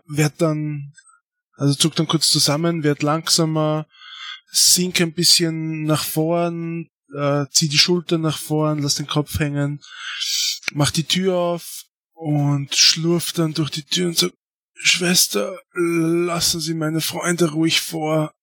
[0.05, 0.93] äh, werd dann,
[1.55, 3.87] also zuck dann kurz zusammen, werd langsamer,
[4.51, 9.81] sink ein bisschen nach vorn, äh, zieh die Schultern nach vorn, lass den Kopf hängen,
[10.73, 14.31] mach die Tür auf und schlurf dann durch die Tür und sag,
[14.75, 18.33] Schwester, lassen Sie meine Freunde ruhig vor.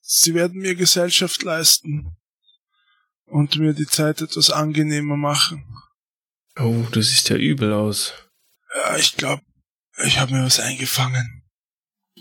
[0.00, 2.16] Sie werden mir Gesellschaft leisten
[3.24, 5.64] und mir die Zeit etwas angenehmer machen.
[6.56, 8.12] Oh, du siehst ja übel aus.
[8.74, 9.42] Ja, ich glaube,
[10.04, 11.39] ich habe mir was eingefangen.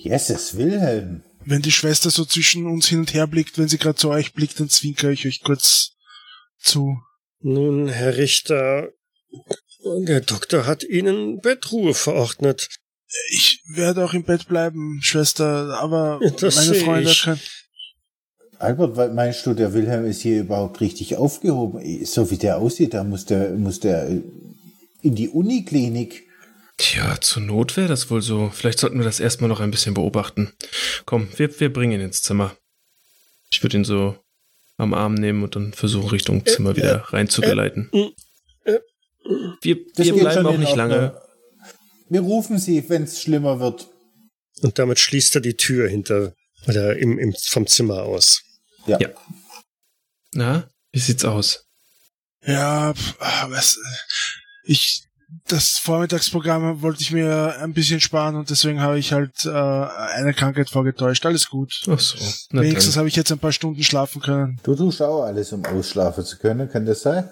[0.04, 1.24] Jesus, Wilhelm.
[1.46, 4.34] Wenn die Schwester so zwischen uns hin und her blickt, wenn sie gerade zu euch
[4.34, 5.92] blickt, dann zwinker ich euch kurz
[6.58, 6.98] zu.
[7.42, 8.90] Nun, Herr Richter,
[9.84, 12.70] der Doktor hat Ihnen Bettruhe verordnet.
[13.32, 17.42] Ich werde auch im Bett bleiben, Schwester, aber Das meine Freunde können.
[18.60, 22.06] Albert, meinst du, der Wilhelm ist hier überhaupt richtig aufgehoben?
[22.06, 24.22] So wie der aussieht, da muss der, muss der äh,
[25.02, 26.29] in die Uniklinik.
[26.80, 28.50] Tja, zur Not wäre das wohl so.
[28.52, 30.54] Vielleicht sollten wir das erstmal noch ein bisschen beobachten.
[31.06, 32.56] Komm, wir, wir bringen ihn ins Zimmer.
[33.52, 34.18] Ich würde ihn so
[34.78, 37.90] am Arm nehmen und dann versuchen, Richtung Zimmer wieder reinzugeleiten.
[37.92, 38.80] äh, äh.
[39.62, 41.22] Wir, wir bleiben auch nicht lange.
[42.08, 43.90] Wir rufen sie, wenn es schlimmer wird.
[44.62, 46.34] Und damit schließt er die Tür hinter
[46.66, 48.42] oder im, im, vom Zimmer aus.
[48.88, 48.98] Ja.
[49.02, 49.10] Ja.
[50.34, 51.66] Na, wie sieht's aus?
[52.46, 52.94] Ja,
[53.50, 54.24] was, äh,
[54.64, 55.04] ich,
[55.48, 60.34] das Vormittagsprogramm wollte ich mir ein bisschen sparen und deswegen habe ich halt äh, eine
[60.34, 61.26] Krankheit vorgetäuscht.
[61.26, 61.74] Alles gut.
[61.88, 62.18] Ach so.
[62.52, 64.60] Wenigstens habe ich jetzt ein paar Stunden schlafen können.
[64.64, 67.30] Du tust auch alles, um ausschlafen zu können, kann das sein?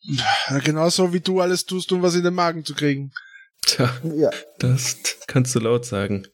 [0.00, 3.10] Ja, Genauso wie du alles tust, um was in den Magen zu kriegen.
[3.62, 4.30] Tja, Ja.
[4.58, 4.96] das
[5.26, 6.26] kannst du laut sagen.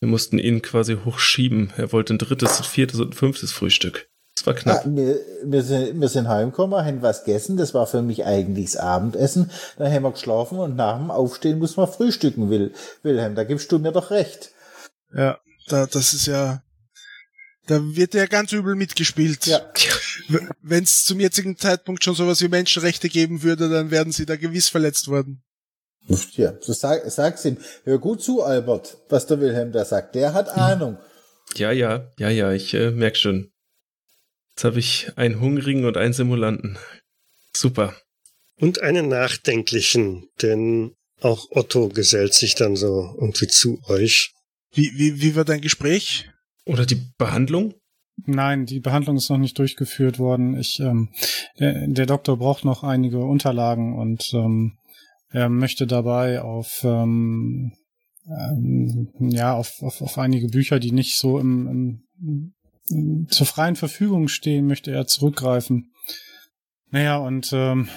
[0.00, 1.72] Wir mussten ihn quasi hochschieben.
[1.76, 4.08] Er wollte ein drittes, ein viertes und ein fünftes Frühstück.
[4.36, 4.82] Das war Ah, knapp.
[4.86, 7.56] wir, wir, sind, wir sind heimgekommen, haben was gegessen.
[7.56, 9.50] Das war für mich eigentlich das Abendessen.
[9.78, 12.72] Dann haben wir geschlafen und nach dem Aufstehen muss man frühstücken, Will,
[13.02, 13.34] Wilhelm.
[13.34, 14.50] Da gibst du mir doch recht.
[15.14, 15.38] Ja,
[15.68, 16.62] da, das ist ja,
[17.66, 19.46] da wird ja ganz übel mitgespielt.
[19.46, 19.60] Ja.
[20.62, 24.36] Wenn es zum jetzigen Zeitpunkt schon sowas wie Menschenrechte geben würde, dann werden sie da
[24.36, 25.42] gewiss verletzt worden.
[26.34, 27.56] Ja, so sag, sag's ihm.
[27.84, 30.14] Hör gut zu, Albert, was der Wilhelm da sagt.
[30.14, 30.98] Der hat Ahnung.
[31.56, 33.50] Ja, ja, ja, ja, ich äh, merk schon.
[34.56, 36.78] Jetzt habe ich einen Hungrigen und einen Simulanten.
[37.54, 37.94] Super.
[38.58, 44.32] Und einen nachdenklichen, denn auch Otto gesellt sich dann so irgendwie zu euch.
[44.72, 46.30] Wie, wie, wie war dein Gespräch?
[46.64, 47.74] Oder die Behandlung?
[48.24, 50.58] Nein, die Behandlung ist noch nicht durchgeführt worden.
[50.58, 51.10] Ich, ähm,
[51.60, 54.78] der, der Doktor braucht noch einige Unterlagen und ähm,
[55.28, 57.72] er möchte dabei auf ähm,
[58.26, 62.54] ähm, ja auf, auf, auf einige Bücher, die nicht so im, im, im,
[63.28, 65.92] zur freien Verfügung stehen, möchte er zurückgreifen.
[66.90, 67.88] Naja, und ähm,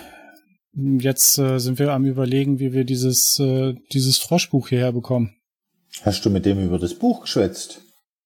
[0.74, 5.36] jetzt äh, sind wir am überlegen, wie wir dieses, äh, dieses Froschbuch hierher bekommen.
[6.02, 7.82] Hast du mit dem über das Buch geschwätzt?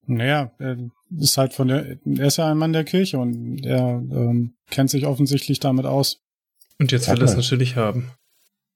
[0.06, 0.78] Naja, er
[1.18, 4.90] ist halt von der, er ist ja ein Mann der Kirche und er ähm, kennt
[4.90, 6.20] sich offensichtlich damit aus.
[6.80, 8.12] Und jetzt will er es natürlich haben.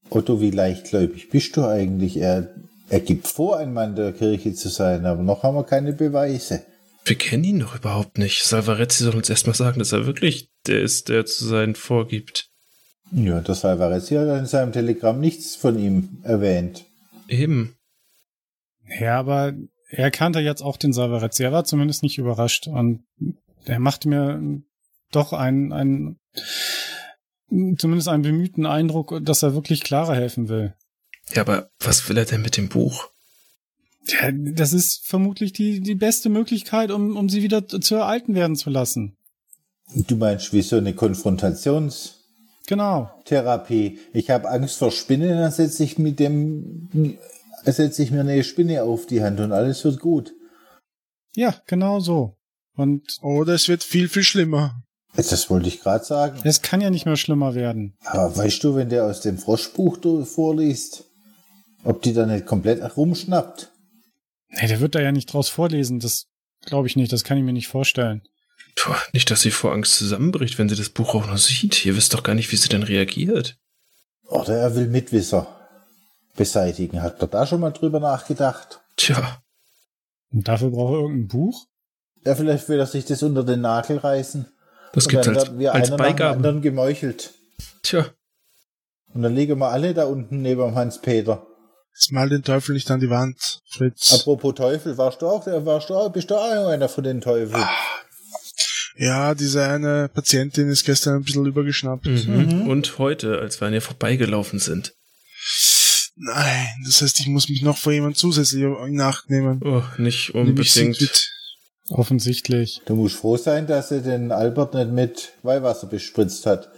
[0.10, 2.18] Otto, wie leichtgläubig bist du eigentlich?
[2.18, 2.56] Er,
[2.90, 6.64] er gibt vor, ein Mann der Kirche zu sein, aber noch haben wir keine Beweise.
[7.08, 8.44] Wir kennen ihn doch überhaupt nicht.
[8.44, 12.50] Salvarezzi soll uns erstmal sagen, dass er wirklich der ist, der zu sein vorgibt.
[13.12, 16.86] Ja, das Alvarez hat in seinem Telegramm nichts von ihm erwähnt.
[17.30, 17.78] Eben.
[19.00, 19.54] Ja, aber
[19.90, 21.44] er kannte jetzt auch den Salvarezzi.
[21.44, 23.06] Er war zumindest nicht überrascht und
[23.64, 24.62] er machte mir
[25.12, 26.20] doch einen, einen
[27.78, 30.76] zumindest einen bemühten Eindruck, dass er wirklich Clara helfen will.
[31.34, 33.10] Ja, aber was will er denn mit dem Buch?
[34.08, 38.56] Ja, das ist vermutlich die, die beste Möglichkeit, um, um sie wieder zu ereignen werden
[38.56, 39.16] zu lassen.
[39.94, 42.16] Du meinst wie so eine Konfrontationstherapie?
[42.68, 43.12] Genau.
[44.14, 47.18] Ich habe Angst vor Spinnen, dann setze ich mit dem
[47.66, 50.34] setze ich mir eine Spinne auf die Hand und alles wird gut.
[51.36, 52.36] Ja, genau so.
[52.76, 54.84] Und Oder es wird viel, viel schlimmer.
[55.16, 56.40] Das wollte ich gerade sagen.
[56.44, 57.96] es kann ja nicht mehr schlimmer werden.
[58.06, 61.06] Aber weißt du, wenn der aus dem Froschbuch vorliest,
[61.84, 63.72] ob die da nicht komplett rumschnappt?
[64.50, 66.00] Nee, der wird da ja nicht draus vorlesen.
[66.00, 66.28] Das
[66.66, 67.12] glaube ich nicht.
[67.12, 68.22] Das kann ich mir nicht vorstellen.
[68.76, 71.86] Puh, nicht, dass sie vor Angst zusammenbricht, wenn sie das Buch auch noch sieht.
[71.86, 73.58] Ihr wisst doch gar nicht, wie sie denn reagiert.
[74.28, 75.48] Oder er will Mitwisser
[76.36, 77.02] beseitigen.
[77.02, 78.82] Hat er da schon mal drüber nachgedacht?
[78.96, 79.42] Tja,
[80.32, 81.66] Und dafür braucht er irgendein Buch?
[82.26, 84.46] Ja, vielleicht will er sich das unter den Nagel reißen.
[84.94, 86.36] das dann als, werden wir als einer nach dem Beigabe.
[86.36, 87.34] anderen gemeuchelt.
[87.84, 88.06] Tja,
[89.14, 91.47] Und dann legen wir alle da unten neben Hans-Peter.
[92.00, 94.14] Jetzt mal den Teufel nicht an die Wand, Fritz.
[94.14, 97.64] Apropos Teufel, warst du auch, warst du auch, bist du auch einer von den Teufeln?
[98.98, 102.06] Ja, diese eine Patientin ist gestern ein bisschen übergeschnappt.
[102.06, 102.68] Mhm.
[102.68, 104.94] Und heute, als wir an ihr vorbeigelaufen sind.
[106.18, 109.60] Nein, das heißt, ich muss mich noch vor jemand zusätzlich in Acht nehmen.
[109.64, 111.32] Oh, nicht unbedingt.
[111.90, 112.82] Offensichtlich.
[112.86, 116.70] Du musst froh sein, dass er den Albert nicht mit Weihwasser bespritzt hat.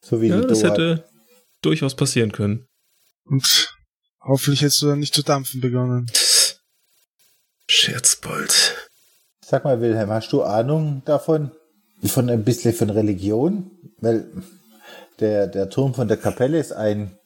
[0.00, 0.70] So wie Ja, die das Doha.
[0.72, 1.04] hätte
[1.62, 2.66] durchaus passieren können.
[3.24, 3.68] Und
[4.20, 6.10] hoffentlich hättest du dann nicht zu dampfen begonnen.
[7.68, 8.88] Scherzbold.
[9.44, 11.52] Sag mal, Wilhelm, hast du Ahnung davon?
[12.04, 13.70] Von ein bisschen von Religion?
[13.98, 14.30] Weil
[15.20, 17.18] der, der Turm von der Kapelle ist ein,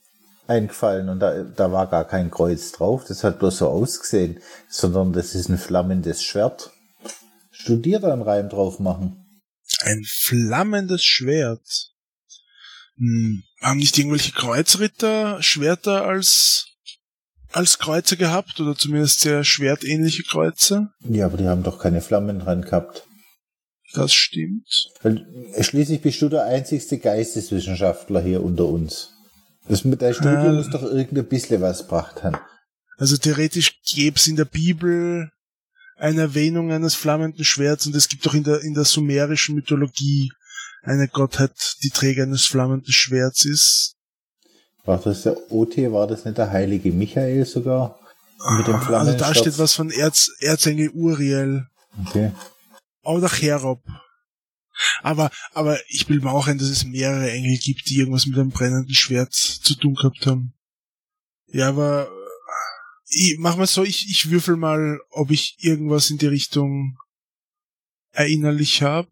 [0.46, 3.04] eingefallen und da, da war gar kein Kreuz drauf.
[3.06, 6.72] Das hat bloß so ausgesehen, sondern das ist ein flammendes Schwert.
[7.50, 9.42] Studier da einen Reim drauf machen.
[9.80, 11.92] Ein flammendes Schwert.
[12.96, 16.66] Hm, haben nicht irgendwelche Kreuzritter Schwerter als,
[17.52, 18.60] als Kreuze gehabt?
[18.60, 20.88] Oder zumindest sehr schwertähnliche Kreuze?
[21.00, 23.04] Ja, aber die haben doch keine Flammen dran gehabt.
[23.94, 24.88] Das stimmt.
[25.02, 25.26] Weil,
[25.60, 29.10] schließlich bist du der einzigste Geisteswissenschaftler hier unter uns.
[29.68, 30.52] Das mit deinem Studium Ja.
[30.52, 32.38] muss doch irgendein bisschen was gebracht haben.
[32.96, 35.30] Also theoretisch gäbe es in der Bibel
[35.96, 40.32] eine Erwähnung eines flammenden Schwerts und es gibt auch in der, in der sumerischen Mythologie
[40.82, 41.52] eine Gottheit,
[41.84, 43.94] die Träger eines flammenden Schwerts ist.
[44.84, 47.98] War das der OT, war das nicht der heilige Michael sogar?
[48.58, 49.36] Mit dem Also flammenden da Schwert?
[49.38, 51.68] steht was von Erz, Erzengel Uriel
[52.06, 52.32] Okay.
[53.02, 53.82] oder Cherob.
[55.02, 58.36] Aber, aber ich will mir auch ein, dass es mehrere Engel gibt, die irgendwas mit
[58.38, 60.54] einem brennenden Schwert zu tun gehabt haben.
[61.48, 62.10] Ja, aber äh,
[63.10, 66.96] ich, mach mal so, ich, ich würfel mal, ob ich irgendwas in die Richtung
[68.12, 69.08] erinnerlich habe.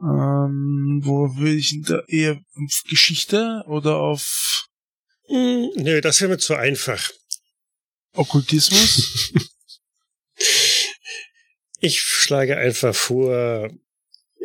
[0.00, 4.68] Ähm, wo will ich denn da eher auf Geschichte oder auf
[5.28, 7.10] Hm, nö, das wäre mir zu einfach.
[8.14, 9.32] Okkultismus?
[11.80, 13.68] Ich schlage einfach vor,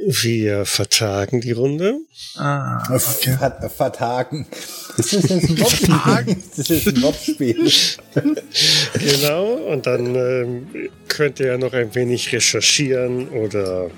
[0.05, 1.99] wir vertagen die Runde.
[2.35, 3.38] ah, okay.
[3.38, 4.45] Ver vertagen.
[4.97, 6.38] Das ist ein Wortspiel.
[6.57, 7.71] Das ist ein Wortspiel.
[8.93, 13.89] Genau, und dann ähm, könnt ihr ja noch ein wenig recherchieren oder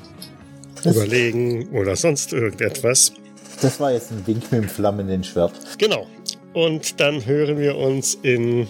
[0.86, 3.14] überlegen oder sonst irgendetwas.
[3.62, 5.54] Das war jetzt ein Wink mit dem flammenden Schwert.
[5.78, 6.08] Genau.
[6.54, 8.68] Und dann hören wir uns in,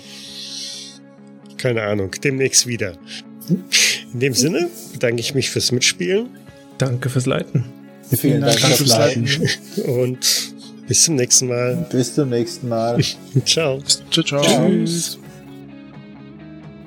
[1.58, 2.94] keine Ahnung, demnächst wieder.
[4.14, 6.30] In dem Sinne bedanke ich mich fürs Mitspielen
[6.82, 7.66] Danke fürs Leiten.
[8.10, 9.40] Vielen Dank Danke fürs fürs Leiten.
[9.86, 10.52] und
[10.88, 11.88] bis zum nächsten Mal.
[11.92, 13.00] Bis zum nächsten Mal.
[13.46, 13.80] Ciao.
[14.12, 14.42] Ciao, ciao.
[14.42, 15.21] Tschüss.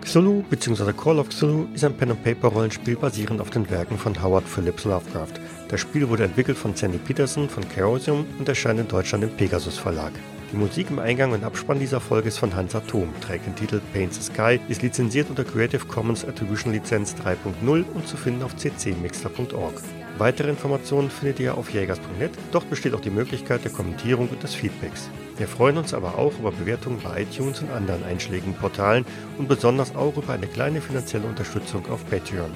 [0.05, 0.93] Cthulhu bzw.
[0.93, 5.41] Call of Cthulhu ist ein Pen-and-Paper-Rollenspiel basierend auf den Werken von Howard Phillips Lovecraft.
[5.69, 9.79] Das Spiel wurde entwickelt von Sandy Peterson von Chaosium und erscheint in Deutschland im Pegasus
[9.79, 10.13] Verlag.
[10.53, 13.81] Die Musik im Eingang und Abspann dieser Folge ist von Hans Atom, trägt den Titel
[13.95, 18.55] Paint the Sky, ist lizenziert unter Creative Commons Attribution Lizenz 3.0 und zu finden auf
[18.57, 19.75] ccmixter.org.
[20.19, 24.55] Weitere Informationen findet ihr auf jägers.net, dort besteht auch die Möglichkeit der Kommentierung und des
[24.55, 25.09] Feedbacks.
[25.37, 29.05] Wir freuen uns aber auch über Bewertungen bei iTunes und anderen einschlägigen Portalen
[29.37, 32.53] und besonders auch über eine kleine finanzielle Unterstützung auf Patreon.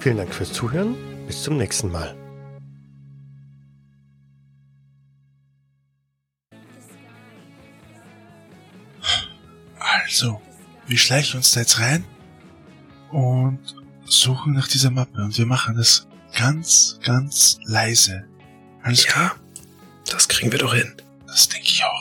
[0.00, 2.16] Vielen Dank fürs Zuhören, bis zum nächsten Mal.
[9.78, 10.40] Also,
[10.86, 12.04] wir schleichen uns da jetzt rein
[13.10, 13.60] und
[14.04, 18.24] suchen nach dieser Mappe und wir machen das ganz, ganz leise.
[18.82, 19.34] Alles klar?
[20.10, 20.94] Das kriegen wir doch hin.
[21.26, 21.95] Das denke ich auch.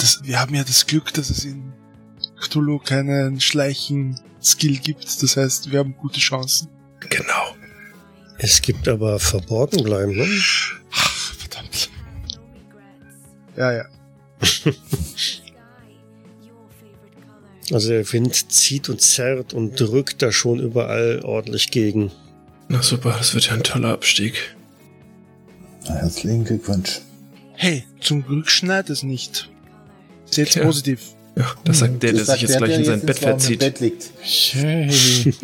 [0.00, 1.72] Das, wir haben ja das Glück, dass es in
[2.40, 5.22] Cthulhu keinen Schleichen-Skill gibt.
[5.22, 6.68] Das heißt, wir haben gute Chancen.
[7.00, 7.54] Genau.
[8.38, 10.26] Es gibt aber verborgen bleiben, ne?
[10.92, 11.90] Ach, verdammt.
[13.56, 13.84] Ja, ja.
[17.72, 22.10] Also der Wind zieht und zerrt und drückt da schon überall ordentlich gegen.
[22.68, 24.56] Na super, das wird ja ein toller Abstieg.
[25.86, 27.00] Herzlichen Glückwunsch.
[27.54, 29.49] Hey, zum Glück schneit es nicht.
[30.30, 30.64] Seht's Tja.
[30.64, 31.00] positiv.
[31.36, 33.60] Ja, das sagt der, der Das sich sagt jetzt gleich in sein Bett verzieht.
[33.60, 34.10] Bett liegt.
[34.20, 34.90] Hey.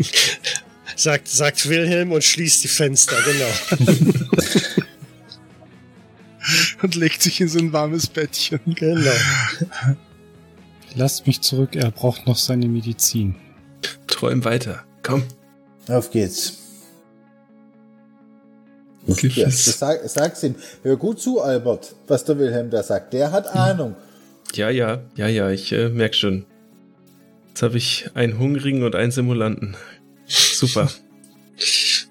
[0.98, 3.84] Sagt, sagt Wilhelm und schließt die Fenster, genau.
[6.82, 8.60] Und legt sich in so ein warmes Bettchen.
[8.64, 9.10] genau.
[10.94, 13.34] Lasst mich zurück, er braucht noch seine Medizin.
[14.06, 14.84] Träum weiter.
[15.02, 15.24] Komm.
[15.88, 16.54] Auf geht's.
[19.06, 20.54] Ja, sag, sag's ihm.
[20.82, 23.12] Hör gut zu, Albert, was der Wilhelm da sagt.
[23.12, 23.94] Der hat Ahnung.
[24.56, 26.46] Ja, ja, ja, ja, ich äh, merk schon.
[27.48, 29.76] Jetzt habe ich einen Hungrigen und einen Simulanten.
[30.26, 30.90] Super.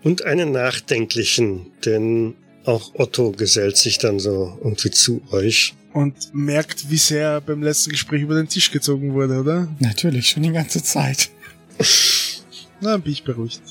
[0.03, 5.73] Und einen nachdenklichen, denn auch Otto gesellt sich dann so irgendwie zu euch.
[5.93, 9.67] Und merkt, wie sehr er beim letzten Gespräch über den Tisch gezogen wurde, oder?
[9.79, 11.31] Natürlich, schon die ganze Zeit.
[12.81, 13.61] Na, dann bin ich beruhigt.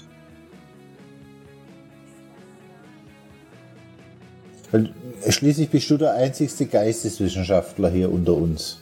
[5.29, 8.79] Schließlich bist du der einzigste Geisteswissenschaftler hier unter uns.